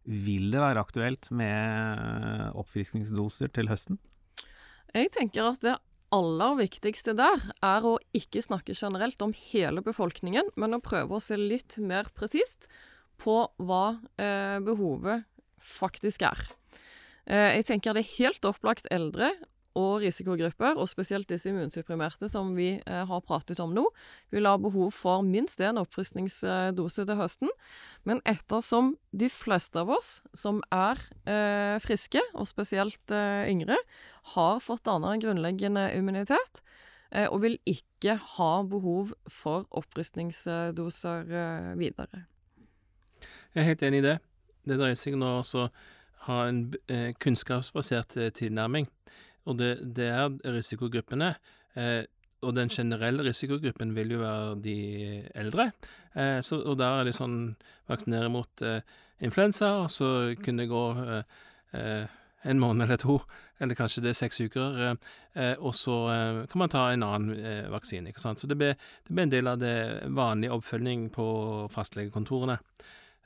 vil 0.04 0.52
det 0.54 0.62
være 0.62 0.84
aktuelt 0.84 1.32
med 1.34 2.54
oppfriskningsdoser 2.60 3.50
til 3.56 3.72
høsten? 3.72 3.98
Jeg 4.94 5.10
tenker 5.16 5.50
at 5.50 5.64
det 5.64 5.78
aller 6.14 6.58
viktigste 6.62 7.16
der 7.18 7.42
er 7.66 7.86
å 7.88 7.98
ikke 8.16 8.44
snakke 8.46 8.76
generelt 8.78 9.22
om 9.26 9.34
hele 9.52 9.84
befolkningen, 9.86 10.52
men 10.60 10.78
å 10.78 10.84
prøve 10.84 11.18
å 11.18 11.24
se 11.24 11.38
litt 11.40 11.80
mer 11.82 12.10
presist 12.16 12.70
på 13.22 13.44
hva 13.62 13.86
eh, 14.22 14.60
behovet 14.64 15.26
faktisk 15.64 16.26
er. 16.28 16.44
Eh, 17.26 17.58
jeg 17.60 17.68
tenker 17.72 17.96
det 17.96 18.04
er 18.04 18.16
helt 18.18 18.46
opplagt 18.50 18.90
eldre 18.94 19.32
og 19.80 20.04
risikogrupper, 20.04 20.78
og 20.78 20.90
spesielt 20.90 21.30
disse 21.30 21.50
immunsupprimerte 21.50 22.28
som 22.30 22.52
vi 22.58 22.76
eh, 22.78 23.04
har 23.10 23.24
pratet 23.26 23.62
om 23.64 23.74
nå, 23.74 23.86
vil 24.34 24.46
ha 24.46 24.54
behov 24.62 24.94
for 24.94 25.26
minst 25.26 25.62
én 25.66 25.82
oppfriskningsdose 25.82 27.08
til 27.10 27.18
høsten. 27.18 27.54
Men 28.06 28.22
ettersom 28.30 28.94
de 29.12 29.32
fleste 29.34 29.82
av 29.82 29.90
oss 29.96 30.20
som 30.38 30.62
er 30.74 31.02
eh, 31.26 31.78
friske, 31.84 32.22
og 32.38 32.50
spesielt 32.50 33.14
eh, 33.14 33.50
yngre, 33.50 33.80
har 34.36 34.62
fått 34.64 34.86
danna 34.88 35.14
en 35.14 35.24
grunnleggende 35.24 35.90
immunitet, 35.98 36.62
eh, 37.12 37.28
og 37.28 37.42
vil 37.44 37.58
ikke 37.70 38.18
ha 38.38 38.52
behov 38.68 39.14
for 39.28 39.68
opprustningsdoser 39.72 41.34
eh, 41.34 41.74
videre. 41.80 42.26
Jeg 43.54 43.62
er 43.62 43.70
helt 43.70 43.84
enig 43.84 44.02
i 44.02 44.08
det. 44.08 44.18
Det 44.64 44.80
dreier 44.80 44.98
seg 44.98 45.20
nå 45.20 45.36
å 45.44 45.68
ha 46.28 46.40
en 46.48 46.66
eh, 46.88 47.12
kunnskapsbasert 47.20 48.18
tilnærming. 48.40 48.88
Og 49.44 49.60
det, 49.60 49.76
det 49.96 50.08
er 50.08 50.30
risikogruppene. 50.56 51.34
Og 52.44 52.56
den 52.56 52.70
generelle 52.72 53.24
risikogruppen 53.24 53.94
vil 53.96 54.16
jo 54.16 54.22
være 54.22 54.56
de 54.64 54.78
eldre. 55.36 55.72
Eh, 56.16 56.42
så, 56.42 56.60
og 56.62 56.78
der 56.80 57.00
er 57.00 57.08
det 57.08 57.16
sånn 57.18 57.56
vaksinere 57.90 58.30
mot 58.32 58.64
eh, 58.66 58.82
influensa, 59.24 59.72
og 59.84 59.92
så 59.92 60.10
kunne 60.44 60.66
det 60.66 60.72
gå 60.72 60.84
eh, 61.08 62.20
en 62.46 62.60
måned 62.60 62.86
eller 62.86 63.00
to, 63.00 63.20
eller 63.60 63.76
kanskje 63.76 64.04
det 64.04 64.10
er 64.12 64.20
seks 64.20 64.42
uker, 64.42 64.98
eh, 65.36 65.56
og 65.60 65.76
så 65.76 65.98
kan 66.52 66.60
man 66.60 66.70
ta 66.70 66.88
en 66.92 67.04
annen 67.04 67.70
vaksine. 67.72 68.10
ikke 68.10 68.22
sant? 68.22 68.40
Så 68.40 68.48
det 68.48 68.58
blir, 68.58 68.74
det 69.08 69.16
blir 69.16 69.24
en 69.24 69.32
del 69.32 69.48
av 69.48 69.60
det 69.60 69.76
vanlige 70.12 70.52
oppfølging 70.52 71.12
på 71.12 71.28
fastlegekontorene. 71.72 72.58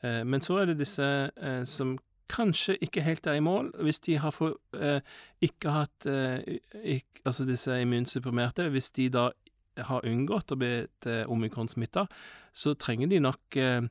men 0.03 0.41
så 0.41 0.57
er 0.61 0.65
det 0.65 0.77
disse 0.77 1.31
som 1.65 1.97
kanskje 2.29 2.77
ikke 2.81 3.01
helt 3.01 3.27
er 3.27 3.33
i 3.33 3.39
mål. 3.39 3.71
Hvis 3.81 3.99
de 3.99 4.17
har 4.17 4.31
for, 4.31 4.59
eh, 4.73 5.01
ikke 5.41 5.69
hatt 5.69 6.05
eh, 6.05 7.01
Altså 7.25 7.45
disse 7.45 7.81
immunsupprimerte, 7.81 8.69
hvis 8.69 8.89
de 8.89 9.09
da 9.09 9.29
har 9.77 10.05
unngått 10.05 10.51
å 10.51 10.55
bli 10.55 10.87
eh, 11.05 11.25
omikronsmitta, 11.27 12.05
så 12.53 12.73
trenger 12.73 13.07
de 13.07 13.19
nok 13.19 13.57
eh, 13.57 13.81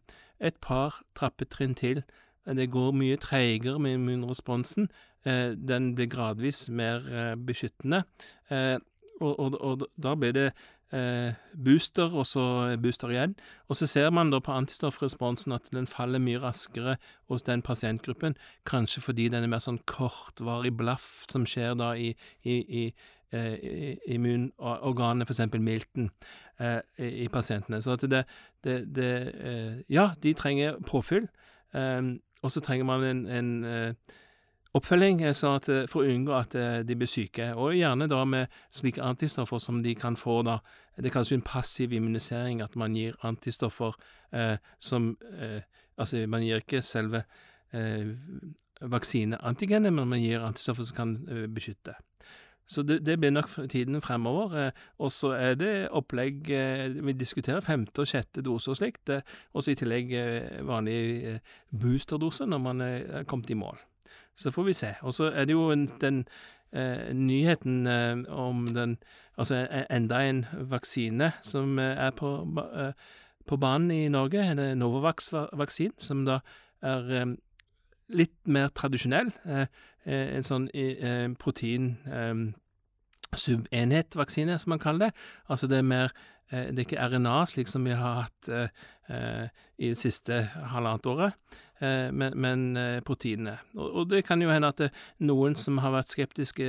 et 0.40 0.56
par 0.60 1.02
trappetrinn 1.14 1.74
til. 1.74 2.02
Det 2.46 2.70
går 2.70 2.92
mye 2.92 3.16
treigere 3.16 3.78
med 3.78 3.98
immunresponsen. 3.98 4.88
Eh, 5.26 5.56
den 5.58 5.94
blir 5.98 6.10
gradvis 6.12 6.68
mer 6.70 7.06
eh, 7.10 7.34
beskyttende. 7.36 8.04
Og, 9.20 9.40
og, 9.40 9.54
og, 9.64 9.86
da 9.96 10.12
blir 10.14 10.32
det 10.36 10.50
eh, 10.92 11.34
booster, 11.64 12.12
og 12.14 12.26
så 12.26 12.76
booster 12.82 13.10
igjen. 13.10 13.34
Og 13.68 13.76
så 13.76 13.86
ser 13.86 14.10
man 14.10 14.30
da 14.30 14.40
på 14.40 14.52
antistoffresponsen 14.52 15.52
at 15.56 15.70
den 15.72 15.86
faller 15.86 16.22
mye 16.22 16.40
raskere 16.42 16.96
hos 17.30 17.42
den 17.42 17.62
pasientgruppen, 17.62 18.36
kanskje 18.66 19.02
fordi 19.02 19.28
den 19.32 19.44
er 19.46 19.50
mer 19.50 19.64
sånn 19.64 19.80
kortvarig 19.88 20.74
blaff 20.76 21.24
som 21.32 21.46
skjer 21.48 21.76
da 21.80 21.94
i, 21.98 22.12
i, 22.44 22.58
i 22.82 22.84
eh, 23.36 23.96
immunorganet, 24.14 25.26
f.eks. 25.28 25.58
milten, 25.58 26.10
eh, 26.60 26.80
i 26.98 27.28
pasientene. 27.32 27.82
Så 27.82 27.96
at 27.96 28.06
det, 28.10 28.24
det, 28.64 28.78
det 28.96 29.10
eh, 29.34 29.82
Ja, 29.88 30.10
de 30.22 30.34
trenger 30.34 30.78
påfyll, 30.86 31.28
eh, 31.74 32.14
og 32.42 32.52
så 32.52 32.60
trenger 32.60 32.84
man 32.86 33.04
en, 33.04 33.26
en 33.26 33.52
eh, 33.64 34.16
oppfølging 34.76 35.22
sånn 35.36 35.58
at, 35.60 35.68
for 35.90 36.02
å 36.02 36.10
unngå 36.12 36.34
at 36.36 36.54
eh, 36.58 36.80
de 36.86 36.96
blir 36.98 37.10
syke, 37.10 37.52
og 37.56 37.76
gjerne 37.76 38.08
da 38.10 38.22
med 38.28 38.52
slike 38.74 39.02
antistoffer 39.04 39.60
som 39.62 39.82
de 39.84 39.94
kan 39.98 40.18
få 40.20 40.42
da. 40.46 40.58
Det 40.96 41.12
kalles 41.12 41.32
jo 41.32 41.38
en 41.40 41.46
passiv 41.46 41.94
immunisering, 41.96 42.62
at 42.64 42.76
man 42.76 42.96
gir 42.96 43.16
antistoffer 43.26 43.96
eh, 44.32 44.56
som 44.78 45.14
eh, 45.40 45.62
Altså, 45.96 46.26
man 46.28 46.42
gir 46.44 46.60
ikke 46.60 46.82
selve 46.84 47.22
eh, 47.72 48.10
vaksineantigenet, 48.84 49.94
men 49.96 50.10
man 50.10 50.20
gir 50.20 50.44
antistoffer 50.44 50.84
som 50.84 50.96
kan 50.98 51.14
eh, 51.32 51.46
beskytte. 51.48 51.94
Så 52.68 52.82
det, 52.82 52.98
det, 53.06 53.14
blir 53.16 53.30
nok 53.32 53.48
tiden 53.70 54.02
fremover. 54.04 54.58
Eh, 54.60 54.84
og 54.98 55.12
så 55.12 55.32
er 55.38 55.54
det 55.56 55.88
opplegg 55.88 56.52
Vi 57.00 57.16
diskuterer 57.16 57.64
femte 57.64 58.04
og 58.04 58.12
sjette 58.12 58.44
dose 58.44 58.74
og 58.74 58.76
slikt. 58.76 59.14
Og 59.54 59.64
så 59.64 59.72
i 59.72 59.80
tillegg 59.80 60.12
vanlig 60.68 61.38
boosterdose 61.70 62.44
når 62.44 62.64
man 62.68 62.84
er 62.84 63.24
kommet 63.24 63.50
i 63.50 63.56
mål. 63.56 63.80
Så 64.36 64.50
får 64.50 64.68
vi 64.68 64.72
se. 64.76 64.94
Og 65.02 65.14
så 65.14 65.30
er 65.32 65.44
det 65.48 65.56
jo 65.56 65.70
en, 65.72 65.86
den 66.00 66.24
eh, 66.72 67.14
nyheten 67.14 67.86
eh, 67.86 68.24
om 68.28 68.66
den 68.74 68.98
Altså 69.36 69.54
e, 69.54 69.84
enda 69.92 70.22
en 70.24 70.44
vaksine 70.70 71.32
som 71.44 71.78
eh, 71.78 71.96
er 72.06 72.10
på, 72.16 72.30
eh, 72.76 72.92
på 73.46 73.56
banen 73.56 73.90
i 73.90 74.08
Norge, 74.08 74.40
en 74.40 74.78
Novavax-vaksin, 74.78 75.92
som 75.98 76.24
da 76.24 76.40
er 76.82 77.10
eh, 77.20 77.34
litt 78.08 78.36
mer 78.48 78.72
tradisjonell. 78.72 79.32
Eh, 79.44 79.66
en 80.06 80.44
sånn 80.46 80.68
protein 81.34 81.96
subenhet-vaksine, 83.34 84.54
som 84.62 84.70
man 84.70 84.78
kaller 84.78 85.08
det. 85.08 85.24
Altså 85.50 85.66
det 85.66 85.80
er 85.80 85.88
mer 85.90 86.12
det 86.46 86.78
er 86.78 86.84
ikke 86.84 87.08
RNA, 87.10 87.40
slik 87.50 87.66
som 87.66 87.82
vi 87.82 87.96
har 87.98 88.20
hatt 88.20 88.50
i 89.82 89.88
det 89.88 89.98
siste 89.98 90.44
halvannet 90.46 91.08
året. 91.10 91.34
Eh, 91.80 92.12
men, 92.12 92.36
men 92.40 92.76
eh, 92.76 93.00
proteinene. 93.04 93.58
Og, 93.74 93.88
og, 93.92 94.10
det 94.10 94.24
kan 94.24 94.42
jo 94.42 94.50
hende 94.52 94.72
at 94.72 94.80
eh, 94.80 95.00
noen 95.28 95.56
som 95.60 95.80
har 95.84 95.92
vært 95.92 96.14
skeptiske 96.14 96.68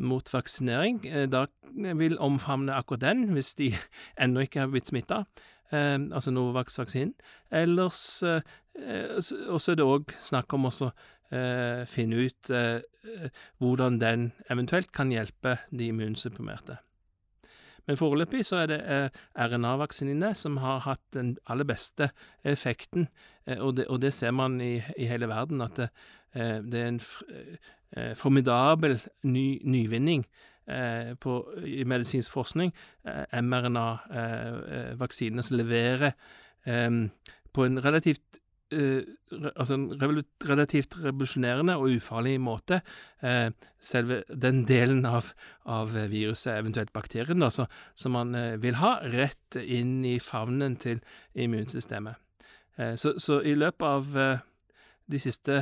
mot 0.00 0.30
vaksinering, 0.32 1.02
da 1.28 1.44
vil 1.76 2.14
omfavne 2.24 2.72
akkurat 2.72 3.02
den, 3.02 3.26
hvis 3.34 3.52
de 3.58 3.74
ennå 4.22 4.46
ikke 4.46 4.64
har 4.64 4.70
blitt 4.72 4.88
smitta. 4.88 5.24
Altså 5.70 6.32
Novavax-vaksinen. 6.34 7.12
Ellers 7.54 8.22
eh, 8.26 8.40
også 9.46 9.74
er 9.74 9.78
det 9.78 9.86
òg 9.86 10.14
snakk 10.26 10.56
om 10.56 10.66
å 10.70 10.72
finne 11.86 12.24
ut 12.26 12.48
hvordan 13.62 14.00
den 14.02 14.24
eventuelt 14.50 14.90
kan 14.90 15.12
hjelpe 15.14 15.60
de 15.70 15.92
immunsupprimerte. 15.92 16.80
Men 17.90 17.98
foreløpig 17.98 18.44
så 18.46 18.60
er 18.62 18.68
det 18.70 18.76
eh, 18.86 19.10
RNA-vaksinene 19.50 20.28
som 20.38 20.60
har 20.62 20.84
hatt 20.84 21.02
den 21.16 21.32
aller 21.50 21.66
beste 21.66 22.06
effekten, 22.46 23.08
eh, 23.48 23.58
og, 23.58 23.80
det, 23.80 23.88
og, 23.90 23.98
det, 24.04 24.12
ser 24.14 24.30
man 24.30 24.60
i, 24.62 24.78
i 24.94 25.08
hele 25.10 25.26
verden, 25.26 25.58
at 25.64 25.74
det, 25.80 25.88
eh, 26.38 26.62
det 26.62 26.78
er 26.78 26.86
en 26.92 27.00
formidabel 28.14 29.00
ny, 29.26 29.58
nyvinning 29.66 30.22
på, 31.18 31.32
i 31.66 31.82
medisinsk 31.82 32.30
forskning. 32.30 32.70
mRNA-vaksinene 33.42 35.42
som 35.42 35.58
leverer 35.58 36.14
på 37.50 37.66
en 37.66 37.82
relativt 37.82 38.38
eh, 38.72 39.02
altså 39.54 39.76
en 39.76 39.86
relativt 40.48 40.96
revolusjonerende 41.02 41.76
og 41.78 41.96
ufarlig 41.96 42.36
måte 42.42 42.80
eh, 43.22 43.50
selve 43.80 44.22
den 44.30 44.64
delen 44.68 45.04
av, 45.08 45.32
av 45.64 45.94
viruset, 45.94 46.56
eventuelt 46.56 46.92
bakterien, 46.96 47.42
da, 47.42 47.50
så, 47.54 47.66
som 47.94 48.16
man 48.18 48.34
eh, 48.38 48.56
vil 48.62 48.78
ha, 48.80 48.96
rett 49.12 49.58
inn 49.60 50.00
i 50.08 50.18
favnen 50.22 50.78
til 50.80 51.02
immunsystemet. 51.34 52.26
Så, 52.96 53.18
så, 53.20 53.42
i 53.44 53.52
løpet 53.58 53.84
av 53.84 54.14
de 55.10 55.18
siste 55.20 55.58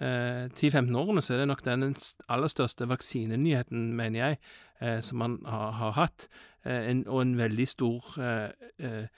10-15 0.00 0.78
eh, 0.78 0.96
årene 0.96 1.22
så 1.24 1.34
er 1.34 1.42
det 1.42 1.48
nok 1.50 1.64
den 1.66 1.90
aller 2.30 2.48
største 2.48 2.86
vaksinenyheten, 2.88 3.90
mener 3.98 4.22
jeg, 4.22 5.02
som 5.04 5.18
man 5.20 5.34
har, 5.44 5.72
har 5.76 5.96
hatt, 5.98 6.28
en, 6.64 7.02
og 7.06 7.22
en 7.22 7.34
veldig 7.38 7.66
stor 7.68 8.06
eh, 8.22 9.08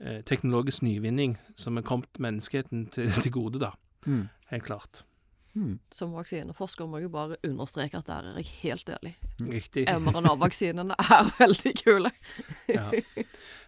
Eh, 0.00 0.22
teknologisk 0.26 0.82
nyvinning 0.82 1.36
som 1.56 1.78
er 1.78 1.86
kommet 1.86 2.18
menneskeheten 2.18 2.88
til, 2.90 3.12
til 3.22 3.32
gode, 3.32 3.60
da. 3.62 3.70
Mm. 4.06 4.28
Helt 4.50 4.64
klart. 4.64 5.04
Mm. 5.54 5.78
Som 5.94 6.16
vaksineforsker 6.18 6.86
må 6.90 6.98
jeg 6.98 7.06
jo 7.06 7.12
bare 7.14 7.36
understreke 7.46 8.00
at 8.00 8.08
der 8.08 8.26
er 8.32 8.40
jeg 8.40 8.50
helt 8.64 8.88
enig. 8.90 9.14
Riktig. 9.38 9.86
mRNA-vaksinene 9.86 10.96
er 10.98 11.30
veldig 11.38 11.74
kule. 11.84 12.10
ja. 12.68 12.88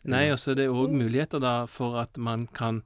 Nei, 0.02 0.24
og 0.32 0.40
så 0.42 0.50
er 0.50 0.58
det 0.58 0.66
òg 0.70 0.90
muligheter 0.90 1.38
da 1.42 1.60
for 1.70 2.00
at 2.02 2.18
man 2.18 2.48
kan 2.50 2.82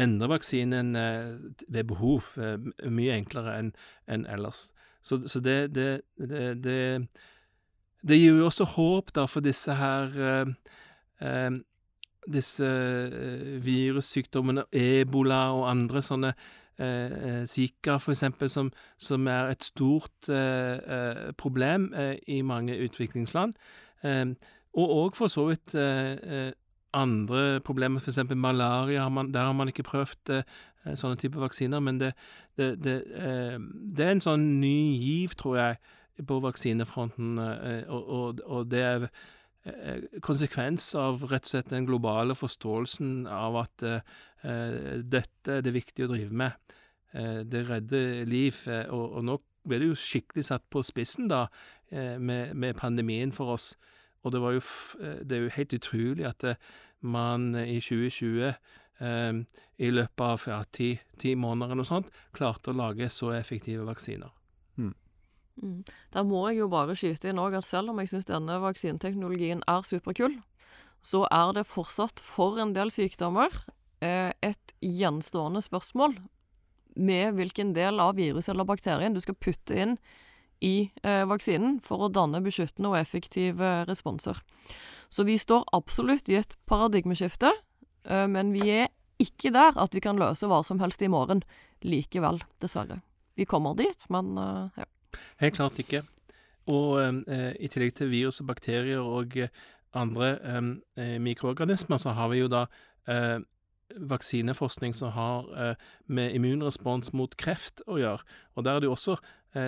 endre 0.00 0.28
vaksinen 0.28 0.96
eh, 0.96 1.32
ved 1.68 1.88
behov 1.88 2.28
eh, 2.36 2.60
mye 2.92 3.16
enklere 3.16 3.56
enn 3.58 3.72
en 4.08 4.28
ellers. 4.28 4.70
Så, 5.02 5.22
så 5.28 5.40
det, 5.40 5.74
det, 5.74 6.02
det, 6.20 6.62
det, 6.64 7.08
det 8.04 8.20
gir 8.20 8.36
jo 8.36 8.46
også 8.50 8.68
håp 8.76 9.14
da 9.16 9.24
for 9.26 9.44
disse 9.44 9.80
her 9.80 10.16
eh, 10.20 10.56
eh 11.24 11.62
disse 12.30 12.66
eh, 12.66 13.64
virussykdommene, 13.64 14.64
ebola 14.72 15.42
og 15.56 15.68
andre 15.70 16.02
sånne 16.04 16.32
eh, 16.78 16.82
eh, 16.82 17.44
Zika, 17.50 17.98
eksempel, 18.10 18.50
som, 18.50 18.70
som 18.98 19.26
er 19.26 19.52
et 19.52 19.64
stort 19.64 20.28
eh, 20.28 20.78
eh 20.78 21.32
problem 21.38 21.92
eh, 21.94 22.16
i 22.28 22.42
mange 22.42 22.78
utviklingsland. 22.78 23.54
og 24.74 24.90
òg 24.90 25.16
for 25.16 25.28
så 25.28 25.44
vidt 25.46 25.74
andre 26.92 27.60
problemer, 27.60 28.00
f.eks. 28.00 28.18
malaria. 28.34 29.02
Har 29.02 29.08
man, 29.08 29.32
der 29.34 29.44
har 29.44 29.52
man 29.52 29.68
ikke 29.68 29.82
prøvd 29.82 30.42
sånne 30.96 31.16
typer 31.16 31.40
vaksiner, 31.40 31.80
men 31.80 32.00
det, 32.00 32.12
det, 32.56 32.84
det, 32.84 33.04
det, 33.96 34.06
er 34.06 34.10
en 34.10 34.20
sånn 34.20 34.60
ny 34.60 34.98
giv, 34.98 35.36
tror 35.38 35.56
jeg, 35.56 35.76
på 36.26 36.40
vaksinefronten, 36.40 37.38
og, 37.88 38.08
og, 38.08 38.40
og 38.44 38.70
det 38.70 38.82
er 38.82 39.06
konsekvens 40.24 40.88
av 40.98 41.22
rett 41.30 41.46
og 41.46 41.50
slett 41.52 41.70
den 41.70 41.86
globale 41.86 42.34
forståelsen 42.34 43.28
av 43.30 43.60
at 43.60 43.84
dette 44.42 45.54
er 45.54 45.62
det 45.62 45.74
viktig 45.76 46.06
å 46.06 46.10
drive 46.10 46.34
med. 46.34 46.74
det 47.46 47.62
redder 47.68 48.24
liv, 48.26 48.58
og, 48.66 49.04
og 49.20 49.24
nå 49.28 49.36
ble 49.62 49.78
det 49.78 49.90
jo 49.92 50.00
skikkelig 50.02 50.48
satt 50.48 50.66
på 50.66 50.82
spissen 50.82 51.30
da, 51.30 51.44
med, 51.92 52.56
med 52.58 52.74
pandemien 52.80 53.30
for 53.30 53.54
oss. 53.54 53.76
Og 54.22 54.34
det, 54.34 54.42
var 54.42 54.56
jo, 54.56 54.64
det 54.98 55.38
er 55.38 55.44
jo 55.46 55.54
helt 55.54 55.78
utrolig 55.78 56.26
at 56.26 56.46
man 57.02 57.54
i 57.54 57.80
2020 57.80 58.52
eh, 59.00 59.32
i 59.82 59.90
løpet 59.90 60.24
av 60.26 60.46
ja, 60.46 60.60
ti, 60.70 60.92
ti, 61.18 61.34
måneder 61.34 61.72
eller 61.72 61.82
noe 61.82 61.88
sånt, 61.90 62.12
klarte 62.36 62.70
å 62.72 62.78
lage 62.78 63.10
så 63.10 63.32
effektive 63.36 63.86
vaksiner. 63.88 64.30
Mm. 65.60 65.82
Der 66.14 66.24
må 66.24 66.46
jeg 66.48 66.62
jo 66.62 66.70
bare 66.72 66.96
skyte 66.96 67.30
inn 67.30 67.40
òg 67.42 67.58
at 67.58 67.68
selv 67.68 67.92
om 67.92 68.00
jeg 68.00 68.12
syns 68.12 68.28
denne 68.30 68.58
vaksineteknologien 68.62 69.62
er 69.68 69.86
superkul, 69.86 70.38
så 71.02 71.26
er 71.34 71.52
det 71.56 71.68
fortsatt 71.68 72.22
for 72.22 72.60
en 72.62 72.74
del 72.76 72.92
sykdommer 72.94 73.52
eh, 74.04 74.30
et 74.42 74.74
gjenstående 74.80 75.62
spørsmål 75.64 76.16
med 76.96 77.36
hvilken 77.38 77.72
del 77.76 78.00
av 78.02 78.16
viruset 78.20 78.52
eller 78.52 78.68
bakterien 78.68 79.14
du 79.14 79.20
skal 79.24 79.38
putte 79.40 79.76
inn 79.76 79.96
i 80.62 80.92
eh, 81.02 81.24
vaksinen 81.26 81.80
for 81.82 82.06
å 82.06 82.12
danne 82.12 82.42
beskyttende 82.44 82.92
og 82.92 83.00
effektive 83.00 83.82
responser. 83.88 84.38
Så 85.12 85.26
vi 85.28 85.36
står 85.40 85.66
absolutt 85.76 86.30
i 86.30 86.38
et 86.38 86.56
paradigmeskifte, 86.70 87.50
eh, 88.06 88.26
men 88.30 88.54
vi 88.54 88.68
er 88.84 88.92
ikke 89.22 89.52
der 89.54 89.76
at 89.78 89.94
vi 89.94 90.02
kan 90.02 90.18
løse 90.20 90.48
hva 90.50 90.62
som 90.66 90.80
helst 90.82 91.02
i 91.02 91.10
morgen 91.10 91.42
likevel, 91.84 92.40
dessverre. 92.62 93.00
Vi 93.38 93.46
kommer 93.48 93.76
dit, 93.78 94.04
men 94.12 94.36
uh, 94.36 94.68
ja. 94.76 94.86
Helt 95.42 95.56
klart 95.58 95.78
ikke. 95.82 96.02
Og 96.70 97.00
eh, 97.02 97.52
i 97.60 97.68
tillegg 97.68 97.96
til 97.98 98.12
virus 98.12 98.40
og 98.40 98.50
bakterier 98.52 99.00
og 99.00 99.36
andre 99.92 100.38
mikroorganismer, 101.20 101.98
så 102.00 102.14
har 102.16 102.30
vi 102.32 102.38
jo 102.38 102.46
da 102.48 102.62
vaksineforskning 103.92 104.94
som 104.96 105.10
har 105.12 105.76
med 106.08 106.32
immunrespons 106.32 107.12
mot 107.12 107.34
kreft 107.36 107.82
å 107.84 107.98
gjøre. 108.00 108.24
Og 108.56 108.64
der 108.64 108.72
er 108.72 108.80
det 108.80 108.88
jo 108.88 108.94
også 108.96 109.18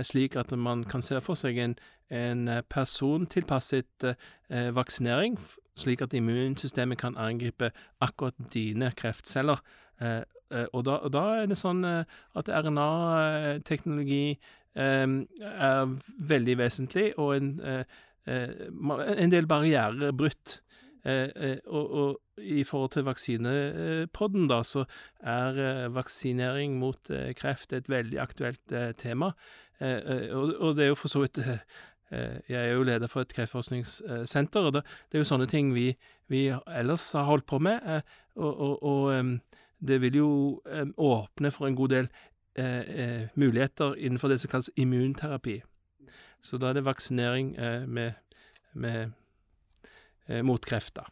slik 0.09 0.39
at 0.41 0.55
man 0.57 0.87
kan 0.89 1.05
se 1.05 1.21
for 1.21 1.37
seg 1.37 1.61
en 1.61 1.77
en 2.11 2.49
eh, 2.49 2.63
persontilpasset 2.71 4.05
eh, 4.05 4.75
vaksinering, 4.75 5.39
slik 5.77 6.03
at 6.03 6.15
immunsystemet 6.15 6.99
kan 6.99 7.17
angripe 7.17 7.71
akkurat 8.01 8.35
dine 8.53 8.93
kreftceller. 8.97 9.61
Eh, 10.01 10.23
eh 10.51 10.67
og, 10.73 10.85
da, 10.85 10.91
og, 10.91 11.13
da, 11.13 11.25
er 11.41 11.47
det 11.47 11.59
sånn 11.59 11.85
eh, 11.85 12.05
at 12.37 12.49
RNA-teknologi 12.49 14.31
eh, 14.31 14.53
er 14.75 15.95
veldig 16.18 16.59
vesentlig, 16.59 17.12
og 17.18 17.37
en, 17.37 17.49
en 18.27 19.33
del 19.35 19.47
barrierer 19.47 20.12
brutt. 20.16 20.61
Og, 21.05 21.85
og, 21.91 22.20
i 22.41 22.64
forhold 22.66 22.91
til 22.91 23.05
vaksinepodden, 23.07 24.49
da, 24.51 24.62
så 24.66 24.87
er 25.20 25.89
vaksinering 25.95 26.79
mot 26.81 27.12
kreft 27.39 27.72
et 27.77 27.91
veldig 27.93 28.18
aktuelt 28.18 28.75
tema. 28.99 29.31
Og, 29.81 30.72
det 30.75 30.87
er 30.87 30.91
jo 30.91 30.99
for 30.99 31.12
så 31.12 31.22
vidt 31.22 31.39
Eh, 32.14 32.41
jeg 32.49 32.68
er 32.68 32.72
jo 32.72 32.83
leder 32.83 33.07
for 33.07 33.25
et 33.25 33.33
kreftforskningssenter, 33.33 34.61
og 34.61 34.72
det, 34.77 34.85
er 35.12 35.22
jo 35.22 35.29
sånne 35.29 35.49
ting 35.51 35.72
vi, 35.75 35.93
vi 36.31 36.47
ellers 36.53 37.11
har 37.16 37.29
holdt 37.29 37.47
på 37.51 37.59
med. 37.64 37.81
Eh, 37.83 38.03
og, 38.37 38.61
og, 38.61 38.83
og 38.83 39.39
det 39.85 40.01
vil 40.01 40.20
jo 40.20 40.31
åpne 40.97 41.51
for 41.55 41.68
en 41.68 41.77
god 41.79 41.95
del 41.95 42.09
eh, 42.57 43.27
muligheter 43.35 43.95
innenfor 43.95 44.29
det 44.29 44.41
som 44.41 44.51
kalles 44.51 44.71
immunterapi. 44.77 45.61
Så 46.45 46.59
da 46.61 46.71
er 46.71 46.79
det 46.79 46.85
vaksinering 46.85 47.55
med, 47.89 48.13
med 48.75 49.11
mot 50.45 50.67
krefter. 50.67 51.09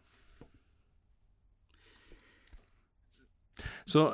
Så 3.86 4.12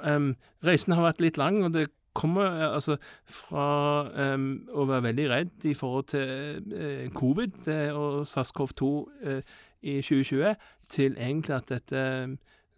reisen 0.64 0.94
har 0.94 1.02
vært 1.02 1.20
litt 1.20 1.40
lang, 1.40 1.58
og 1.64 1.74
det 1.74 1.88
kommer 2.18 2.46
eh, 2.46 2.74
altså 2.74 2.96
fra 3.24 3.68
å 4.08 4.86
være 4.88 5.06
veldig 5.08 5.26
redd 5.30 5.66
i 5.70 5.74
forhold 5.78 6.10
til 6.14 6.74
uh, 6.74 7.06
covid 7.14 7.70
og 7.94 8.26
SARS-CoV-2 8.28 8.90
uh, 9.28 9.56
i 9.86 9.98
2020, 10.02 10.54
til 10.90 11.18
egentlig 11.18 11.58
at 11.58 11.70
dette 11.70 12.04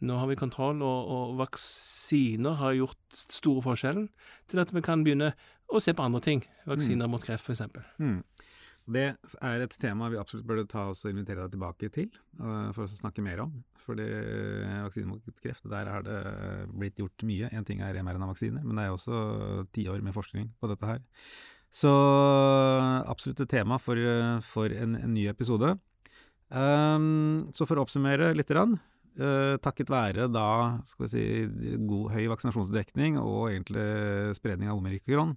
nå 0.01 0.17
har 0.21 0.31
vi 0.31 0.39
kontroll, 0.41 0.83
og, 0.85 1.11
og, 1.13 1.35
vaksiner 1.41 2.57
har 2.61 2.77
gjort 2.79 3.25
store 3.37 3.65
forskjellen, 3.65 4.07
til 4.51 4.63
at 4.63 4.73
vi 4.75 4.83
kan 4.85 5.05
begynne 5.05 5.33
å 5.71 5.83
se 5.83 5.95
på 5.97 6.05
andre 6.05 6.23
ting. 6.25 6.45
Vaksiner 6.69 7.07
mm. 7.07 7.13
mot 7.15 7.25
kreft, 7.25 7.47
f.eks. 7.47 7.67
Mm. 8.01 8.23
Det 8.91 9.07
er 9.45 9.63
et 9.63 9.77
tema 9.79 10.09
vi 10.11 10.19
absolutt 10.19 10.47
burde 10.49 10.67
ta 10.71 10.89
oss 10.91 11.05
og 11.05 11.13
invitere 11.13 11.45
deg 11.45 11.55
tilbake 11.55 11.91
til 11.95 12.09
uh, 12.41 12.71
for 12.75 12.87
å 12.87 12.91
snakke 12.91 13.23
mer 13.23 13.45
om. 13.45 13.53
Fordi 13.85 14.07
uh, 14.07 14.81
vaksine 14.87 15.11
mot 15.11 15.43
kreft, 15.45 15.69
der 15.71 15.91
har 15.93 16.07
det 16.07 16.19
blitt 16.73 16.99
gjort 16.99 17.27
mye. 17.29 17.53
En 17.55 17.67
ting 17.67 17.85
er 17.85 18.01
mRNA-vaksiner, 18.01 18.65
men 18.65 18.81
det 18.81 18.89
er 18.89 18.97
også 18.97 19.21
tiår 19.77 20.03
med 20.07 20.17
forskning 20.17 20.51
på 20.59 20.73
dette 20.73 20.91
her. 20.91 21.05
Så 21.71 21.91
absolutt 23.07 23.45
et 23.45 23.53
tema 23.53 23.79
for, 23.79 23.99
for 24.43 24.73
en, 24.75 24.97
en, 24.99 25.13
ny 25.15 25.29
episode. 25.31 25.77
Um, 26.51 27.47
så 27.55 27.63
for 27.63 27.79
å 27.79 27.85
oppsummere 27.85 28.33
litt, 28.35 28.51
rann, 28.51 28.75
uh, 28.75 28.81
takket 29.61 29.91
være 29.93 30.27
da 30.33 30.49
skal 30.89 31.05
vi 31.05 31.11
si, 31.13 31.25
god, 31.85 32.11
høy 32.15 32.25
vaksinasjonsdekning 32.31 33.19
og 33.21 33.51
egentlig 33.51 33.85
spredning 34.39 34.71
av 34.73 34.81
omikron, 34.81 35.35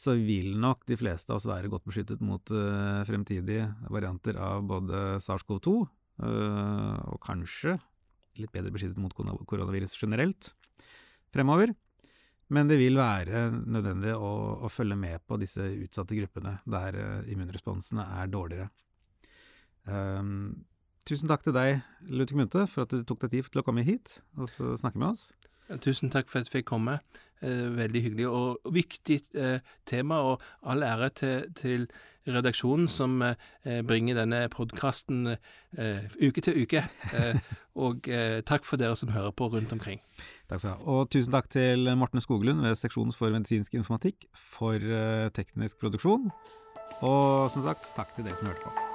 så 0.00 0.14
vil 0.16 0.54
nok 0.60 0.86
de 0.88 0.96
fleste 0.96 1.32
av 1.32 1.40
oss 1.40 1.48
være 1.48 1.68
godt 1.72 1.84
beskyttet 1.88 2.22
mot 2.24 2.52
uh, 2.54 3.02
fremtidige 3.08 3.66
varianter 3.92 4.38
av 4.40 4.64
både 4.68 5.18
SARS-CoV-2 5.20 5.74
uh, 5.76 5.84
eh, 6.24 6.96
og 7.12 7.20
kanskje 7.24 7.76
litt 8.40 8.52
bedre 8.54 8.72
beskyttet 8.72 9.00
mot 9.02 9.12
koronavirus 9.12 9.98
generelt 10.00 10.54
fremover. 11.34 11.74
Men 12.50 12.70
det 12.70 12.80
vil 12.80 12.96
være 12.98 13.44
nødvendig 13.52 14.14
å, 14.16 14.30
å 14.64 14.70
følge 14.72 14.96
med 14.98 15.20
på 15.28 15.36
disse 15.38 15.68
utsatte 15.84 16.16
gruppene 16.16 16.56
der 16.64 16.96
immunresponsene 17.30 18.06
er 18.22 18.32
dårligere. 18.32 18.70
Um, 19.84 20.64
tusen 21.10 21.30
takk 21.30 21.42
til 21.42 21.56
deg, 21.56 21.80
Ludvig 22.06 22.38
Munthe, 22.38 22.66
for 22.70 22.86
at 22.86 22.94
du 22.94 23.02
tok 23.06 23.24
deg 23.24 23.34
tid 23.34 23.50
til 23.50 23.62
å 23.62 23.66
komme 23.66 23.82
hit 23.86 24.20
og 24.38 24.50
snakke 24.78 25.00
med 25.00 25.12
oss. 25.12 25.30
Tusen 25.82 26.10
takk 26.10 26.30
for 26.30 26.40
at 26.40 26.48
jeg 26.48 26.60
fikk 26.60 26.70
komme. 26.70 26.98
Eh, 27.40 27.70
veldig 27.72 28.02
hyggelig 28.04 28.26
og 28.28 28.72
viktig 28.74 29.16
eh, 29.38 29.62
tema, 29.88 30.18
og 30.20 30.42
all 30.68 30.82
ære 30.84 31.08
til, 31.16 31.46
til 31.56 31.86
redaksjonen 32.28 32.84
som 32.88 33.22
eh, 33.24 33.80
bringer 33.86 34.18
denne 34.18 34.42
podkasten 34.52 35.36
uke 36.20 36.44
til 36.44 36.60
uke. 36.66 36.84
og 37.86 38.10
takk 38.44 38.68
for 38.68 38.76
dere 38.82 38.98
som 38.98 39.14
hører 39.14 39.32
på 39.32 39.48
rundt 39.54 39.72
omkring. 39.72 40.02
Takk 40.50 40.60
skal 40.60 40.68
du 40.68 40.74
ha. 40.74 40.98
Og 40.98 41.10
tusen 41.14 41.32
takk 41.32 41.48
til 41.54 41.88
Morten 41.96 42.20
Skoglund 42.20 42.60
ved 42.66 42.76
Seksjonen 42.76 43.16
for 43.16 43.32
medisinsk 43.32 43.78
informatikk 43.78 44.28
for 44.36 44.76
teknisk 45.32 45.80
produksjon. 45.80 46.28
Og 47.00 47.48
som 47.54 47.64
sagt, 47.64 47.94
takk 47.96 48.12
til 48.16 48.28
dere 48.28 48.36
som 48.36 48.52
hørte 48.52 48.68
på. 48.68 48.89